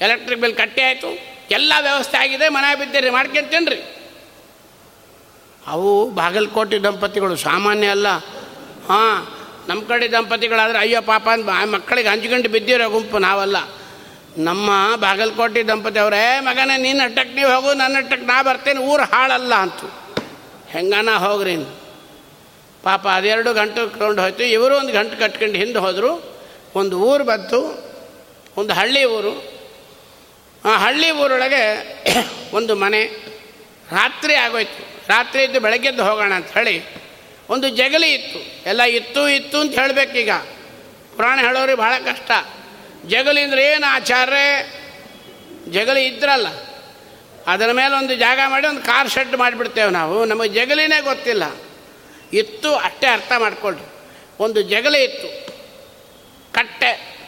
ಎಲೆಕ್ಟ್ರಿಕ್ 0.01 0.41
ಬಿಲ್ 0.41 0.57
ಕಟ್ಟಿ 0.57 0.83
ಆಯಿತು, 0.83 1.11
ಎಲ್ಲ 1.51 1.73
ವ್ಯವಸ್ಥೆ 1.81 2.19
ಆಗಿದೆ, 2.19 2.49
ಮನೆ 2.49 2.79
ಬಿದ್ದೀರಿ 2.79 3.11
ಮಾಡ್ಕೊಂತೀನಿ 3.11 3.71
ರೀ 3.71 4.00
ಅವು 5.67 6.11
ಬಾಗಲಕೋಟೆ 6.11 6.79
ದಂಪತಿಗಳು, 6.79 7.37
ಸಾಮಾನ್ಯ 7.37 7.87
ಅಲ್ಲ. 7.87 8.09
ಹಾಂ 8.89 9.37
ನಮ್ಮ 9.69 9.83
ಕಡೆ 9.83 10.13
ದಂಪತಿಗಳಾದರೆ, 10.13 10.79
ಅಯ್ಯೋ 10.79 11.03
ಪಾಪ 11.03 11.29
ಅಂತ 11.33 11.49
ಮಕ್ಕಳಿಗೆ 11.49 12.09
ಹಂಚ್ಕೊಂಡು 12.09 12.49
ಬಿದ್ದಿರೋ 12.49 12.91
ಗುಂಪು 12.91 13.19
ನಾವಲ್ಲ. 13.19 13.57
ನಮ್ಮ 14.39 14.71
ಬಾಗಲಕೋಟೆ 14.97 15.63
ದಂಪತಿ 15.63 15.99
ಅವರೇ 15.99 16.41
ಮಗನೇ 16.41 16.77
ನೀನು 16.77 17.03
ಅಟ್ಟಕ್ಕೆ 17.03 17.35
ನೀವು 17.35 17.53
ಹೋಗು, 17.53 17.75
ನನ್ನ 17.75 17.97
ಅಟ್ಟಕ್ಕೆ 17.97 18.27
ನಾ 18.27 18.43
ಬರ್ತೇನೆ, 18.43 18.81
ಊರು 18.81 19.03
ಹಾಳಲ್ಲ 19.03 19.55
ಅಂತು. 19.55 20.01
ಹೆಂಗನ 20.69 21.09
ಹೋಗ್ರಿ 21.11 21.57
ಪಾಪ 22.83 23.09
ಅದೆರಡು 23.09 23.55
ಗಂಟೆ 23.55 23.89
ಕಟ್ಕೊಂಡು 23.89 24.23
ಹೋಯ್ತು. 24.23 24.43
ಇವರು 24.43 24.77
ಒಂದು 24.77 24.93
ಗಂಟೆ 24.93 25.17
ಕಟ್ಕೊಂಡು 25.17 25.59
ಹಿಂದೆ 25.59 25.79
ಹೋದರು. 25.79 26.37
ಒಂದು 26.75 26.99
ಊರು 26.99 27.25
ಬಂತು. 27.25 27.91
ಒಂದು 28.57 28.73
ಹಳ್ಳಿ 28.73 29.05
ಊರು. 29.05 29.61
ಆ 30.65 30.77
ಹಳ್ಳಿ 30.79 31.11
ಊರೊಳಗೆ 31.11 31.63
ಒಂದು 32.53 32.77
ಮನೆ. 32.77 33.05
ರಾತ್ರಿ 33.93 34.35
ಆಗೋಯ್ತು. 34.35 34.90
ರಾತ್ರಿ 35.11 35.43
ಇದ್ದು 35.43 35.61
ಬೆಳಗ್ಗೆದ್ದು 35.61 36.05
ಹೋಗೋಣ 36.05 36.33
ಅಂತ 36.33 36.59
ಹೇಳಿ 36.59 36.85
ಒಂದು 37.49 37.69
ಜಗಲಿ 37.69 38.15
ಇತ್ತು. 38.15 38.69
ಎಲ್ಲ 38.69 38.83
ಇತ್ತು 38.83 39.29
ಇತ್ತು 39.29 39.61
ಅಂತ 39.61 39.79
ಹೇಳಬೇಕೀಗ. 39.79 40.31
ಪುರಾಣ 41.17 41.41
ಹೇಳೋರಿಗೆ 41.41 41.79
ಭಾಳ 41.79 41.93
ಕಷ್ಟ. 41.99 42.31
ಜಗಲಿ 43.07 43.41
ಅಂದರೆ 43.41 43.65
ಏನು 43.65 43.87
ಆಚಾರ್ಯ 43.91 44.65
ಜಗಲಿ 45.71 46.07
ಇದ್ರಲ್ಲ. 46.07 46.47
ಅದರ 47.47 47.73
ಮೇಲೆ 47.73 47.95
ಒಂದು 47.95 48.15
ಜಾಗ 48.15 48.41
ಮಾಡಿ 48.49 48.67
ಒಂದು 48.67 48.83
ಕಾರ್ 48.83 49.11
ಶೆಡ್ 49.11 49.37
ಮಾಡಿಬಿಡ್ತೇವೆ 49.37 49.91
ನಾವು. 49.91 50.25
ನಮಗೆ 50.25 50.49
ಜಗಲಿನೇ 50.49 51.01
ಗೊತ್ತಿಲ್ಲ. 51.01 51.43
ಇತ್ತು 52.33 52.75
ಅಷ್ಟೇ 52.75 53.07
ಅರ್ಥ 53.07 53.33
ಮಾಡಿಕೊಳ್ಳ್ರಿ 53.39 53.85
ಒಂದು 54.41 54.63
ಜಗಲಿ 54.63 55.05
ಇತ್ತು. 55.05 55.47
ಕಟ್ಟೆ. 56.53 57.21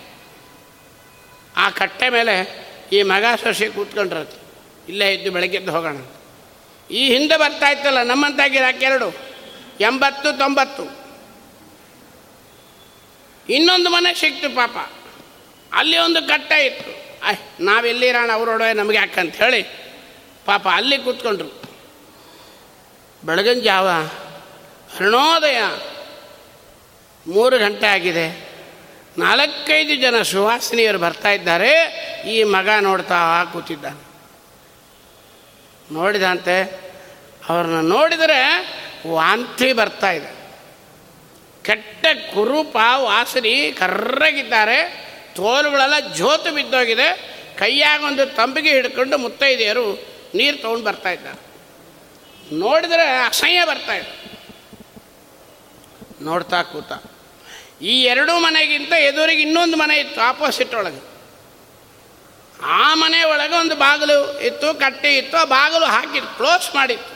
ಆ 1.56 1.70
ಕಟ್ಟೆ 1.70 2.08
ಮೇಲೆ 2.08 2.66
ಈ 2.92 3.02
ಮಗ 3.02 3.24
ಸೊಸೆ 3.42 3.68
ಕೂತ್ಕೊಂಡಿರತ್ತೆ 3.68 4.38
ಇಲ್ಲೇ 4.88 5.12
ಇದ್ದು 5.12 5.30
ಬೆಳಗ್ಗೆದ್ದು 5.30 5.72
ಹೋಗೋಣ. 5.72 5.96
ಈ 6.90 7.12
ಹಿಂದೆ 7.12 7.36
ಬರ್ತಾ 7.36 7.68
ಇತ್ತಲ್ಲ 7.68 8.02
ನಮ್ಮಂತ 8.02 8.40
ಗಿರಾಕೆರಡು 8.46 9.14
ಎಂಬತ್ತು, 9.80 10.38
ತೊಂಬತ್ತು. 10.38 11.02
ಇನ್ನೊಂದು 13.52 13.90
ಮನೆ 13.90 14.14
ಸಿಕ್ತು 14.14 14.54
ಪಾಪ. 14.54 14.90
ಅಲ್ಲಿ 15.72 15.98
ಒಂದು 15.98 16.28
ಕಟ್ಟ 16.28 16.52
ಇತ್ತು. 16.52 16.90
ಅಯ್ 17.26 17.36
ನಾವೆಲ್ಲಿರೋಣ 17.60 18.30
ಅವರೊಡವೆ 18.32 18.72
ನಮಗೆ 18.72 18.96
ಯಾಕಂತ 18.96 19.34
ಹೇಳಿ 19.34 19.62
ಪಾಪ 20.44 20.68
ಅಲ್ಲಿ 20.68 20.98
ಕೂತ್ಕೊಂಡ್ರು. 20.98 21.62
ಬೆಳಗಿನ 23.24 23.60
ಜಾವ 23.60 23.88
ಅರುಣೋದಯ 24.96 25.60
ಮೂರು 27.26 27.58
ಗಂಟೆ 27.58 27.86
ಆಗಿದೆ. 27.86 28.52
ನಾಲ್ಕೈದು 29.18 29.94
ಜನ 29.96 30.22
ಸುವಾಸಿನಿಯರು 30.22 30.98
ಬರ್ತಾ 30.98 31.30
ಇದ್ದಾರೆ. 31.30 31.72
ಈ 32.28 32.42
ಮಗ 32.42 32.68
ನೋಡ್ತಾ 32.80 33.44
ಕೂತಿದ್ದಾನೆ. 33.44 34.11
ನೋಡಿದಂತೆ 35.92 36.80
ಅವ್ರನ್ನ 37.48 37.88
ನೋಡಿದರೆ 37.88 38.68
ವಾಂತಿ 39.06 39.72
ಬರ್ತಾ 39.72 40.10
ಇದೆ. 40.10 40.42
ಕೆಟ್ಟ 41.62 42.06
ಕುರುಪ 42.34 42.76
ವಾಸನಿ 42.94 43.72
ಕರ್ರಗಿದ್ದಾರೆ. 43.78 45.02
ತೋಲುಗಳೆಲ್ಲ 45.34 46.14
ಜೋತು 46.14 46.54
ಬಿದ್ದೋಗಿದೆ. 46.54 47.32
ಕೈಯಾಗ 47.58 48.02
ಒಂದು 48.02 48.26
ತಂಬಿಗೆ 48.26 48.70
ಹಿಡ್ಕೊಂಡು 48.70 49.18
ಮುತ್ತೈದೆಯರು 49.18 49.92
ನೀರು 50.34 50.56
ತೊಗೊಂಡು 50.56 50.84
ಬರ್ತಾ 50.84 51.10
ಇದ್ದಾರೆ. 51.10 51.52
ನೋಡಿದರೆ 52.58 53.26
ಅಸಹ್ಯ 53.26 53.64
ಬರ್ತಾ 53.64 53.94
ಇದೆ. 53.94 54.32
ನೋಡ್ತಾ 56.22 56.62
ಕೂತ. 56.62 56.92
ಈ 57.82 58.02
ಎರಡೂ 58.02 58.38
ಮನೆಗಿಂತ 58.38 58.92
ಎದುರಿಗೆ 58.92 59.42
ಇನ್ನೊಂದು 59.42 59.76
ಮನೆ 59.76 59.96
ಇತ್ತು 59.96 60.20
ಆಪೋಸಿಟ್ 60.20 60.74
ಒಳಗೆ. 60.74 61.11
ಆ 62.62 62.94
ಮನೆ 62.94 63.22
ಒಳಗೆ 63.22 63.54
ಒಂದು 63.56 63.76
ಬಾಗಿಲು 63.76 64.40
ಇತ್ತು, 64.46 64.74
ಕಟ್ಟೆ 64.74 65.16
ಇತ್ತು, 65.16 65.36
ಆ 65.36 65.44
ಬಾಗಿಲು 65.44 65.84
ಹಾಕಿ 65.84 66.20
ಕ್ಲೋಸ್ 66.36 66.74
ಮಾಡಿತ್ತು. 66.74 67.14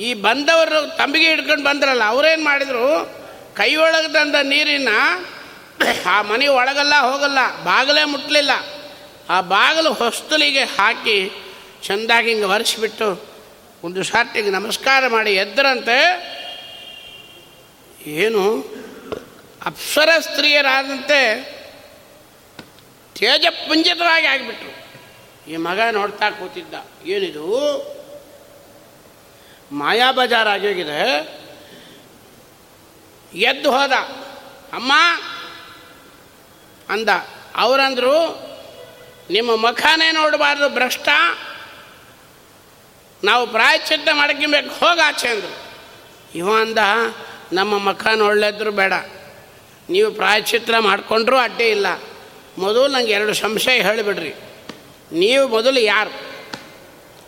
ಈ 0.00 0.14
ಬಂದವರು 0.14 0.96
ತಂಬಿಗೆ 0.96 1.28
ಹಿಡ್ಕೊಂಡು 1.28 1.64
ಬಂದ್ರಲ್ಲ, 1.64 2.04
ಅವ್ರೇನು 2.04 2.44
ಮಾಡಿದರು, 2.44 2.88
ಕೈ 3.56 3.76
ಒಳಗೆ 3.76 4.12
ತಂದ 4.12 4.34
ನೀರಿನ 4.42 4.88
ಆ 6.06 6.22
ಮನೆ 6.22 6.46
ಒಳಗಲ್ಲ 6.46 6.94
ಹೋಗಲ್ಲ, 7.00 7.38
ಬಾಗಿಲೇ 7.64 8.04
ಮುಟ್ಟಲಿಲ್ಲ 8.04 8.50
ಆ 9.30 9.40
ಬಾಗಿಲು 9.40 9.92
ಹೊಸ್ತಲಿಗೆ 9.92 10.64
ಹಾಕಿ 10.64 11.30
ಚೆಂದಾಗಿ 11.82 12.28
ಹಿಂಗೆ 12.28 12.44
ಒರೆಸಿಬಿಟ್ಟು 12.44 13.28
ಒಂದು 13.84 14.02
ಸಾರ್ಟಿಗೆ 14.02 14.50
ನಮಸ್ಕಾರ 14.50 15.08
ಮಾಡಿ 15.08 15.34
ಎದ್ದರಂತೆ 15.34 15.98
ಏನು 18.06 18.42
ಅಪ್ಸರ 19.66 20.08
ಸ್ತ್ರೀಯರಾದಂತೆ 20.20 21.20
ತೇಜಪುಂಜಿತವಾಗಿ 23.18 24.26
ಆಗಿಬಿಟ್ರು. 24.26 24.88
ಈ 25.50 25.56
ಮಗ 25.56 25.80
ನೋಡ್ತಾ 25.92 26.30
ಕೂತಿದ್ದ. 26.30 26.74
ಏನಿದು? 27.04 27.48
ಮಾಯಾ 29.72 30.12
ಬಜಾರ್ 30.12 30.48
ಆಗೋಗಿದೆ 30.48 31.38
ಎದ್ದು 33.34 33.70
ಹೋದ. 33.70 33.92
ಅಮ್ಮ! 34.72 34.92
ಅಂದ. 36.88 37.08
ಅವರಂದ್ರು, 37.56 38.14
ನಿಮ್ಮ 39.30 39.56
ಮುಖನೇ 39.56 40.12
ನೋಡಬಾರ್ದು, 40.12 40.68
ಭ್ರಷ್ಟ. 40.68 41.08
ನಾವು 43.24 43.46
ಪ್ರಾಯಶ್ಚಿತ್ತ 43.46 44.08
ಮಾಡ್ಕೊಬೇಕು 44.12 44.70
ಹೋಗಾಚೆ 44.70 45.28
ಅಂದರು. 45.28 45.58
ಇವ 46.34 46.56
ಅಂದ, 46.56 46.78
ನಮ್ಮ 47.52 47.78
ಮುಖ 47.78 48.06
ನೋಡಲಿದ್ರು 48.06 48.70
ಬೇಡ. 48.70 48.92
ನೀವು 49.88 50.10
ಪ್ರಾಯಶ್ಚಿತ್ರ 50.10 50.78
ಮಾಡಿಕೊಂಡ್ರೂ 50.78 51.38
ಅಡ್ಡಿ 51.38 51.68
ಇಲ್ಲ. 51.68 51.86
ಮೊದಲು 52.58 52.86
ನಂಗೆ 52.86 53.12
ಎರಡು 53.12 53.34
ಸಂಶಯ 53.34 53.82
ಹೇಳಿಬಿಡ್ರಿ. 53.82 54.34
ನೀವು 55.12 55.48
ಮೊದಲು 55.48 55.80
ಯಾರು? 55.80 56.10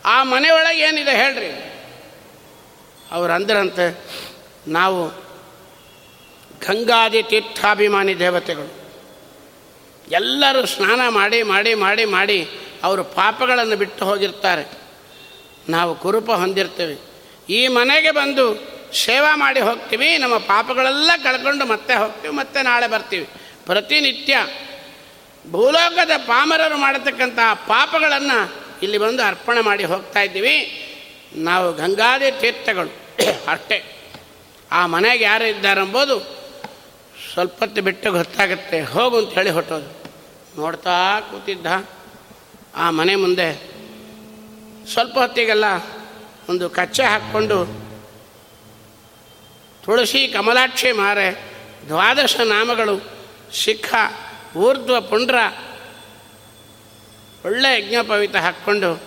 ಆ 0.05 0.23
ಮನೆಯೊಳಗೆ 0.23 0.81
ಏನಿದೆ 0.81 1.11
ಹೇಳ್ರಿ. 1.11 1.71
ಅವ್ರು 3.11 3.33
ಅಂದ್ರಂತೆ, 3.33 3.97
ನಾವು 4.67 5.09
ಗಂಗಾದಿ 6.67 7.23
ತೀರ್ಥಾಭಿಮಾನಿ 7.23 8.19
ದೇವತೆಗಳು. 8.19 8.81
ಎಲ್ಲರೂ 10.11 10.65
ಸ್ನಾನ 10.65 11.07
ಮಾಡಿ 11.07 11.43
ಮಾಡಿ 11.43 11.73
ಮಾಡಿ 11.73 12.05
ಮಾಡಿ 12.05 12.49
ಅವರು 12.83 13.03
ಪಾಪಗಳನ್ನು 13.03 13.75
ಬಿಟ್ಟು 13.75 14.05
ಹೋಗಿರ್ತಾರೆ. 14.05 14.71
ನಾವು 15.69 15.95
ಕುರುಪ 15.95 16.31
ಹೊಂದಿರ್ತೇವೆ. 16.31 16.97
ಈ 17.49 17.67
ಮನೆಗೆ 17.67 18.11
ಬಂದು 18.11 18.71
ಸೇವಾ 18.93 19.35
ಮಾಡಿ 19.35 19.59
ಹೋಗ್ತೀವಿ, 19.59 20.17
ನಮ್ಮ 20.17 20.37
ಪಾಪಗಳೆಲ್ಲ 20.37 21.11
ಕಳ್ಕೊಂಡು 21.23 21.65
ಮತ್ತೆ 21.65 21.95
ಹೋಗ್ತೀವಿ, 21.95 22.33
ಮತ್ತೆ 22.33 22.61
ನಾಳೆ 22.61 22.87
ಬರ್ತೀವಿ. 22.87 23.27
ಪ್ರತಿನಿತ್ಯ 23.65 24.37
ಭೂಲೋಕದ 25.47 26.11
ಪಾಮರರು 26.17 26.77
ಮಾಡತಕ್ಕಂತಹ 26.77 27.53
ಪಾಪಗಳನ್ನು 27.53 28.53
ಇಲ್ಲಿ 28.83 28.97
ಬಂದು 28.97 29.23
ಅರ್ಪಣೆ 29.23 29.61
ಮಾಡಿ 29.61 29.83
ಹೋಗ್ತಾ 29.83 30.19
ಇದ್ದೀವಿ. 30.19 30.87
ನಾವು 31.35 31.73
ಗಂಗಾದಿ 31.73 32.31
ತೀರ್ಥಗಳು. 32.31 32.89
ಅಷ್ಟೇ. 33.51 33.97
ಆ 34.71 34.87
ಮನೆಗೆ 34.87 35.23
ಯಾರು 35.23 35.43
ಇದ್ದಾರೆಂಬುದು 35.43 36.19
ಸ್ವಲ್ಪ 37.33 37.59
ಹೊತ್ತು 37.59 37.81
ಬಿಟ್ಟು 37.81 38.11
ಗೊತ್ತಾಗುತ್ತೆ. 38.11 38.81
ಹೋಗು 38.81 39.17
ಅಂತ 39.17 39.33
ಹೇಳಿ 39.33 39.49
ಹೊಟ್ಟೋದು 39.49 40.13
ನೋಡ್ತಾ 40.61 41.19
ಕೂತಿದ್ದ. 41.19 41.87
ಆ 42.75 42.91
ಮನೆ 42.91 43.15
ಮುಂದೆ 43.15 43.71
ಸ್ವಲ್ಪ 44.93 45.19
ಹೊತ್ತಿಗೆಲ್ಲ 45.19 45.63
ಒಂದು 46.49 46.69
ಕಚ್ಚೆ 46.69 47.03
ಹಾಕ್ಕೊಂಡು 47.03 47.65
ತುಳಸಿ 49.83 50.27
ಕಮಲಾಕ್ಷಿ 50.27 50.91
ಮಾರೆ 50.91 51.51
ದ್ವಾದಶ 51.87 52.35
ನಾಮಗಳು 52.35 53.01
ಶಿಖ 53.53 53.93
ಊರ್ಧ್ವ 54.55 55.01
ಪುಂಡ್ರ 55.01 55.35
ಒಳ್ಳೆ 57.45 57.79
ಯಜ್ಞೋಪವಿತ 57.79 58.35
ಹಾಕ್ಕೊಂಡು 58.35 59.03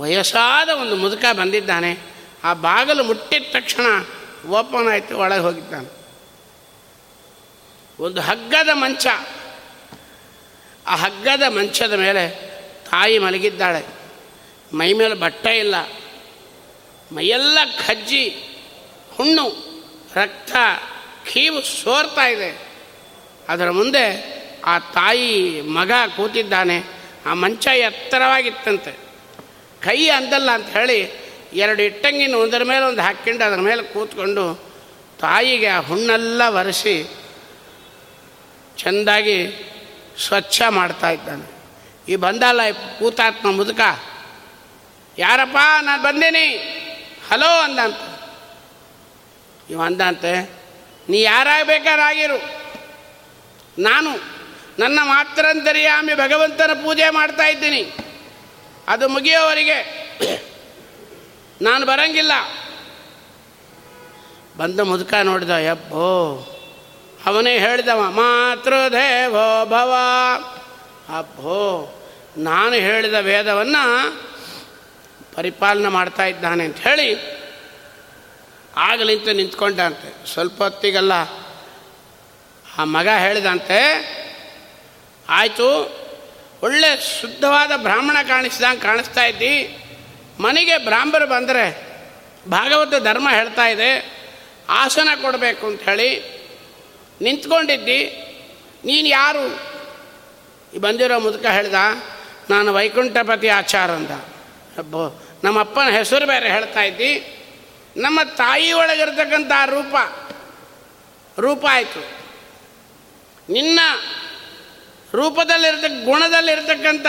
ವಯಸ್ಸಾದ 0.00 0.68
ಒಂದು 0.68 0.96
ಮುದುಕ 0.96 1.24
ಬಂದಿದ್ದಾನೆ, 1.32 1.98
ಆ 2.44 2.54
ಬಾಗಿಲು 2.54 3.04
ಮುಟ್ಟಿದ 3.04 3.44
ತಕ್ಷಣ 3.52 3.82
ಓಪನ್ 4.48 4.88
ಆಯಿತು, 4.88 5.18
ಒಳಗೆ 5.18 5.40
ಹೋಗಿದ್ದಾನೆ. 5.40 5.88
ಒಂದು 8.02 8.20
ಹಗ್ಗದ 8.20 8.68
ಮಂಚ. 8.72 9.06
ಆ 10.86 10.96
ಹಗ್ಗದ 10.96 11.42
ಮಂಚದ 11.48 11.92
ಮೇಲೆ 11.92 12.30
ತಾಯಿ 12.90 13.18
ಮಲಗಿದ್ದಾಳೆ. 13.18 13.84
ಮೈ 14.76 14.92
ಮೇಲೆ 14.92 15.14
ಬಟ್ಟೆ 15.14 15.58
ಇಲ್ಲ. 15.58 15.74
ಮೈಯೆಲ್ಲ 17.12 17.58
ಕಜ್ಜಿ, 17.86 18.28
ಹುಣ್ಣು, 19.14 19.48
ರಕ್ತ, 20.14 20.52
ಕೀವು 21.32 21.62
ಸೋರ್ತಾ 21.62 22.26
ಇದೆ. 22.26 22.68
ಅದರ 23.48 23.70
ಮುಂದೆ 23.70 24.34
ಆ 24.64 24.78
ತಾಯಿ 24.78 25.60
ಮಗ 25.60 25.92
ಕೂತಿದ್ದಾನೆ, 26.16 26.76
ಆ 27.26 27.34
ಮಂಚ 27.34 27.66
ಎತ್ತರವಾಗಿತ್ತಂತೆ. 27.66 28.92
ಕೈ 29.80 30.08
ಅಂದಲ್ಲ 30.08 30.50
ಅಂತ 30.50 30.68
ಹೇಳಿ 30.68 30.98
ಎರಡು 31.54 31.82
ಇಟ್ಟಂಗಿನ 31.82 32.34
ಒಂದರ 32.34 32.62
ಮೇಲೆ 32.64 32.84
ಒಂದು 32.84 33.02
ಹಾಕ್ಕೊಂಡು 33.02 33.44
ಅದರ 33.44 33.60
ಮೇಲೆ 33.60 33.82
ಕೂತ್ಕೊಂಡು 33.82 34.44
ತಾಯಿಗೆ 35.20 35.66
ಆ 35.66 35.80
ಹುಣ್ಣೆಲ್ಲ 35.80 36.42
ಒರೆಸಿ 36.48 36.96
ಚೆಂದಾಗಿ 38.76 39.38
ಸ್ವಚ್ಛ 40.26 40.62
ಮಾಡ್ತಾ 40.68 41.10
ಇದ್ದಾನೆ. 41.10 41.46
ಈ 42.08 42.16
ಬಂದಲ್ಲ 42.16 42.60
ಕೂತಾತ್ಮ 42.98 43.50
ಮುದುಕ, 43.50 43.80
ಯಾರಪ್ಪ, 45.18 45.56
ನಾನು 45.82 46.02
ಬಂದೀನಿ? 46.02 46.46
ಹಲೋ 47.30 47.50
ಅಂದಂತ. 47.60 48.00
ಇವ 49.70 49.82
ಅಂದಂತೆ, 49.82 50.32
ನೀ 51.08 51.18
ಯಾರಾಗಬೇಕಾರಾಗಿರು? 51.22 52.38
ನಾನು 53.82 54.33
ನನ್ನ 54.78 54.98
ಮಾತ್ರಂತರ್ಯಾಮಿ 55.02 56.14
ಭಗವಂತನ 56.14 56.72
ಪೂಜೆ 56.72 57.10
ಮಾಡ್ತಾ 57.10 57.46
ಇದ್ದೀನಿ. 57.46 57.92
ಅದು 58.88 59.08
ಮುಗಿಯೋವರೆಗೆ 59.08 60.04
ನಾನು 61.62 61.86
ಬರಂಗಿಲ್ಲ. 61.86 62.32
ಬಂದ 64.56 64.80
ಮುದುಕ 64.80 65.14
ನೋಡಿದ, 65.14 65.50
ಯಪ್ಪೋ, 65.50 66.06
ಅವನೇ 67.26 67.58
ಹೇಳಿದವ, 67.58 68.00
ಮಾತೃದೇವೋ 68.10 69.66
ಭವ. 69.66 69.94
ಅಪ್ಪೋ, 71.18 71.94
ನಾನು 72.36 72.74
ಹೇಳಿದ 72.74 73.14
ವೇದವನ್ನು 73.14 74.12
ಪರಿಪಾಲನೆ 75.34 75.88
ಮಾಡ್ತಾ 75.88 76.24
ಇದ್ದಾನೆ 76.24 76.64
ಅಂತ 76.64 76.76
ಹೇಳಿ 76.76 77.34
ಆಗಲಿಂತ 78.76 79.28
ನಿಂತ್ಕೊಂಡಂತೆ. 79.28 80.32
ಸ್ವಲ್ಪ 80.32 80.62
ಹೊತ್ತಿಗೆಲ್ಲ, 80.62 81.12
ಆ 82.78 82.84
ಮಗ 82.84 83.08
ಹೇಳಿದಂತೆ 83.18 84.14
ಆಯಿತು, 85.28 85.68
ಒಳ್ಳೆ 86.62 87.20
ಶುದ್ಧವಾದ 87.20 87.70
ಬ್ರಾಹ್ಮಣ 87.76 88.16
ಕಾಣಿಸ್ದಂಗೆ 88.28 88.80
ಕಾಣಿಸ್ತಾ 88.80 89.24
ಇದ್ದಿ. 89.24 89.78
ಮನೆಗೆ 90.40 90.76
ಬ್ರಾಹ್ಮರು 90.78 91.26
ಬಂದರೆ 91.26 91.64
ಭಾಗವತ 92.50 92.94
ಧರ್ಮ 93.02 93.28
ಹೇಳ್ತಾ 93.30 93.66
ಇದೆ, 93.68 93.90
ಆಸನ 94.68 95.08
ಕೊಡಬೇಕು 95.22 95.66
ಅಂತ 95.66 95.82
ಹೇಳಿ 95.82 96.10
ನಿಂತ್ಕೊಂಡಿದ್ದಿ. 97.20 98.00
ನೀನು 98.84 99.08
ಯಾರು? 99.08 99.44
ಬಂದಿರೋ 100.80 101.18
ಮುದುಕ 101.18 101.46
ಹೇಳ್ದ, 101.46 101.74
ನಾನು 102.50 102.74
ವೈಕುಂಠಪತಿ 102.74 103.48
ಆಚಾರ 103.48 103.90
ಅಂದ. 103.90 104.10
ಅಬ್ಬೋ 104.78 105.22
ನಮ್ಮ 105.44 105.60
ಅಪ್ಪನ 105.60 105.88
ಹೆಸರು 105.90 106.26
ಬೇರೆ 106.26 106.48
ಹೇಳ್ತಾ 106.50 106.82
ಇದ್ದಿ. 106.82 107.12
ನಮ್ಮ 107.96 108.20
ತಾಯಿ 108.22 108.72
ಒಳಗಿರ್ತಕ್ಕಂಥ 108.72 109.52
ರೂಪ 109.66 109.94
ರೂಪ 111.40 111.66
ಆಯಿತು. 111.70 112.00
ನಿನ್ನ 113.52 113.80
ರೂಪದಲ್ಲಿರ್ತಕ್ಕ 115.14 116.04
ಗುಣದಲ್ಲಿರ್ತಕ್ಕಂಥ 116.04 117.06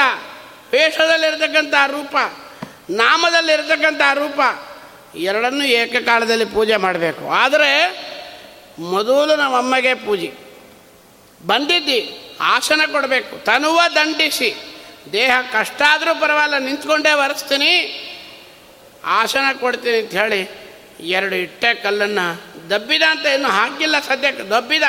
ವೇಷದಲ್ಲಿರ್ತಕ್ಕಂಥ 0.72 1.74
ರೂಪ 1.88 2.16
ನಾಮದಲ್ಲಿರ್ತಕ್ಕಂಥ 2.90 4.02
ರೂಪ, 4.14 4.40
ಎರಡನ್ನೂ 5.16 5.66
ಏಕಕಾಲದಲ್ಲಿ 5.66 6.46
ಪೂಜೆ 6.46 6.76
ಮಾಡಬೇಕು. 6.76 7.30
ಆದರೆ, 7.30 8.00
ಮೊದಲು 8.80 9.36
ನಮ್ಮಮ್ಮಗೆ 9.36 9.94
ಪೂಜೆ. 9.94 10.34
ಬಂದಿದ್ದಿ, 11.46 12.18
ಆಸನ 12.42 12.82
ಕೊಡಬೇಕು. 12.92 13.44
ತನುವ 13.44 13.82
ದಂಡಿಸಿ. 13.96 14.56
ದೇಹ 15.12 15.32
ಕಷ್ಟ 15.54 15.82
ಆದರೂ 15.90 16.22
ಪರವಾಗಿಲ್ಲ, 16.22 16.58
ನಿಂತ್ಕೊಂಡೇ 16.58 17.14
ಒರೆಸ್ತೀನಿ. 17.14 18.02
ಆಸನ 19.06 19.58
ಕೊಡ್ತೀನಿ 19.60 19.98
ಅಂತ 19.98 20.12
ಹೇಳಿ, 20.12 20.50
ಎರಡು 21.00 21.36
ಇಟ್ಟೆ 21.36 21.74
ಕಲ್ಲನ್ನು 21.74 22.42
ದಬ್ಬಿದ 22.70 23.02
ಅಂತ 23.10 23.26
ಇನ್ನೂ 23.26 23.50
ಹಾಕಿಲ್ಲ 23.50 24.00
ಸದ್ಯಕ್ಕೆ, 24.00 24.44
ದಬ್ಬಿದ. 24.44 24.84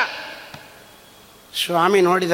ಸ್ವಾಮಿ 1.64 2.00
ನೋಡಿದ 2.00 2.32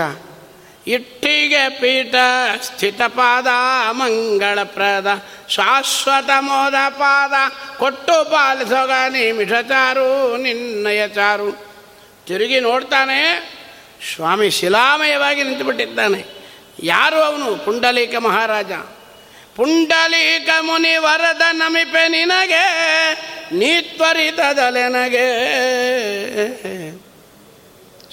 ಇಟ್ಟಿಗೆ 0.87 1.69
ಪೀಠ, 1.69 2.15
ಸ್ಥಿತಪಾದ 2.63 3.47
ಮಂಗಳಪ್ರದ 3.91 5.25
ಶಾಶ್ವತ 5.49 6.31
ಮೋದ 6.41 6.75
ಪಾದ, 6.89 7.33
ಕೊಟ್ಟು 7.79 8.31
ಪಾಲಿಸೋಗ 8.31 8.91
ನಿಮಿಷಚಾರು 9.09 10.37
ನಿನ್ನಯ 10.37 11.09
ಚಾರು. 11.09 11.53
ತಿರುಗಿ 12.27 12.61
ನೋಡ್ತಾನೆ, 12.61 13.21
ಸ್ವಾಮಿ 14.15 14.51
ಶಿಲಾಮಯವಾಗಿ 14.51 15.43
ನಿಂತುಬಿಟ್ಟಿದ್ದಾನೆ. 15.43 16.25
ಯಾರು 16.83 17.17
ಅವನು? 17.17 17.65
ಪುಂಡಲೀಕ 17.65 18.17
ಮಹಾರಾಜ. 18.17 18.73
ಪುಂಡಲೀಕ 19.57 20.49
ಮುನಿ 20.61 20.97
ವರದ 20.97 21.43
ನಮಿಪೆ 21.53 22.09
ನಿನಗೆ, 22.09 22.65
ನೀತ್ವರಿತದಲೆನಗೆ. 23.53 25.27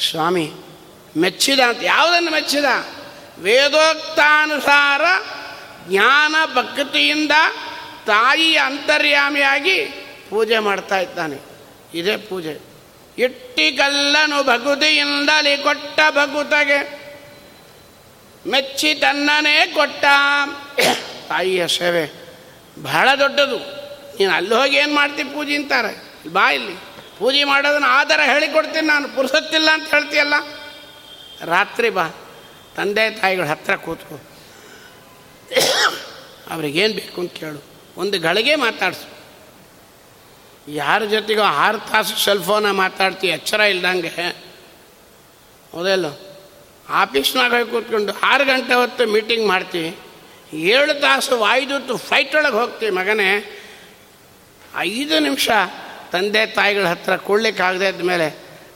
ಸ್ವಾಮಿ 0.10 0.52
ಮೆಚ್ಚಿದ 1.18 1.60
ಅಂತ, 1.60 1.80
ಯಾವುದನ್ನು 1.82 2.32
ಮೆಚ್ಚಿದ? 2.32 2.66
ವೇದೋಕ್ತಾನುಸಾರ 3.40 5.02
ಜ್ಞಾನ 5.88 6.36
ಭಕ್ತಿಯಿಂದ 6.54 7.32
ತಾಯಿ 8.06 8.58
ಅಂತರ್ಯಾಮಿಯಾಗಿ 8.58 9.86
ಪೂಜೆ 10.30 10.60
ಮಾಡ್ತಾ 10.60 11.00
ಇದ್ದಾನೆ. 11.00 11.38
ಇದೇ 11.94 12.18
ಪೂಜೆ. 12.18 12.70
ಇಟ್ಟಿಗಲ್ಲನು 13.18 14.44
ಭಗುತಿಯಿಂದಲಿ 14.44 15.58
ಕೊಟ್ಟ 15.58 16.00
ಭಗುತಗೆ. 16.10 17.00
ಮೆಚ್ಚಿ 18.48 18.94
ತನ್ನನೇ 18.94 19.72
ಕೊಟ್ಟ 19.76 20.06
ತಾಯಿಯ 21.30 21.68
ಸೇವೆ 21.68 22.14
ಬಹಳ 22.84 23.10
ದೊಡ್ಡದು. 23.20 23.58
ನೀನು 24.20 24.32
ಅಲ್ಲಿ 24.32 24.56
ಹೋಗಿ 24.56 24.76
ಏನು 24.76 24.96
ಮಾಡ್ತೀನಿ 24.96 25.30
ಪೂಜೆ 25.30 25.56
ಅಂತಾರೆ? 25.56 26.14
ಬಾ 26.30 26.52
ಇಲ್ಲಿ. 26.52 26.74
ಪೂಜೆ 27.20 27.44
ಮಾಡೋದನ್ನು 27.44 27.88
ಆಧಾರ 27.88 28.22
ಹೇಳಿಕೊಡ್ತೀನಿ 28.26 28.88
ನಾನು. 28.88 29.16
ಪುರುಸತ್ತಿಲ್ಲ 29.16 29.70
ಅಂತ 29.74 29.94
ಹೇಳ್ತೀಯಲ್ಲ? 29.94 30.34
ರಾತ್ರಿ 31.44 31.90
ಬಾ. 31.90 32.10
ತಂದೆ 32.76 33.12
ತಾಯಿಗಳ 33.12 33.44
ಹತ್ರ 33.44 33.76
ಕೂತ್ಕೊ. 33.76 34.20
ಅವ್ರಿಗೇನು 36.50 36.94
ಬೇಕು 36.94 37.22
ಅಂತ 37.22 37.34
ಕೇಳು. 37.34 37.64
ಒಂದು 37.98 38.20
ಗಳಿಗೆ 38.20 38.56
ಮಾತಾಡಿಸು. 38.56 39.20
ಯಾರ 40.68 41.06
ಜೊತೆಗೋ 41.06 41.42
ಆರು 41.42 41.80
ತಾಸು 41.80 42.16
ಸೆಲ್ 42.16 42.44
ಫೋನ 42.44 42.72
ಮಾತಾಡ್ತೀವಿ 42.72 43.34
ಎಚ್ಚರ 43.34 43.60
ಇಲ್ದಂಗೆ. 43.60 44.36
ಹೌದಲ್ಲ 45.74 46.06
ಆಫೀಸ್ನಾಗ 46.90 47.54
ಹೋಗಿ 47.54 47.72
ಕೂತ್ಕೊಂಡು 47.72 48.14
ಆರು 48.14 48.46
ಗಂಟೆ 48.46 48.74
ಹೊತ್ತು 48.74 49.08
ಮೀಟಿಂಗ್ 49.08 49.48
ಮಾಡ್ತೀವಿ 49.48 49.98
ಏಳು 50.54 51.02
ತಾಸು 51.02 51.38
ವಾಯುದೂತು 51.38 51.98
ಫೈಟ್ 51.98 52.36
ಒಳಗೆ 52.36 52.56
ಹೋಗ್ತೀವಿ 52.56 52.92
ಮಗನೇ. 52.92 53.56
ಐದು 54.78 55.20
ನಿಮಿಷ 55.20 55.50
ತಂದೆ 56.12 56.46
ತಾಯಿಗಳ 56.46 56.86
ಹತ್ರ 56.86 57.16
ಕೊಡ್ಲಿಕ್ಕಾಗದೆ 57.16 57.92
ಮೇಲೆ 57.92 58.30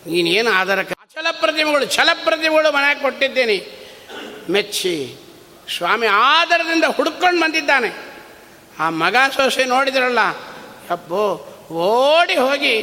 ನೀನೇನು 0.08 0.52
ಆಧಾರಕ್ಕೆ 0.52 1.03
ಛಲ 1.16 1.28
ಪ್ರತಿಮೆಗಳು 1.32 1.86
ಛಲ 1.86 2.10
ಪ್ರತಿಮೆಗಳು 2.24 2.72
ಮನೆಗೆ 2.72 3.02
ಕೊಟ್ಟಿದ್ದೀನಿ. 3.02 3.58
ಮೆಚ್ಚಿ, 4.50 5.16
ಸ್ವಾಮಿ 5.78 6.08
ಆಧಾರದಿಂದ 6.08 6.84
ಹುಡ್ಕೊಂಡು 6.84 7.42
ಬಂದಿದ್ದಾನೆ. 7.42 7.90
ಆ 8.80 8.90
ಮಗ 8.90 9.16
ಸೊಸೆ 9.36 9.66
ನೋಡಿದ್ರಲ್ಲ 9.66 10.20
ಅಬ್ಬೋ 10.90 11.26
ಓಡಿ 11.72 12.36
ಹೋಗಿ 12.36 12.76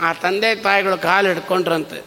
ಆ 0.00 0.12
ತಂದೆ 0.12 0.54
ತಾಯಿಗಳು 0.54 0.98
ಕಾಲು 0.98 1.28
ಹಿಡ್ಕೊಂಡ್ರಂತೆ. 1.28 2.04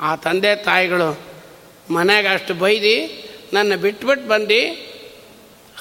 ಆ 0.00 0.16
ತಂದೆ 0.16 0.56
ತಾಯಿಗಳು 0.56 1.20
ಮನೆಗೆ 1.90 2.28
ಅಷ್ಟು 2.28 2.54
ಬೈದು, 2.54 2.94
ನನ್ನ 3.52 3.74
ಬಿಟ್ಬಿಟ್ಟು 3.74 4.28
ಬಂದು, 4.28 4.60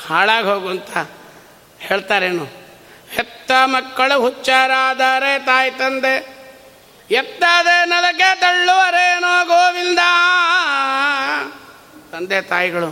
ಹಾಳಾಗಿ 0.05 0.47
ಹೋಗು 0.47 0.67
ಅಂತ 0.67 0.97
ಹೇಳ್ತಾರೇನು? 1.79 2.45
ಹೆತ್ತ 3.11 3.51
ಮಕ್ಕಳು 3.65 4.21
ಹುಚ್ಚಾರಾದರೆ 4.21 5.45
ತಾಯಿ 5.45 5.71
ತಂದೆ. 5.71 6.42
ಎತ್ತದೆ 7.09 7.85
ನೆಲಕ್ಕೆ 7.85 8.39
ತಳ್ಳುವರೇನೋ 8.39 9.45
ಗೋವಿಂದ. 9.45 9.99
ತಂದೆ 12.11 12.41
ತಾಯಿಗಳು, 12.41 12.89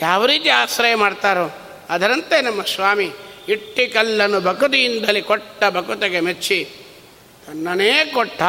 ಯಾವ 0.00 0.26
ರೀತಿ 0.26 0.48
ಆಶ್ರಯ 0.48 0.94
ಮಾಡ್ತಾರೋ 0.94 1.58
ಅದರಂತೆ 1.90 2.40
ನಮ್ಮ 2.40 2.62
ಸ್ವಾಮಿ 2.62 3.10
ಇಟ್ಟಿ 3.48 3.86
ಕಲ್ಲನ್ನು 3.86 4.40
ಬಕುತಿಯಿಂದಲೇ 4.40 5.20
ಕೊಟ್ಟ 5.20 5.64
ಬಕುತೆಗೆ 5.64 6.20
ಮೆಚ್ಚಿ 6.20 6.64
ತನ್ನನೇ 7.46 8.04
ಕೊಟ್ಟ 8.04 8.42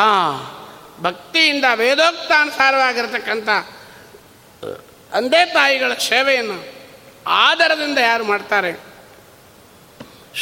ಭಕ್ತಿಯಿಂದ 1.01 1.65
ವೇದೋಕ್ತಾನುಸಾರವಾಗಿರ್ತಕ್ಕಂಥ 1.73 3.49
ತಂದೆ 5.11 5.45
ತಾಯಿಗಳ 5.45 5.93
ಸೇವೆಯನ್ನು 5.93 6.57
ಆದರದಿಂದ 7.27 7.97
ಯಾರು 7.97 8.23
ಮಾಡ್ತಾರೆ? 8.23 8.71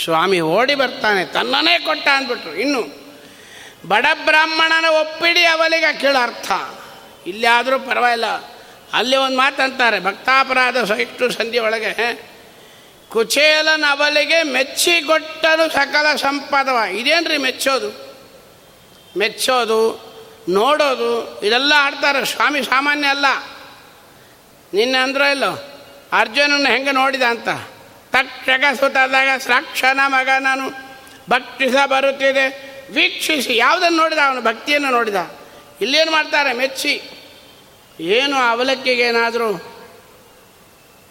ಸ್ವಾಮಿ 0.03 0.39
ಓಡಿ 0.39 0.75
ಬರ್ತಾನೆ 0.75 1.25
ತನ್ನನೇ 1.25 1.79
ಕೊಟ್ಟ 1.79 2.07
ಅಂದ್ಬಿಟ್ರು. 2.07 2.55
ಇನ್ನು 2.55 2.81
ಬಡ 3.87 4.05
ಬ್ರಾಹ್ಮಣನ 4.25 4.85
ಒಪ್ಪಿಡಿ 4.89 5.45
ಅವಲಿಗೆ 5.45 5.99
ಕೀಳರ್ಥ 5.99 6.51
ಅರ್ಥ. 6.51 6.51
ಇಲ್ಲಾದರೂ 7.27 7.79
ಪರವಾಗಿಲ್ಲ. 7.79 8.25
ಅಲ್ಲಿ 8.93 9.17
ಒಂದು 9.17 9.37
ಮಾತಂತಾರೆ, 9.37 9.99
ಭಕ್ತಾಪರಾಧ 9.99 10.77
ಸಹಿಷ್ಣು 10.77 11.31
ಸಂಧಿ 11.31 11.59
ಒಳಗೆ 11.59 12.23
ಕುಚೇಲನ 13.09 13.85
ಅವಲಿಗೆ 13.89 14.43
ಮೆಚ್ಚಿಗೊಟ್ಟನು 14.43 15.73
ಸಕಲ 15.73 16.15
ಸಂಪದವ 16.15 16.75
ಇದೇನ್ರಿ 16.75 17.37
ಮೆಚ್ಚೋದು? 17.37 18.15
ಮೆಚ್ಚೋದು, 19.17 20.09
ನೋಡೋದು, 20.49 21.41
ಇದೆಲ್ಲ 21.45 21.73
ಆಡ್ತಾರೆ, 21.77 22.25
ಸ್ವಾಮಿ 22.25 22.63
ಸಾಮಾನ್ಯ 22.63 23.07
ಅಲ್ಲ. 23.07 23.25
ನಿನ್ನೆ 24.73 24.97
ಅಂದ್ರೆ 24.97 25.31
ಇಲ್ಲೋ 25.31 25.81
ಅರ್ಜುನನ 26.13 26.67
ಹೆಂಗೆ 26.67 26.91
ನೋಡಿದ 26.91 27.21
ಅಂತ. 27.21 27.49
ತಕ್ಷಕ 28.11 28.79
ಸುತದಾಗ 28.79 29.37
ಸಾಕ್ಷನ 29.37 29.99
ಮಗ 30.07 30.29
ನಾನು 30.39 30.69
ಭಕ್ತಿಸ 31.29 31.75
ಬರುತ್ತಿದೆ. 31.85 32.69
ವೀಕ್ಷಿಸಿ, 32.93 33.57
ಯಾವುದನ್ನು 33.57 33.97
ನೋಡಿದ? 33.97 34.17
ಅವನ 34.17 34.39
ಭಕ್ತಿಯನ್ನು 34.39 34.91
ನೋಡಿದ. 34.91 35.15
ಇಲ್ಲೇನು 35.81 36.11
ಮಾಡ್ತಾರೆ? 36.11 36.53
ಮೆಚ್ಚಿ. 36.53 37.01
ಏನು 37.99 38.35
ಅವಲಕ್ಕಿಗೆ 38.35 39.01
ಏನಾದರೂ 39.01 39.61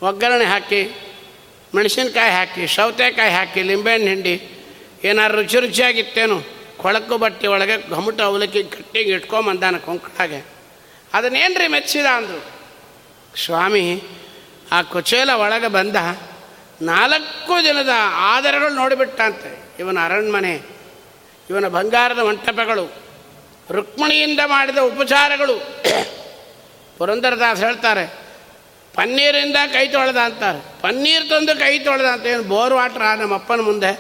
ಒಗ್ಗರಣೆ 0.03 0.45
ಹಾಕಿ, 0.45 0.91
ಮೆಣಸಿನ್ಕಾಯಿ 1.75 2.33
ಹಾಕಿ, 2.33 2.67
ಸೌತೆಕಾಯಿ 2.67 3.31
ಹಾಕಿ, 3.31 3.63
ಲಿಂಬೆಹಣ್ಣು 3.63 4.09
ಹಿಂಡಿ, 4.09 4.65
ಏನಾದ್ರು 5.05 5.43
ರುಚಿ 5.43 5.61
ರುಚಿಯಾಗಿತ್ತೇನು, 5.61 6.43
ಕೊಳಕು 6.77 7.19
ಬಟ್ಟೆ 7.19 7.47
ಒಳಗೆ 7.47 7.91
ಘಮಟ 7.91 8.21
ಅವಲಕ್ಕಿ 8.21 8.63
ಗಟ್ಟಿಗೆ 8.63 9.11
ಇಟ್ಕೊಂಬಂದಾನ 9.11 9.77
ಕೊಂಕಣಾಗೆ. 9.77 10.47
ಅದನ್ನೇನ್ರಿ 11.15 11.69
ಮೆಚ್ಚಿದ 11.69 12.07
ಅಂದರು? 12.07 12.45
ಸ್ವಾಮಿ, 13.45 14.03
ಆ 14.73 14.83
ಕುಚೇಲ 14.83 15.31
ಒಳಗೆ 15.31 15.69
ಬಂದ 15.69 15.97
ನಾಲ್ಕು 16.83 17.65
ದಿನದ 17.65 17.89
ಆಧಾರಗಳು 18.13 18.75
ನೋಡಿಬಿಟ್ಟಂತೆ. 18.75 19.63
ಇವನ 19.79 19.99
ಅರಣ್ಮನೆ 20.05 20.78
ಇವನ 21.51 21.69
ಬಂಗಾರದ 21.69 22.19
ಮಂಟಪಗಳು, 22.19 22.85
ರುಕ್ಮಿಣಿಯಿಂದ 23.71 24.41
ಮಾಡಿದ 24.47 24.79
ಉಪಚಾರಗಳು. 24.79 25.57
ಪುರಂದರದಾಸ್ 26.99 27.61
ಹೇಳ್ತಾರೆ, 27.61 28.05
ಪನ್ನೀರಿಂದ 28.95 29.57
ಕೈ 29.73 29.87
ತೊಳೆದ 29.89 30.17
ಅಂತಾರೆ. 30.17 30.61
ಪನ್ನೀರ್ 30.83 31.29
ತಂದು 31.31 31.55
ಕೈ 31.59 31.79
ತೊಳೆದ 31.79 32.07
ಅಂತ 32.07 32.27
ಏನು 32.27 32.43
ಬೋರ್ 32.43 32.75
ವಾಟ್ರ 32.75 33.03
ನಮ್ಮ 33.21 33.35
ಅಪ್ಪನ 33.35 33.61
ಮುಂದೆ? 33.61 33.93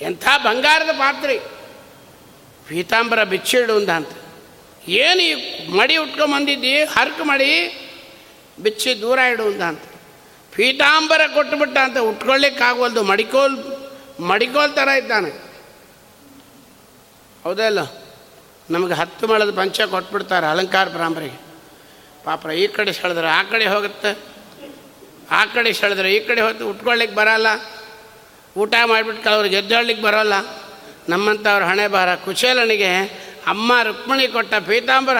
ಎಂಥ 0.00 0.28
ಬಂಗಾರದ 0.44 0.92
ಪಾತ್ರೆ. 0.98 1.38
ಪೀತಾಂಬರ 2.68 3.24
ಬಿಚ್ಚಿಡು 3.24 3.76
ಅಂತ. 3.92 4.12
ಏನು 4.88 5.20
ಈ 5.22 5.32
ಮಡಿ 5.70 5.96
ಉಟ್ಕೊಂಬಂದಿದ್ದಿ 5.96 6.72
ಹರ್ಕ್ 6.84 7.22
ಮಡಿ. 7.26 7.50
ಬಿಚ್ಚಿ 8.62 9.00
ದೂರ 9.00 9.18
ಇಡು 9.18 9.46
ಅಂತ. 9.62 9.82
ಪೀತಾಂಬರ 10.52 11.20
ಕೊಟ್ಟುಬಿಟ್ಟ 11.34 11.78
ಅಂತ 11.78 11.98
ಉಟ್ಕೊಳ್ಳಿಕ್ಕಾಗವಲ್ದು 11.98 13.02
ಮಡಿಕೋಲ್ 13.02 13.56
ಮಡಿಕೋಲ್ 14.20 14.72
ಥರ 14.74 14.88
ಇದ್ದಾನೆ. 14.88 15.49
ಹೌದಲ್ಲ 17.44 17.78
ನಮಗೆ 18.70 18.94
ಹತ್ತು 18.94 19.26
ಮಳದ 19.26 19.56
ಪಂಚ 19.56 19.80
ಕೊಟ್ಬಿಡ್ತಾರೆ 19.80 20.46
ಅಲಂಕಾರ 20.46 20.88
ಬ್ರಾಹ್ಮರಿಗೆ. 20.88 21.40
ಪಾಪ 22.24 22.46
ಈ 22.46 22.66
ಕಡೆ 22.66 22.92
ಸೆಳೆದ್ರೆ 22.92 23.28
ಆ 23.28 23.42
ಕಡೆ 23.42 23.66
ಹೋಗುತ್ತೆ. 23.66 24.18
ಆ 25.30 25.44
ಕಡೆ 25.44 25.72
ಸೆಳೆದ್ರೆ 25.72 26.14
ಈ 26.14 26.24
ಕಡೆ 26.24 26.40
ಹೋಗಿ 26.40 26.62
ಉಟ್ಕೊಳ್ಳಿಕ್ಕೆ 26.62 27.16
ಬರಲ್ಲ. 27.16 27.46
ಊಟ 28.56 28.74
ಮಾಡಿಬಿಟ್ಟು 28.84 29.30
ಅವ್ರಿಗೆ 29.30 29.56
ಎದ್ದೇಳಲಿಕ್ಕೆ 29.56 30.04
ಬರೋಲ್ಲ. 30.04 30.32
ನಮ್ಮಂಥವ್ರ 31.08 31.64
ಹಣೆ 31.64 31.88
ಬಾರ 31.88 32.14
ಕುಶಲನಿಗೆ 32.14 33.04
ಅಮ್ಮ 33.46 33.82
ರುಕ್ಮಿಣಿ 33.82 34.28
ಕೊಟ್ಟ 34.28 34.54
ಪೀತಾಂಬರ 34.54 35.16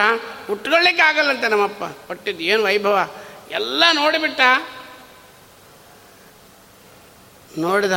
ಉಟ್ಕೊಳ್ಳಿಕ್ಕೆ 0.51 1.03
ಆಗಲ್ಲಂತೆ 1.03 1.49
ನಮ್ಮಪ್ಪ. 1.49 1.85
ಕೊಟ್ಟಿದ್ದು 2.07 2.43
ಏನು 2.43 2.63
ವೈಭವ? 2.63 3.11
ಎಲ್ಲ 3.51 3.85
ನೋಡಿಬಿಟ್ಟ. 3.93 4.41
ನೋಡಿದ 7.59 7.93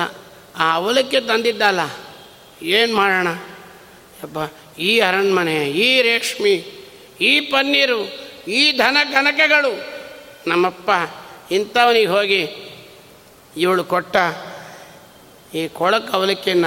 ಆ 0.58 0.74
ಅವಲಕ್ಕಿ 0.74 1.22
ತಂದಿದ್ದಲ್ಲ. 1.22 1.80
ಏನು 2.62 2.96
ಮಾಡೋಣ? 2.96 3.28
ಯಪ್ಪ 4.24 4.38
ಈ 4.80 5.00
ಅರಣ್ಮನೆ, 5.00 5.70
ಈ 5.70 6.02
ರೇಷ್ಮಿ, 6.02 6.56
ಈ 7.22 7.40
ಪನ್ನೀರು, 7.40 8.00
ಈ 8.48 8.72
ಧನ 8.72 8.98
ಕನಕಗಳು, 9.14 9.74
ನಮ್ಮಪ್ಪ 10.48 10.90
ಇಂಥವನಿಗೆ 11.52 12.06
ಹೋಗಿ 12.06 12.42
ಇವಳು 13.58 13.84
ಕೊಟ್ಟ 13.84 14.16
ಈ 15.56 15.68
ಕೊಳಕ್ಕೆ 15.68 16.14
ಅವಲಕ್ಕಿನ 16.14 16.66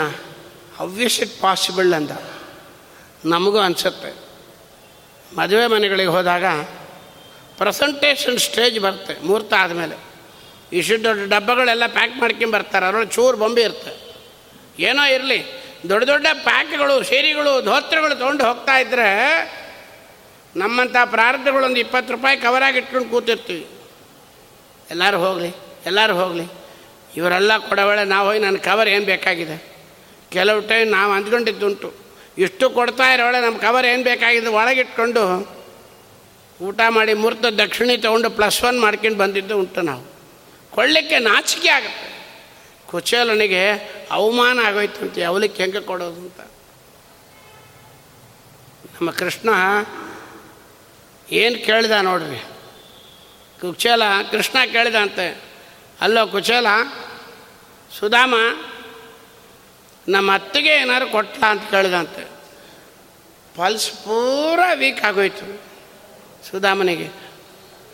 ಹವ್ಯಸ್ 0.76 1.20
ಇಟ್ 1.20 1.40
ಪಾಸಿಬಲ್ 1.40 1.94
ಅಂತ 1.94 2.12
ನಮಗೂ 3.24 3.58
ಅನಿಸುತ್ತೆ. 3.58 4.10
ಮದುವೆ 5.36 5.66
ಮನೆಗಳಿಗೆ 5.66 6.08
ಹೋದಾಗ 6.08 6.44
ಪ್ರೆಸೆಂಟೇಷನ್ 7.58 8.38
ಸ್ಟೇಜ್ 8.38 8.80
ಬರುತ್ತೆ, 8.80 9.14
ಮುಹೂರ್ತ 9.26 9.52
ಆದಮೇಲೆ. 9.58 9.96
ಇಷ್ಟು 10.72 11.04
ದೊಡ್ಡ 11.04 11.32
ಡಬ್ಬಗಳೆಲ್ಲ 11.32 11.86
ಪ್ಯಾಕ್ 11.86 12.16
ಮಾಡ್ಕೊಂಬರ್ತಾರೆ 12.16 12.86
ಅದರೊಳಗೆ 12.86 13.10
ಚೂರು 13.10 13.36
ಬೊಂಬೆ 13.36 13.62
ಇರುತ್ತೆ. 13.62 13.92
ಏನೋ 14.82 15.04
ಇರಲಿ 15.06 15.38
ದೊಡ್ಡ 15.88 16.06
ದೊಡ್ಡ 16.06 16.26
ಪ್ಯಾಕ್ಗಳು, 16.44 17.02
ಸೀರೆಗಳು, 17.02 17.62
ಧೋತ್ರಗಳು 17.62 18.14
ತೊಗೊಂಡು 18.14 18.44
ಹೋಗ್ತಾ 18.44 18.78
ಇದ್ರೆ 18.78 19.08
ನಮ್ಮಂಥ 20.56 20.96
ಒಂದು 21.64 21.80
ಇಪ್ಪತ್ತು 21.80 22.12
ರೂಪಾಯಿ 22.12 22.36
ಕವರಾಗಿ 22.36 22.78
ಇಟ್ಕೊಂಡು 22.78 23.08
ಕೂತಿರ್ತೀವಿ. 23.08 23.66
ಎಲ್ಲರೂ 24.90 25.18
ಹೋಗಲಿ 25.18 25.54
ಎಲ್ಲರೂ 25.86 26.14
ಹೋಗಲಿ. 26.14 26.44
ಇವರೆಲ್ಲ 27.16 27.58
ಕೊಡವಳೆ, 27.58 28.04
ನಾವು 28.04 28.28
ಹೋಗಿ 28.28 28.38
ನನ್ನ 28.38 28.56
ಕವರ್ 28.56 28.88
ಏನು 28.88 29.04
ಬೇಕಾಗಿದೆ? 29.04 29.64
ಕೆಲವು 30.30 30.60
ಟೈಮ್ 30.60 30.90
ನಾವು 30.90 31.12
ಅಂದ್ಕೊಂಡಿದ್ದುಂಟು. 31.12 31.94
ಇಷ್ಟು 32.38 32.70
ಕೊಡ್ತಾ 32.70 33.12
ಇರೋಳೆ 33.12 33.40
ನಮ್ಮ 33.40 33.58
ಕವರ್ 33.58 33.86
ಏನು 33.86 34.02
ಬೇಕಾಗಿದೆ? 34.02 34.46
ಒಳಗಿಟ್ಕೊಂಡು 34.46 35.56
ಊಟ 36.62 36.80
ಮಾಡಿ 36.88 37.14
ಮುರ್ತ 37.14 37.46
ದಕ್ಷಿಣೆ 37.46 37.96
ತೊಗೊಂಡು 37.96 38.30
ಪ್ಲಸ್ 38.30 38.64
ಒನ್ 38.64 38.80
ಮಾಡ್ಕೊಂಡು 38.80 39.18
ಬಂದಿದ್ದು 39.18 39.58
ಉಂಟು 39.58 39.80
ನಾವು. 39.80 40.04
ಕೊಳ್ಳಿಕ್ಕೆ 40.70 41.18
ನಾಚಿಕೆ 41.18 41.68
ಆಗುತ್ತೆ. 41.68 42.15
ಕುಚೇಲನಿಗೆ 42.96 43.70
ಅವಮಾನ 44.10 44.58
ಆಗೋಯ್ತು 44.66 45.00
ಅಂತ 45.00 45.18
ಅವಲಿಕ್ಕೆ 45.28 45.62
ಹೆಂಗೆ 45.62 45.80
ಕೊಡೋದು 45.80 46.20
ಅಂತ? 46.20 46.40
ನಮ್ಮ 48.94 49.10
ಕೃಷ್ಣ 49.10 49.48
ಏನು 51.30 51.66
ಕೇಳಿದ 51.66 51.90
ನೋಡ್ರಿ? 51.90 52.38
ಕುಚೇಲ, 53.60 54.02
ಕೃಷ್ಣ 54.30 54.58
ಕೇಳಿದ 54.72 54.94
ಅಂತೆ 54.94 55.42
ಅಲ್ಲೋ 56.00 56.26
ಕುಚೇಲ, 56.26 56.66
ಸುಧಾಮ, 57.98 58.34
ನಮ್ಮ 60.08 60.34
ಅತ್ತಿಗೆ 60.34 60.68
ಏನಾದ್ರು 60.68 61.10
ಕೊಟ್ಟ 61.10 61.44
ಅಂತ 61.44 61.62
ಕೇಳಿದಂತೆ. 61.70 62.28
ಪಲ್ಸ್ 63.56 63.90
ಪೂರ 63.90 64.60
ವೀಕ್ 64.74 65.04
ಆಗೋಯ್ತು 65.04 65.60
ಸುಧಾಮನಿಗೆ. 66.50 67.06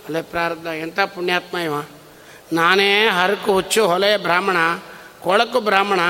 ಅಲ್ಲೇ 0.05 0.23
ಪ್ರಾರಬ್ಧ, 0.23 0.67
ಎಂಥ 0.67 1.01
ಪುಣ್ಯಾತ್ಮ 1.01 1.59
ಇವ? 1.59 1.83
ನಾನೇ 2.53 3.09
ಹರಕು 3.09 3.53
ಹುಚ್ಚು 3.53 3.87
ಹೊಲೆ 3.87 4.17
ಬ್ರಾಹ್ಮಣ 4.17 4.57
ಕೊಳಕು 5.23 5.61
ಬ್ರಾಹ್ಮಣ. 5.61 6.01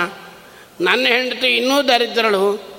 ನನ್ನ 0.81 1.07
ಹೆಂಡತಿ 1.07 1.47
ಇನ್ನೂ 1.47 1.83
ದರಿದ್ರಳು. 1.83 2.73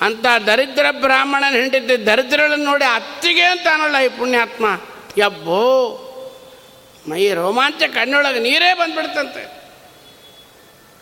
ಅಂತ 0.00 0.26
ದರಿದ್ರ 0.46 0.86
ಬ್ರಾಹ್ಮಣನ 0.90 1.52
ಹೆಂಡತಿ 1.52 2.06
ದರಿದ್ರಳನ್ನು 2.06 2.64
ನೋಡಿ 2.64 2.84
ಅತ್ತಿಗೆ 2.84 3.42
ಅಂತ 3.42 3.66
ಅನ್ನೋಲ್ಲ 3.72 3.98
ಈ 3.98 4.08
ಪುಣ್ಯಾತ್ಮ. 4.08 4.80
ಯಬ್ಬೋ, 5.18 5.60
ಮೈ 7.08 7.32
ರೋಮಾಂಚ 7.32 7.82
ಕಣ್ಣೊಳಗೆ 7.82 8.38
ನೀರೇ 8.38 8.74
ಬಂದ್ಬಿಡ್ತಂತೆ. 8.74 9.58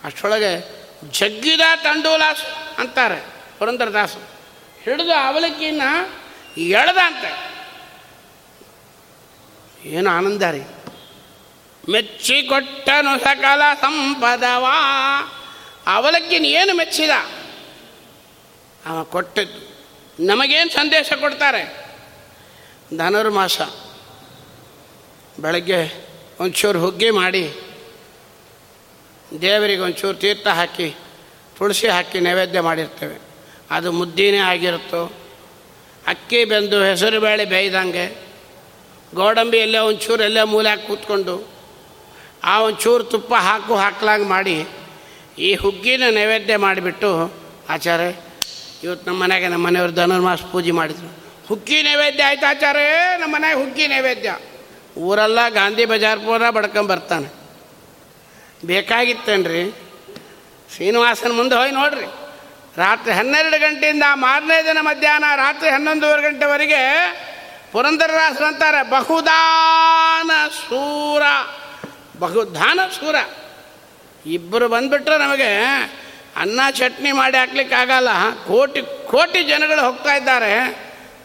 ಅಷ್ಟೊಳಗೆ 0.04 0.76
ಜಗ್ಗಿದ 1.10 1.60
ತಂಡೂಲಾಸ್ 1.82 2.42
ಅಂತಾರೆ 2.78 3.26
ಪುರಂದರದಾಸು 3.58 4.18
ಹಿಡಿದು 4.82 5.12
ಅವಲಕ್ಕಿನ 5.12 5.82
ಎಳ್ದ 6.56 6.96
ಅಂತೆ. 6.96 7.56
ಏನು 9.88 10.10
ಆನಂದ 10.10 10.42
ರೀ. 10.42 10.62
ಮೆಚ್ಚಿಕೊಟ್ಟನು 11.88 13.18
ಸಕಲ 13.18 13.62
ಸಂಪದವಾ. 13.80 14.76
ಅವಲಕ್ಕಿನ 15.86 16.44
ಏನು 16.44 16.76
ಮೆಚ್ಚಿದ? 16.76 17.10
ಅವ 18.86 19.04
ಕೊಟ್ಟದ್ದು. 19.04 19.60
ನಮಗೇನು 20.26 20.70
ಸಂದೇಶ 20.70 21.12
ಕೊಡ್ತಾರೆ? 21.12 21.62
ಧನುರ್ಮಾಸ 22.96 23.60
ಬೆಳಗ್ಗೆ 25.40 25.80
ಒಂಚೂರು 26.40 26.80
ಹುಗ್ಗಿ 26.80 27.10
ಮಾಡಿ, 27.10 27.44
ದೇವರಿಗೆ 29.40 29.80
ಒಂಚೂರು 29.80 30.14
ತೀರ್ಥ 30.14 30.46
ಹಾಕಿ, 30.46 30.94
ತುಳಸಿ 31.58 31.88
ಹಾಕಿ 31.88 32.20
ನೈವೇದ್ಯ 32.20 32.60
ಮಾಡಿರ್ತೇವೆ. 32.60 33.18
ಅದು 33.70 33.92
ಮುದ್ದಿನೇ 33.92 34.38
ಆಗಿರುತ್ತೋ? 34.38 35.12
ಅಕ್ಕಿ 36.06 36.44
ಬೆಂದು 36.44 36.84
ಹೆಸರು 36.84 37.20
ಬೇಳೆ 37.20 37.44
ಬೇಯ್ದಂಗೆ, 37.44 38.06
ಗೋಡಂಬಿ 39.14 39.58
ಎಲ್ಲೇ 39.58 39.78
ಒಂಚೂರು 39.78 40.22
ಎಲ್ಲೇ 40.22 40.42
ಮೂಲೆ 40.42 40.68
ಹಾಕಿ 40.68 40.86
ಕೂತ್ಕೊಂಡು 40.86 41.55
ಆ 42.46 42.58
ಒಂಚೂರು 42.58 43.04
ತುಪ್ಪ 43.04 43.34
ಹಾಕು, 43.34 43.76
ಹಾಕ್ಲಾಗ 43.76 44.22
ಮಾಡಿ 44.24 44.68
ಈ 45.38 45.54
ಹುಗ್ಗಿನ 45.54 46.02
ನೈವೇದ್ಯ 46.10 46.56
ಮಾಡಿಬಿಟ್ಟು, 46.56 47.34
ಆಚಾರ್ಯ, 47.68 48.04
ಇವತ್ತು 48.82 49.10
ನಮ್ಮ 49.10 49.22
ಮನೆಗೆ 49.22 49.48
ನಮ್ಮ 49.48 49.66
ಮನೆಯವರು 49.66 49.92
ಧನುರ್ಮಾಸ 49.92 50.38
ಪೂಜೆ 50.52 50.70
ಮಾಡಿದ್ರು. 50.70 51.08
ಹುಗ್ಗಿ 51.48 51.82
ನೈವೇದ್ಯ 51.82 52.24
ಆಯ್ತು 52.24 52.46
ಆಚಾರ್ಯ? 52.46 53.16
ನಮ್ಮ 53.18 53.34
ಮನೆಗೆ 53.34 53.54
ಹುಗ್ಗಿ 53.54 53.86
ನೈವೇದ್ಯ. 53.86 54.38
ಊರೆಲ್ಲ 54.96 55.48
ಗಾಂಧಿ 55.48 55.84
ಬಜಾರ್ 55.84 56.20
ಪೂರ 56.20 56.50
ಬಡ್ಕೊಂಬರ್ತಾನೆ 56.50 57.28
ಬೇಕಾಗಿತ್ತೇನ್ರಿ? 58.66 59.70
ಶ್ರೀನಿವಾಸನ 60.74 61.32
ಮುಂದೆ 61.32 61.54
ಹೋಗಿ 61.54 61.70
ನೋಡ್ರಿ. 61.70 62.06
ರಾತ್ರಿ 62.76 63.12
ಹನ್ನೆರಡು 63.14 63.60
ಗಂಟೆಯಿಂದ 63.60 64.02
ಮಾರನೇ 64.14 64.64
ದಿನ 64.64 64.78
ಮಧ್ಯಾಹ್ನ 64.80 65.24
ರಾತ್ರಿ 65.36 65.70
ಹನ್ನೊಂದುವರೆ 65.70 66.22
ಗಂಟೆವರೆಗೆ 66.22 66.82
ಪುರಂದರದಾಸರು 67.72 68.44
ಅಂತಾರೆ, 68.44 68.90
ಬಹುದಾನ 68.90 70.30
ಸೂರ. 70.48 71.22
ಬಹುದಾನ 72.18 72.80
ಸೂರ. 72.94 73.16
ಇಬ್ಬರು 74.26 74.68
ಬಂದುಬಿಟ್ರೆ 74.68 75.18
ನಮಗೆ 75.18 75.50
ಅನ್ನ 76.36 76.60
ಚಟ್ನಿ 76.70 77.12
ಮಾಡಿ 77.12 77.36
ಹಾಕ್ಲಿಕ್ಕಾಗಲ್ಲ 77.36 78.08
ಕೋಟಿ 78.46 78.82
ಕೋಟಿ 79.06 79.42
ಜನಗಳು 79.42 79.82
ಹೋಗ್ತಾ 79.86 80.14
ಇದ್ದಾರೆ. 80.14 80.52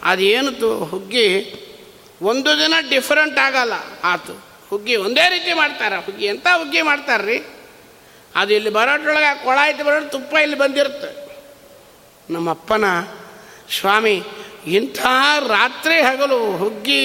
ಅದೇನು 0.03 0.51
ತು, 0.51 0.85
ಹುಗ್ಗಿ 0.85 1.27
ಒಂದು 2.21 2.57
ದಿನ 2.59 2.73
ಡಿಫ್ರೆಂಟ್ 2.89 3.39
ಆಗಲ್ಲ. 3.39 3.73
ಆತು, 4.03 4.33
ಹುಗ್ಗಿ 4.69 4.95
ಒಂದೇ 4.95 5.29
ರೀತಿ 5.29 5.53
ಮಾಡ್ತಾರೆ. 5.53 5.95
ಹುಗ್ಗಿ 5.95 6.25
ಎಂಥ 6.25 6.47
ಹುಗ್ಗಿ 6.57 6.81
ಮಾಡ್ತಾರೆ 6.81 7.25
ರೀ 7.25 7.43
ಅದು 8.35 8.53
ಇಲ್ಲಿ 8.53 8.69
ಬರೋಟ್ರೊಳಗೆ 8.69 9.43
ಕೊಳ 9.43 9.57
ಐತಿ 9.63 9.83
ಬರೋದು 9.83 10.09
ತುಪ್ಪ 10.09 10.35
ಇಲ್ಲಿ 10.35 10.57
ಬಂದಿರುತ್ತೆ. 10.57 11.31
ನಮ್ಮಪ್ಪನ 12.33 12.83
ಸ್ವಾಮಿ 13.79 14.23
ಇಂಥ 14.67 14.99
ರಾತ್ರಿ 15.47 16.01
ಹಗಲು 16.01 16.57
ಹುಗ್ಗಿ 16.57 17.03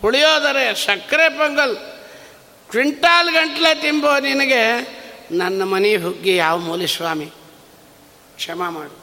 ಪುಳಿಯೋದರೆ 0.00 0.74
ಸಕ್ಕರೆ 0.74 1.28
ಪೊಂಗಲ್ 1.28 1.91
ಕ್ವಿಂಟಾಲ್ 2.72 3.30
ಗಂಟ್ಲೆ 3.34 3.74
ತಿಂಬೋ 3.74 4.18
ನಿನಗೆ 4.18 4.62
ನನ್ನ 5.30 5.62
ಮನೆ 5.62 5.96
ಹುಗ್ಗಿ 5.96 6.36
ಯಾವ 6.36 6.56
ಮೂಲಿ 6.58 6.86
ಸ್ವಾಮಿ 6.86 7.26
ಕ್ಷಮ 8.36 8.62
ಮಾಡು. 8.68 8.96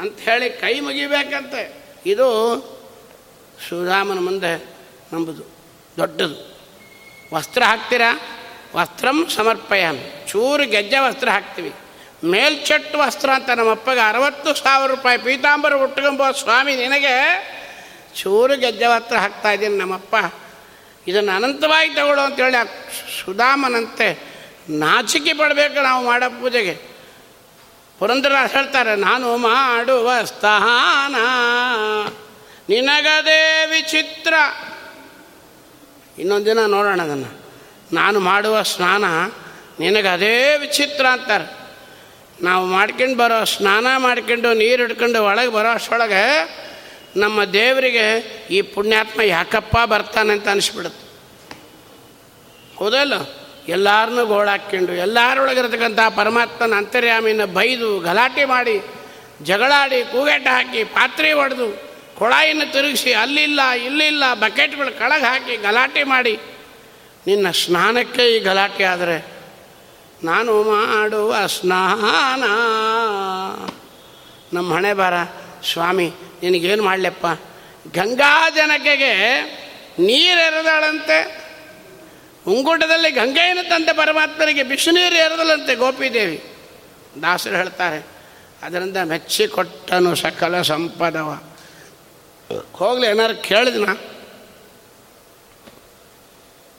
ಅಂತ 0.00 0.18
ಹೇಳಿ 0.18 0.50
ಕೈ 0.50 0.80
ಮುಗಿಬೇಕಂತೆ. 0.80 1.62
ಇದು 2.06 2.28
ಶ್ರೀರಾಮನ 3.66 4.18
ಮುಂದೆ 4.18 4.52
ನಂಬುದು, 5.12 5.42
ದೊಡ್ಡದು. 5.96 6.38
ವಸ್ತ್ರ 7.34 7.62
ಹಾಕ್ತೀರಾ? 7.62 8.10
ವಸ್ತ್ರಂ 8.76 9.26
ಸಮರ್ಪಯಾಮಿ 9.36 10.28
ಚೂರು 10.28 10.64
ಗೆಜ್ಜೆ 10.66 10.98
ವಸ್ತ್ರ 10.98 11.28
ಹಾಕ್ತೀವಿ. 11.28 11.72
ಮೇಲ್ಚಟ್ಟು 12.24 12.98
ವಸ್ತ್ರ 12.98 13.30
ಅಂತ 13.34 13.50
ನಮ್ಮಪ್ಪಗೆ 13.50 14.00
ಅರವತ್ತು 14.00 14.54
ಸಾವಿರ 14.54 14.90
ರೂಪಾಯಿ 14.90 15.18
ಪೀತಾಂಬರ 15.18 15.74
ಉಟ್ಕೊಂಬೋ 15.74 16.32
ಸ್ವಾಮಿ 16.32 16.76
ನಿನಗೆ 16.76 17.14
ಚೂರು 18.16 18.56
ಗೆಜ್ಜೆ 18.56 18.86
ವಸ್ತ್ರ 18.86 19.16
ಹಾಕ್ತಾ 19.16 19.52
ಇದ್ದೀನಿ 19.52 19.76
ನಮ್ಮಪ್ಪ 19.76 20.16
ಇದನ್ನು 21.08 21.32
ಅನಂತವಾಗಿ 21.32 21.94
ತಗೊಳ್ಳೋ 21.94 22.22
ಅಂತೇಳಿ 22.22 22.56
ಆ 22.56 22.64
ಸುಧಾಮನಂತೆ 23.24 24.18
ನಾಚಿಕೆ 24.68 25.32
ಪಡಬೇಕು 25.32 25.82
ನಾವು 25.82 26.04
ಮಾಡೋ 26.04 26.30
ಪೂಜೆಗೆ. 26.30 26.96
ಪುರಂದರ 27.98 28.32
ಹೇಳ್ತಾರೆ, 28.52 28.96
ನಾನು 28.96 29.36
ಮಾಡುವ 29.36 30.24
ಸ್ಥಾನ 30.24 31.14
ನಿನಗದೇ 32.68 33.66
ವಿಚಿತ್ರ. 33.70 34.34
ಇನ್ನೊಂದು 36.18 36.46
ದಿನ 36.46 36.58
ನೋಡೋಣ 36.66 37.02
ಅದನ್ನು. 37.02 37.30
ನಾನು 37.92 38.20
ಮಾಡುವ 38.20 38.62
ಸ್ನಾನ 38.62 39.04
ನಿನಗದೇ 39.80 40.56
ವಿಚಿತ್ರ 40.56 41.06
ಅಂತಾರೆ. 41.06 41.66
ನಾವು 42.42 42.66
ಮಾಡ್ಕೊಂಡು 42.66 43.16
ಬರೋ 43.16 43.44
ಸ್ನಾನ 43.44 43.86
ಮಾಡ್ಕೊಂಡು 43.96 44.54
ನೀರು 44.54 44.82
ಹಿಡ್ಕೊಂಡು 44.82 45.24
ಒಳಗೆ 45.24 45.48
ಬರೋ 45.48 45.68
ಅಷ್ಟೊಳಗೆ 45.68 46.22
ನಮ್ಮ 47.16 47.44
ದೇವರಿಗೆ 47.44 48.06
ಈ 48.50 48.62
ಪುಣ್ಯಾತ್ಮ 48.62 49.20
ಯಾಕಪ್ಪ 49.20 49.76
ಬರ್ತಾನೆ 49.84 50.32
ಅಂತ 50.32 50.48
ಅನಿಸ್ಬಿಡುತ್ತೆ. 50.48 51.06
ಹೌದಲ್ಲ? 52.76 53.12
ಎಲ್ಲಾರನ್ನು 53.68 54.26
ಗೋಳಾಕ್ಕೊಂಡು 54.26 54.92
ಎಲ್ಲರೊಳಗಿರತಕ್ಕಂಥ 54.92 55.98
ಪರಮಾತ್ಮನ 56.16 56.74
ಅಂತರ್ಯಾಮಿನ 56.74 57.44
ಬೈದು, 57.44 58.00
ಗಲಾಟೆ 58.00 58.44
ಮಾಡಿ, 58.44 58.82
ಜಗಳಾಡಿ, 59.42 60.02
ಕೂಗೆಟ 60.02 60.46
ಹಾಕಿ, 60.46 60.84
ಪಾತ್ರೆ 60.84 61.32
ಹೊಡೆದು 61.32 61.82
ಕೊಳಾಯಿನ 62.14 62.62
ತಿರುಗಿಸಿ, 62.72 63.12
ಅಲ್ಲಿಲ್ಲ, 63.12 63.60
ಇಲ್ಲಿಲ್ಲ, 63.70 64.34
ಬಕೆಟ್ಗಳು 64.34 64.98
ಕಳಗೆ 64.98 65.24
ಹಾಕಿ, 65.24 65.56
ಗಲಾಟೆ 65.56 66.02
ಮಾಡಿ, 66.02 66.38
ನಿನ್ನ 67.26 67.50
ಸ್ನಾನಕ್ಕೆ 67.50 68.36
ಈ 68.36 68.40
ಗಲಾಟೆ 68.40 68.84
ಆದರೆ, 68.84 69.26
ನಾನು 70.24 70.62
ಮಾಡುವ 70.62 71.46
ಸ್ನಾನ. 71.46 72.42
ನಮ್ಮ 74.56 74.74
ಹಣೆ 74.74 74.92
ಬಾರ, 74.92 75.14
ಸ್ವಾಮಿ 75.72 76.12
ನಿನಗೇನು 76.42 76.82
ಮಾಡಲಪ್ಪ? 76.82 77.26
ಗಂಗಾ 77.94 78.50
ಜನಕೆಗೆ 78.50 79.12
ನೀರು 79.98 80.40
ಎರೆದಾಳಂತೆ. 80.40 81.18
ಉಂಗುಟದಲ್ಲಿ 82.46 83.10
ಗಂಗೆಯನ್ನು 83.10 83.64
ತಂದೆ 83.68 83.92
ಪರಮಾತ್ಮನಿಗೆ, 83.92 84.62
ಬಿಸಿ 84.62 84.90
ನೀರು 84.90 85.14
ಎರೆದಲಂತೆ 85.14 85.74
ಗೋಪಿದೇವಿ. 85.74 86.44
ದಾಸರು 87.22 87.56
ಹೇಳ್ತಾರೆ, 87.56 88.06
ಅದರಿಂದ 88.62 88.96
ಮೆಚ್ಚಿಕೊಟ್ಟನು 88.96 90.14
ಸಕಲ 90.14 90.62
ಸಂಪದವ. 90.62 91.30
ಹೋಗ್ಲಿ 92.72 93.06
ಏನಾರು 93.06 93.36
ಕೇಳಿದ್ನ? 93.42 93.88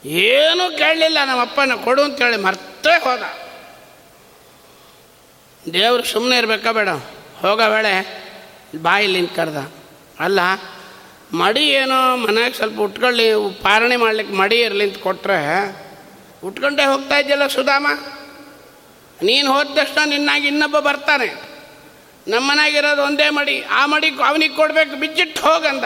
ಏನೂ 0.04 0.78
ಕೇಳಲಿಲ್ಲ, 0.78 1.18
ನಮ್ಮಪ್ಪನ 1.24 1.72
ಕೊಡು 1.84 2.02
ಅಂತೇಳಿ 2.02 2.36
ಮರ್ತೇ 2.36 2.94
ಹೋದ. 3.00 3.22
ದೇವರು 5.72 6.04
ಸುಮ್ಮನೆ 6.04 6.38
ಇರಬೇಕಾ 6.38 6.72
ಬೇಡ. 6.72 6.88
ಹೋಗ 7.42 7.60
ವೇಳೆ 7.60 7.92
ಬಾಯಲ್ಲಿ 8.76 9.20
ನಿಂತು 9.20 9.34
ಕರೆದ. 9.34 9.72
ಅಲ್ಲ, 10.20 10.40
ಮಡಿ 11.32 11.68
ಏನೋ 11.68 12.16
ಮನೆಯಾಗ 12.16 12.52
ಸ್ವಲ್ಪ 12.52 12.80
ಉಟ್ಕೊಳ್ಳಿ, 12.80 13.32
ಪಾರಣೆ 13.62 13.96
ಮಾಡ್ಲಿಕ್ಕೆ 13.96 14.34
ಮಡಿ 14.34 14.60
ಇರಲಿ 14.60 14.84
ಅಂತ 14.84 14.98
ಕೊಟ್ಟರೆ 14.98 15.38
ಉಟ್ಕೊಂಡೇ 16.44 16.84
ಹೋಗ್ತಾ 16.84 17.18
ಇದ್ಯಲ್ಲ 17.18 17.46
ಸುಧಾಮ? 17.46 17.86
ನೀನು 19.22 19.52
ಹೋದ 19.52 19.66
ತಕ್ಷಣ 19.66 20.08
ನಿನ್ನಾಗಿ 20.08 20.46
ಇನ್ನೊಬ್ಬ 20.46 20.78
ಬರ್ತಾನೆ. 20.78 21.28
ನಮ್ಮ 22.28 22.50
ಮನೆಯಾಗಿರೋದು 22.50 23.02
ಒಂದೇ 23.02 23.30
ಮಡಿ, 23.30 23.62
ಆ 23.62 23.86
ಮಡಿ 23.86 24.08
ಅವನಿಗೆ 24.10 24.56
ಕೊಡಬೇಕು, 24.56 24.96
ಬಿಚ್ಚಿಟ್ಟು 24.96 25.40
ಹೋಗಂದ 25.40 25.84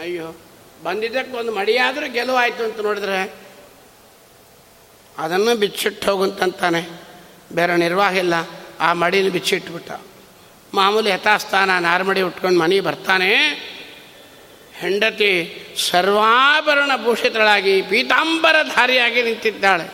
ಅಯ್ಯೋ, 0.00 0.36
ಬಂದಿದ್ದಕ್ಕೆ 0.84 1.36
ಒಂದು 1.36 1.54
ಮಡಿಯಾದರೂ 1.54 2.12
ಗೆಲುವಾಯಿತು 2.12 2.64
ಅಂತ 2.64 2.80
ನೋಡಿದ್ರೆ, 2.80 3.34
ಅದನ್ನು 5.18 5.54
ಬಿಚ್ಚಿಟ್ಟು 5.54 6.10
ಹೋಗುಂತಂತಾನೆ 6.10 6.88
ಬೇರೆ 7.52 7.76
ನಿರ್ವಾಹ 7.76 8.16
ಇಲ್ಲ, 8.16 8.34
ಆ 8.80 8.92
ಮಡಿನ 8.92 9.28
ಬಿಚ್ಚಿಟ್ಬಿಟ್ಟ. 9.28 9.92
ಮಾಮೂಲಿ 10.74 11.10
ಯಥಾಸ್ಥಾನ, 11.10 11.78
ನಾರ್ಮಡಿ 11.78 12.22
ಉಟ್ಕೊಂಡು 12.22 12.60
ಮನೆಗೆ 12.60 12.80
ಬರ್ತಾನೆ. 12.80 13.30
ಹೆಂಡತಿ 14.74 15.30
ಸರ್ವಾಭರಣ 15.90 16.90
ಭೂಷಿತಳಾಗಿ 17.04 17.82
ಪೀತಾಂಬರಧಾರಿಯಾಗಿ 17.82 19.22
ನಿಂತಿದ್ದಾಳೆ. 19.22 19.86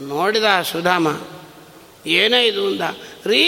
ನೋಡಿದ 0.00 0.62
ಸುಧಾಮ, 0.62 1.06
ಏನೇ 2.06 2.46
ಇದು 2.46 2.66
ಅಂದ, 2.66 2.80
ರೀ, 3.26 3.44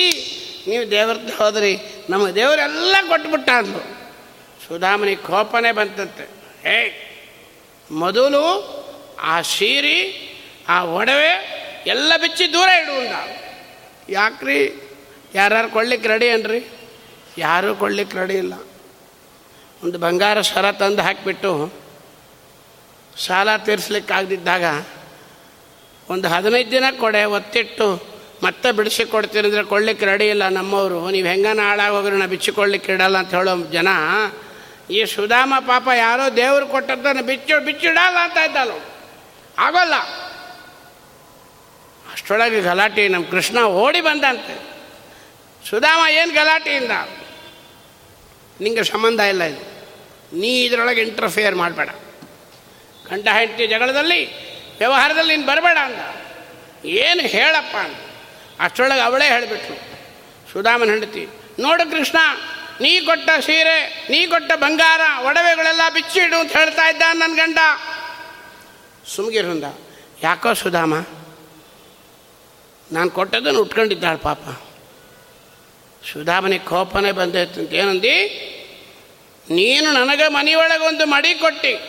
ನೀವು 0.68 0.90
ದೇವ್ರದ್ದು 0.90 1.36
ಹೋದ್ರಿ 1.36 1.78
ನಮ್ಮ 2.10 2.28
ದೇವರೆಲ್ಲ 2.28 2.96
ಕೊಟ್ಬಿಟ್ಟ 3.08 3.50
ಅಂದರು 3.50 3.84
ಸುಧಾಮನಿಗೆ 4.68 5.22
ಕೋಪನೇ 5.22 5.72
ಬಂತಂತೆ. 5.72 6.24
ಹೇ 6.68 6.78
ಮೊದಲು 7.90 8.44
ಆ 9.20 9.40
ಸೀರೆ, 9.40 9.98
ಆ 10.68 10.84
ಒಡವೆ 10.84 11.32
ಎಲ್ಲ 11.86 12.12
ಬಿಚ್ಚಿ 12.16 12.52
ದೂರ 12.52 12.68
ಇಡುವಂದ 12.68 13.14
ಯಾಕ್ರಿ? 14.08 14.87
ಯಾರ್ಯಾರು 15.34 15.68
ಕೊಡ್ಲಿಕ್ಕೆ 15.68 16.08
ರೆಡಿ 16.08 16.30
ಅನ್ರಿ 16.30 16.60
ಯಾರೂ 17.38 17.74
ಕೊಡ್ಲಿಕ್ಕೆ 17.74 18.18
ರೆಡಿ 18.18 18.34
ಇಲ್ಲ. 18.34 18.54
ಒಂದು 19.84 19.98
ಬಂಗಾರ 19.98 20.40
ಸರ 20.40 20.70
ತಂದು 20.70 21.02
ಹಾಕಿಬಿಟ್ಟು 21.02 21.72
ಸಾಲ 23.26 23.56
ತೀರಿಸ್ಲಿಕ್ಕಾಗದಿದ್ದಾಗ 23.56 24.64
ಒಂದು 26.10 26.28
ಹದಿನೈದು 26.28 26.70
ದಿನ 26.70 26.84
ಕೊಡೆ 27.00 27.24
ಒತ್ತಿಟ್ಟು 27.24 28.18
ಮತ್ತೆ 28.42 28.72
ಬಿಡಿಸಿ 28.72 29.04
ಕೊಡ್ತೀನಿ 29.04 29.68
ಕೊಡ್ಲಿಕ್ಕೆ 29.68 30.06
ರೆಡಿ 30.06 30.28
ಇಲ್ಲ 30.28 30.48
ನಮ್ಮವರು. 30.48 31.10
ನೀವು 31.10 31.26
ಹೆಂಗನ 31.26 31.60
ಹಾಳಾಗೋಗ್ರಿ 31.60 32.16
ನಾ 32.16 32.26
ಬಿಚ್ಚಿಕೊಳ್ಳಿಕ್ಕೆ 32.26 32.92
ಇಡಲ್ಲ 32.92 33.18
ಅಂತ 33.18 33.34
ಹೇಳೋ 33.34 33.56
ಜನ 33.72 33.88
ಈ 34.90 35.04
ಸುಧಾಮ 35.04 35.54
ಪಾಪ 35.66 35.88
ಯಾರೋ 35.96 36.36
ದೇವರು 36.36 36.66
ಕೊಟ್ಟದ್ದನ್ನು 36.66 37.22
ಬಿಚ್ಚು, 37.22 37.64
ಬಿಚ್ಚಿಡಲ್ಲ 37.64 38.18
ಅಂತ 38.22 38.36
ಇದ್ದಲ್ಲ 38.36 38.70
ಆಗೋಲ್ಲ. 39.58 39.94
ಅಷ್ಟೊಳಗೆ 42.12 42.60
ಗಲಾಟೆ 42.60 43.08
ನಮ್ಮ 43.08 43.24
ಕೃಷ್ಣ 43.30 43.62
ಓಡಿ 43.62 44.00
ಬಂದಂತೆ. 44.00 44.77
ಸುಧಾಮ 45.64 46.00
ಏನು 46.10 46.32
ಗಲಾಟೆಯಿಂದ? 46.34 46.94
ನಿಂಗೆ 48.60 48.84
ಸಂಬಂಧ 48.84 49.20
ಇಲ್ಲ 49.32 49.42
ಇದು. 49.44 49.64
ನೀ 50.38 50.50
ಇದರೊಳಗೆ 50.64 51.02
ಇಂಟರ್ಫಿಯರ್ 51.02 51.54
ಮಾಡಬೇಡ. 51.54 51.90
ಗಂಡ 53.08 53.28
ಹೆಂಡತಿ 53.38 53.66
ಜಗಳದಲ್ಲಿ, 53.66 54.20
ವ್ಯವಹಾರದಲ್ಲಿ 54.78 55.36
ನೀನು 55.36 55.46
ಬರಬೇಡ 55.46 55.78
ಅಂದ. 55.78 56.00
ಏನು 57.04 57.22
ಹೇಳಪ್ಪ 57.34 57.74
ಅಂತ 57.76 57.98
ಅಷ್ಟರೊಳಗೆ 58.60 59.00
ಅವಳೇ 59.00 59.26
ಹೇಳಿಬಿಟ್ಲು. 59.28 59.76
ಸುಧಾಮನ 60.52 60.90
ಹೆಂಡತಿ, 60.90 61.24
ನೋಡು 61.58 61.84
ಕೃಷ್ಣ, 61.90 62.18
ನೀ 62.80 62.92
ಕೊಟ್ಟ 63.00 63.30
ಸೀರೆ, 63.46 63.78
ನೀ 64.10 64.20
ಕೊಟ್ಟ 64.26 64.50
ಬಂಗಾರ, 64.54 65.02
ಒಡವೆಗಳೆಲ್ಲ 65.24 65.82
ಬಿಚ್ಚಿಡು 65.94 66.36
ಅಂತ 66.40 66.52
ಹೇಳ್ತಾ 66.56 66.84
ಇದ್ದ 66.88 67.02
ನನ್ನ 67.14 67.34
ಗಂಡ. 67.36 67.58
ಸುಮ್ಗಿರುಂದ 69.14 69.64
ಯಾಕೋ 70.22 70.52
ಸುಧಾಮ, 70.54 70.94
ನಾನು 72.90 73.10
ಕೊಟ್ಟದನ್ನು 73.10 73.60
ಉಟ್ಕೊಂಡಿದ್ದಾಳೆ 73.60 74.18
ಪಾಪ. 74.18 74.42
ಸುಧಾಮನಿಗೆ 76.12 76.64
ಕೋಪನೇ 76.64 77.08
ಅಂತ 77.08 77.74
ಏನಂದಿ? 77.74 78.44
ನೀನು 79.50 79.92
ನನಗೆ 79.92 80.28
ಮನೆಯೊಳಗೊಂದು 80.28 81.06
ಮಡಿ 81.06 81.34
ಕೊಟ್ಟಿ. 81.34 81.80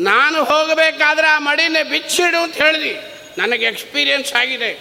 ನಾನು 0.00 0.44
ಹೋಗಬೇಕಾದ್ರೆ 0.44 1.26
ಆ 1.26 1.38
ಮಡಿನೇ 1.38 1.82
ಬಿಚ್ಚಿಡು 1.82 2.42
ಅಂತ 2.42 2.54
ಹೇಳ್ದಿ. 2.54 2.96
ನನಗೆ 3.38 3.64
ಎಕ್ಸ್ಪೀರಿಯನ್ಸ್ 3.64 4.34
ಆಗಿದೆ. 4.34 4.72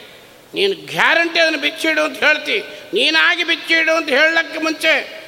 ನೀನು 0.53 0.87
ಗ್ಯಾರಂಟಿ 0.87 1.39
ಅದನ್ನು 1.39 1.59
ಬಿಚ್ಚಿಡು 1.59 2.01
ಅಂತ 2.01 2.23
ಹೇಳ್ತಿ. 2.23 2.59
ನೀನಾಗಿ 2.93 3.43
ಬಿಚ್ಚಿಡು 3.43 3.91
ಅಂತ 3.91 4.09
ಹೇಳಕ್ಕೆ 4.09 4.59
ಮುಂಚೆ 4.59 5.23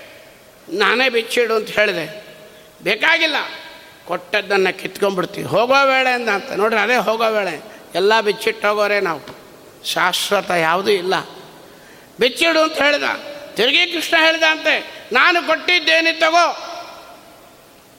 ನಾನೇ 0.70 1.10
ಬಿಚ್ಚಿಡು 1.10 1.56
ಅಂತ 1.56 1.70
ಹೇಳಿದೆ. 1.70 2.26
ಬೇಕಾಗಿಲ್ಲ. 2.84 3.36
ಕೊಟ್ಟದ್ದನ್ನು 4.06 4.80
ಕಿತ್ಕೊಂಡ್ಬಿಡ್ತೀವಿ 4.80 5.48
ಹೋಗೋ 5.48 5.86
ವೇಳೆ 5.86 6.10
ಅಂತ. 6.10 6.52
ನೋಡ್ರಿ, 6.52 6.80
ಅದೇ 6.80 6.96
ಹೋಗೋ 6.96 7.32
ವೇಳೆ. 7.32 7.64
ಎಲ್ಲ 7.96 8.22
ಬಿಚ್ಚಿಟ್ಟು 8.22 8.70
ಹೋಗೋರೆ 8.70 9.00
ನಾವು. 9.00 9.38
ಶಾಶ್ವತ 9.86 10.52
ಯಾವುದೂ 10.52 10.92
ಇಲ್ಲ. 10.92 11.14
ಬಿಚ್ಚಿಡು 12.20 12.62
ಅಂತ 12.64 12.82
ಹೇಳಿದ. 12.82 13.04
ತಿರುಗಿ 13.56 13.86
ಕೃಷ್ಣ 13.86 14.18
ಹೇಳಿದ 14.20 14.44
ಅಂತೆ 14.44 14.76
ನಾನು 15.12 15.48
ಕೊಟ್ಟಿದ್ದೇನೆ 15.48 16.14
ತಗೋ. 16.14 16.48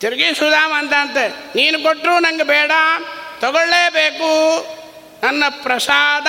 ತಿರುಗಿ 0.01 0.35
ಸುಧಾಮ 0.35 0.73
ಅಂತೆ 0.77 1.29
ನೀನು 1.55 1.83
ಕೊಟ್ಟರು 1.83 2.19
ನಂಗೆ 2.19 2.43
ಬೇಡ, 2.43 2.71
ತಗೊಳ್ಳೇಬೇಕು. 3.41 4.31
ನನ್ನ 5.23 5.45
ಪ್ರಸಾದ 5.63 6.27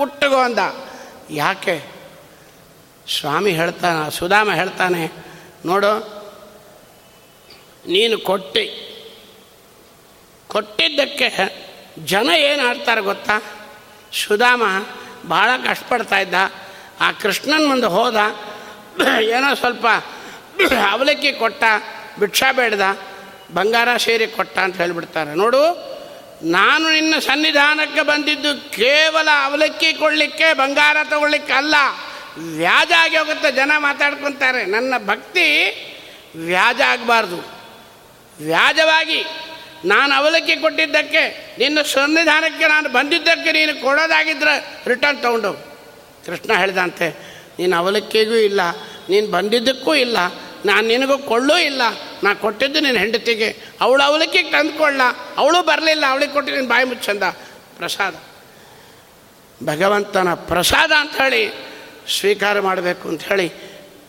ಉಟ್ಟುಗೋ 0.00 0.36
ಅಂದ. 0.36 0.58
ಯಾಕೆ? 1.30 1.76
ಸ್ವಾಮಿ 3.20 3.52
ಹೇಳ್ತಾನೆ, 3.52 4.10
ಸುಧಾಮ 4.10 4.52
ಹೇಳ್ತಾನೆ, 4.52 5.02
ನೋಡು, 5.66 5.92
ನೀನು 7.86 8.18
ಕೊಟ್ಟಿ. 8.18 8.66
ಕೊಟ್ಟಿದ್ದಕ್ಕೆ 10.48 11.28
ಜನ 12.04 12.30
ಏನು 12.36 12.62
ಆಡ್ತಾರೆ 12.66 13.00
ಗೊತ್ತಾ? 13.00 13.36
ಸುಧಾಮ 14.12 14.62
ಭಾಳ 15.28 15.50
ಕಷ್ಟಪಡ್ತಾ 15.68 16.18
ಇದ್ದ. 16.18 16.34
ಆ 17.00 17.12
ಕೃಷ್ಣನ 17.12 17.66
ಮುಂದೆ 17.66 17.86
ಹೋದ, 17.86 18.16
ಏನೋ 19.20 19.54
ಸ್ವಲ್ಪ 19.54 19.86
ಅವಲಕ್ಕಿ 20.90 21.32
ಕೊಟ್ಟ, 21.32 21.64
ಭಿಕ್ಷಾ 22.20 22.52
ಬೇಡ್ದ, 22.52 22.80
ಬಂಗಾರ 23.54 23.96
ಸೇರಿ 23.96 24.26
ಕೊಟ್ಟ 24.26 24.58
ಅಂತ 24.58 24.76
ಹೇಳಿಬಿಡ್ತಾರೆ. 24.76 25.34
ನೋಡು, 25.34 25.62
ನಾನು 26.42 26.92
ನಿನ್ನ 26.92 27.18
ಸನ್ನಿಧಾನಕ್ಕೆ 27.18 28.02
ಬಂದಿದ್ದು 28.02 28.70
ಕೇವಲ 28.70 29.28
ಅವಲಕ್ಕಿ 29.44 29.92
ಕೊಡಲಿಕ್ಕೆ, 29.92 30.52
ಬಂಗಾರ 30.52 30.96
ತಗೊಳ್ಳಿಕ್ಕೆ 31.10 31.52
ಅಲ್ಲ. 31.52 31.74
ವ್ಯಾಜ 32.38 32.92
ಆಗಿ 32.98 33.16
ಹೋಗುತ್ತೆ, 33.16 33.52
ಜನ 33.52 33.72
ಮಾತಾಡ್ಕೊತಾರೆ. 33.78 34.64
ನನ್ನ 34.64 34.94
ಭಕ್ತಿ 35.06 35.46
ವ್ಯಾಜ 36.36 36.80
ಆಗಬಾರ್ದು. 36.80 37.38
ವ್ಯಾಜವಾಗಿ 38.44 39.24
ನಾನು 39.84 40.14
ಅವಲಕ್ಕಿ 40.14 40.56
ಕೊಟ್ಟಿದ್ದಕ್ಕೆ, 40.56 41.22
ನಿನ್ನ 41.58 41.82
ಸನ್ನಿಧಾನಕ್ಕೆ 41.82 42.68
ನಾನು 42.68 42.88
ಬಂದಿದ್ದಕ್ಕೆ 42.88 43.52
ನೀನು 43.52 43.82
ಕೊಡೋದಾಗಿದ್ದರೆ 43.82 44.84
ರಿಟರ್ನ್ 44.86 45.22
ತೊಗೊಂಡೋಗು. 45.22 45.67
ಕೃಷ್ಣ 46.28 46.52
ಹೇಳಿದಂತೆ, 46.56 47.08
ನೀನು 47.58 47.76
ಅವಲಕ್ಕಿಗೂ 47.76 48.34
ಇಲ್ಲ, 48.34 48.60
ನೀನು 49.08 49.26
ಬಂದಿದ್ದಕ್ಕೂ 49.30 49.94
ಇಲ್ಲ, 49.94 50.18
ನಾನು 50.64 50.88
ನಿನಗೂ 50.88 51.18
ಕೊಳ್ಳೂ 51.18 51.58
ಇಲ್ಲ, 51.58 51.82
ನಾ 52.22 52.34
ಕೊಟ್ಟಿದ್ದು 52.34 52.80
ನಿನ್ನ 52.80 52.98
ಹೆಂಡತಿಗೆ. 52.98 53.48
ಅವಳು 53.80 54.02
ಅವಲಕ್ಕಿಗೆ 54.02 54.50
ತಂದುಕೊಳ್ಳ, 54.50 55.00
ಅವಳು 55.36 55.62
ಬರಲಿಲ್ಲ, 55.62 56.04
ಅವಳಿಗೆ 56.08 56.32
ಕೊಟ್ಟು 56.32 56.54
ನೀನು 56.54 56.68
ಬಾಯಿ 56.68 56.84
ಮುಚ್ಚಂದ. 56.84 57.22
ಪ್ರಸಾದ. 57.76 58.14
ಭಗವಂತನ 59.66 60.34
ಪ್ರಸಾದ 60.34 60.92
ಅಂತ 61.00 61.14
ಹೇಳಿ 61.22 61.42
ಸ್ವೀಕಾರ 62.18 62.60
ಮಾಡಬೇಕು 62.60 63.08
ಅಂತ 63.08 63.22
ಹೇಳಿ 63.22 63.48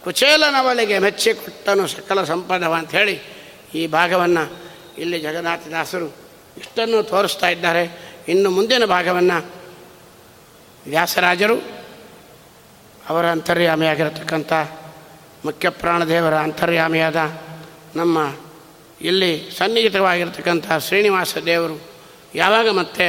ಕುಚೇಲನವಲಿಗೆ 0.03 0.99
ಮೆಚ್ಚಿ 0.99 1.33
ಕೊಟ್ಟನು 1.33 1.87
ಸಕಲ 1.87 2.23
ಸಂಪದವ 2.23 2.75
ಹೇಳಿ 2.91 3.15
ಈ 3.75 3.87
ಭಾಗವನ್ನು 3.87 4.43
ಇಲ್ಲಿ 4.97 5.19
ಜಗನ್ನಾಥದಾಸರು 5.19 6.07
ಇಷ್ಟನ್ನು 6.57 7.03
ತೋರಿಸ್ತಾ 7.03 7.47
ಇದ್ದಾರೆ. 7.47 7.83
ಇನ್ನು 8.27 8.49
ಮುಂದಿನ 8.49 8.85
ಭಾಗವನ್ನು 8.85 9.37
ವ್ಯಾಸರಾಜರು 10.87 11.78
ಅವರ 13.09 13.25
ಅಂತರ್ಯಾಮಿಯಾಗಿರತಕ್ಕಂಥ 13.25 14.53
ಮುಖ್ಯ 15.45 15.69
ಪ್ರಾಣದೇವರ 15.69 16.33
ಅಂತರ್ಯಾಮಿಯಾದ 16.33 17.15
ನಮ್ಮ 17.95 18.17
ಇಲ್ಲಿ 19.01 19.51
ಸನ್ನಿಹಿತವಾಗಿರ್ತಕ್ಕಂಥ 19.57 20.65
ಶ್ರೀನಿವಾಸ 20.87 21.37
ದೇವರು 21.45 21.77
ಯಾವಾಗ 22.35 22.69
ಮತ್ತೆ 22.69 23.05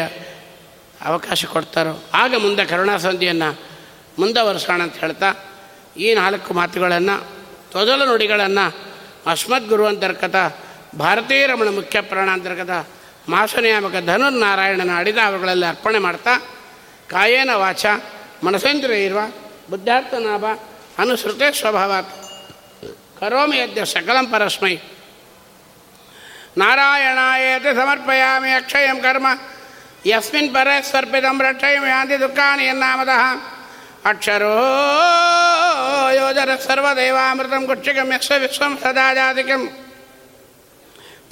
ಅವಕಾಶ 1.05 1.45
ಕೊಡ್ತಾರೋ 1.47 2.03
ಆಗ 2.15 2.35
ಮುಂದೆ 2.35 2.65
ಕರುಣಾಸಂಧಿಯನ್ನು 2.65 3.51
ಮುಂದುವರಿಸೋಣ 4.19 4.83
ಅಂತ 4.83 4.97
ಹೇಳ್ತಾ 4.97 5.31
ಈ 5.97 6.15
ನಾಲ್ಕು 6.15 6.55
ಮಾತುಗಳನ್ನು 6.55 7.17
ತೊದಲು 7.73 8.05
ನುಡಿಗಳನ್ನು 8.07 8.67
ಅಸ್ಮದ್ಗುರು 9.31 9.87
ಅಂತರ್ಗತ 9.87 10.37
ಭಾರತೀಯ 10.99 11.47
ರಮಣ 11.47 11.69
ಮುಖ್ಯ 11.69 12.01
ಪ್ರಾಣ 12.01 12.29
ಅಂತರ್ಗತ 12.31 12.71
ಮಾಸನಿಯಾಮಕ 13.29 13.93
ಧನುರ್ನಾರಾಯಣನ 14.07 14.97
ಅಡಿದ 14.97 15.19
ಅವುಗಳಲ್ಲಿ 15.27 15.67
ಅರ್ಪಣೆ 15.67 15.99
ಮಾಡ್ತಾ 15.99 16.33
ಕಾಯೇನ 17.11 17.51
ವಾಚ 17.55 17.87
ಮನಸೇಂದ್ರ 18.45 18.91
ಇರುವ 18.93 19.21
ಬುದ್ಧಾರ್ಥನಾಭ 19.71 20.45
ಅನುಸೃತೆ 20.99 21.53
ಸ್ವಭಾವಾತ್. 21.53 22.11
ಕರೋಮಿ 23.21 23.59
ಯದ್ಯ 23.59 23.85
ಸಕಲಂ 23.85 24.27
ಪರಸ್ಮೈ. 24.27 24.77
ನಾರಾಯಣಾಯೇತಿ 26.59 27.75
ಸಮರ್ಪಯಾಮಿ 27.75 28.51
ಅಕ್ಷಯಂ 28.51 29.01
ಕರ್ಮ. 29.01 29.27
ಯಸ್ಮಿನ್ 30.07 30.55
ಪರ 30.55 30.69
ಸರ್ಪಿತಂ 30.93 31.43
ರಕ್ಷಯಂ 31.43 31.85
ಯಾಂತಿ 31.87 32.21
ದುಃಖಾನಿ 32.21 32.65
ಎನ್ನಾಮತಃ 32.65 33.23
ಅಕ್ಷರೋ 34.09 34.55
ಯೋಜರ 36.13 36.57
ಸರ್ವದೇವಾಮೃತಂ 36.57 37.65
ಗುಚ್ಛಿಕಂ 37.65 38.13
ಯಕ್ಷ 38.15 38.33
ವಿಶ್ವಂ 38.39 38.79
ಸದಾ 38.83 39.15
ಜಾತಿಕಂ 39.15 39.90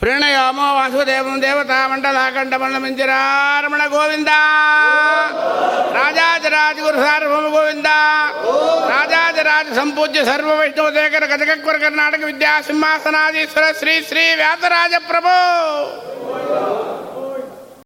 ప్రణయామో 0.03 0.75
వాసుదేవం 0.75 1.43
దేవతామండలాఖండమండమించిరారమణ 1.43 3.95
గోవింద. 3.95 4.29
రాజాజ 5.95 6.47
రాజగురు 6.47 6.97
సార్వభౌమ 6.97 7.57
గోవింద. 7.57 7.87
రాజాజరాజ 8.91 9.77
సంపూజ్య 9.77 10.25
సర్వ 10.25 10.55
వైష్ణవ 10.55 10.91
దేకర 10.91 11.25
గజకక్వర 11.25 11.77
కర్ణాటక 11.77 12.25
విద్యాసింహాసనాధీశ్వర 12.25 13.75
శ్రీ 13.79 14.05
శ్రీ 14.09 14.35
వ్యాసరాజ 14.35 14.95
ప్రభు 14.95 15.29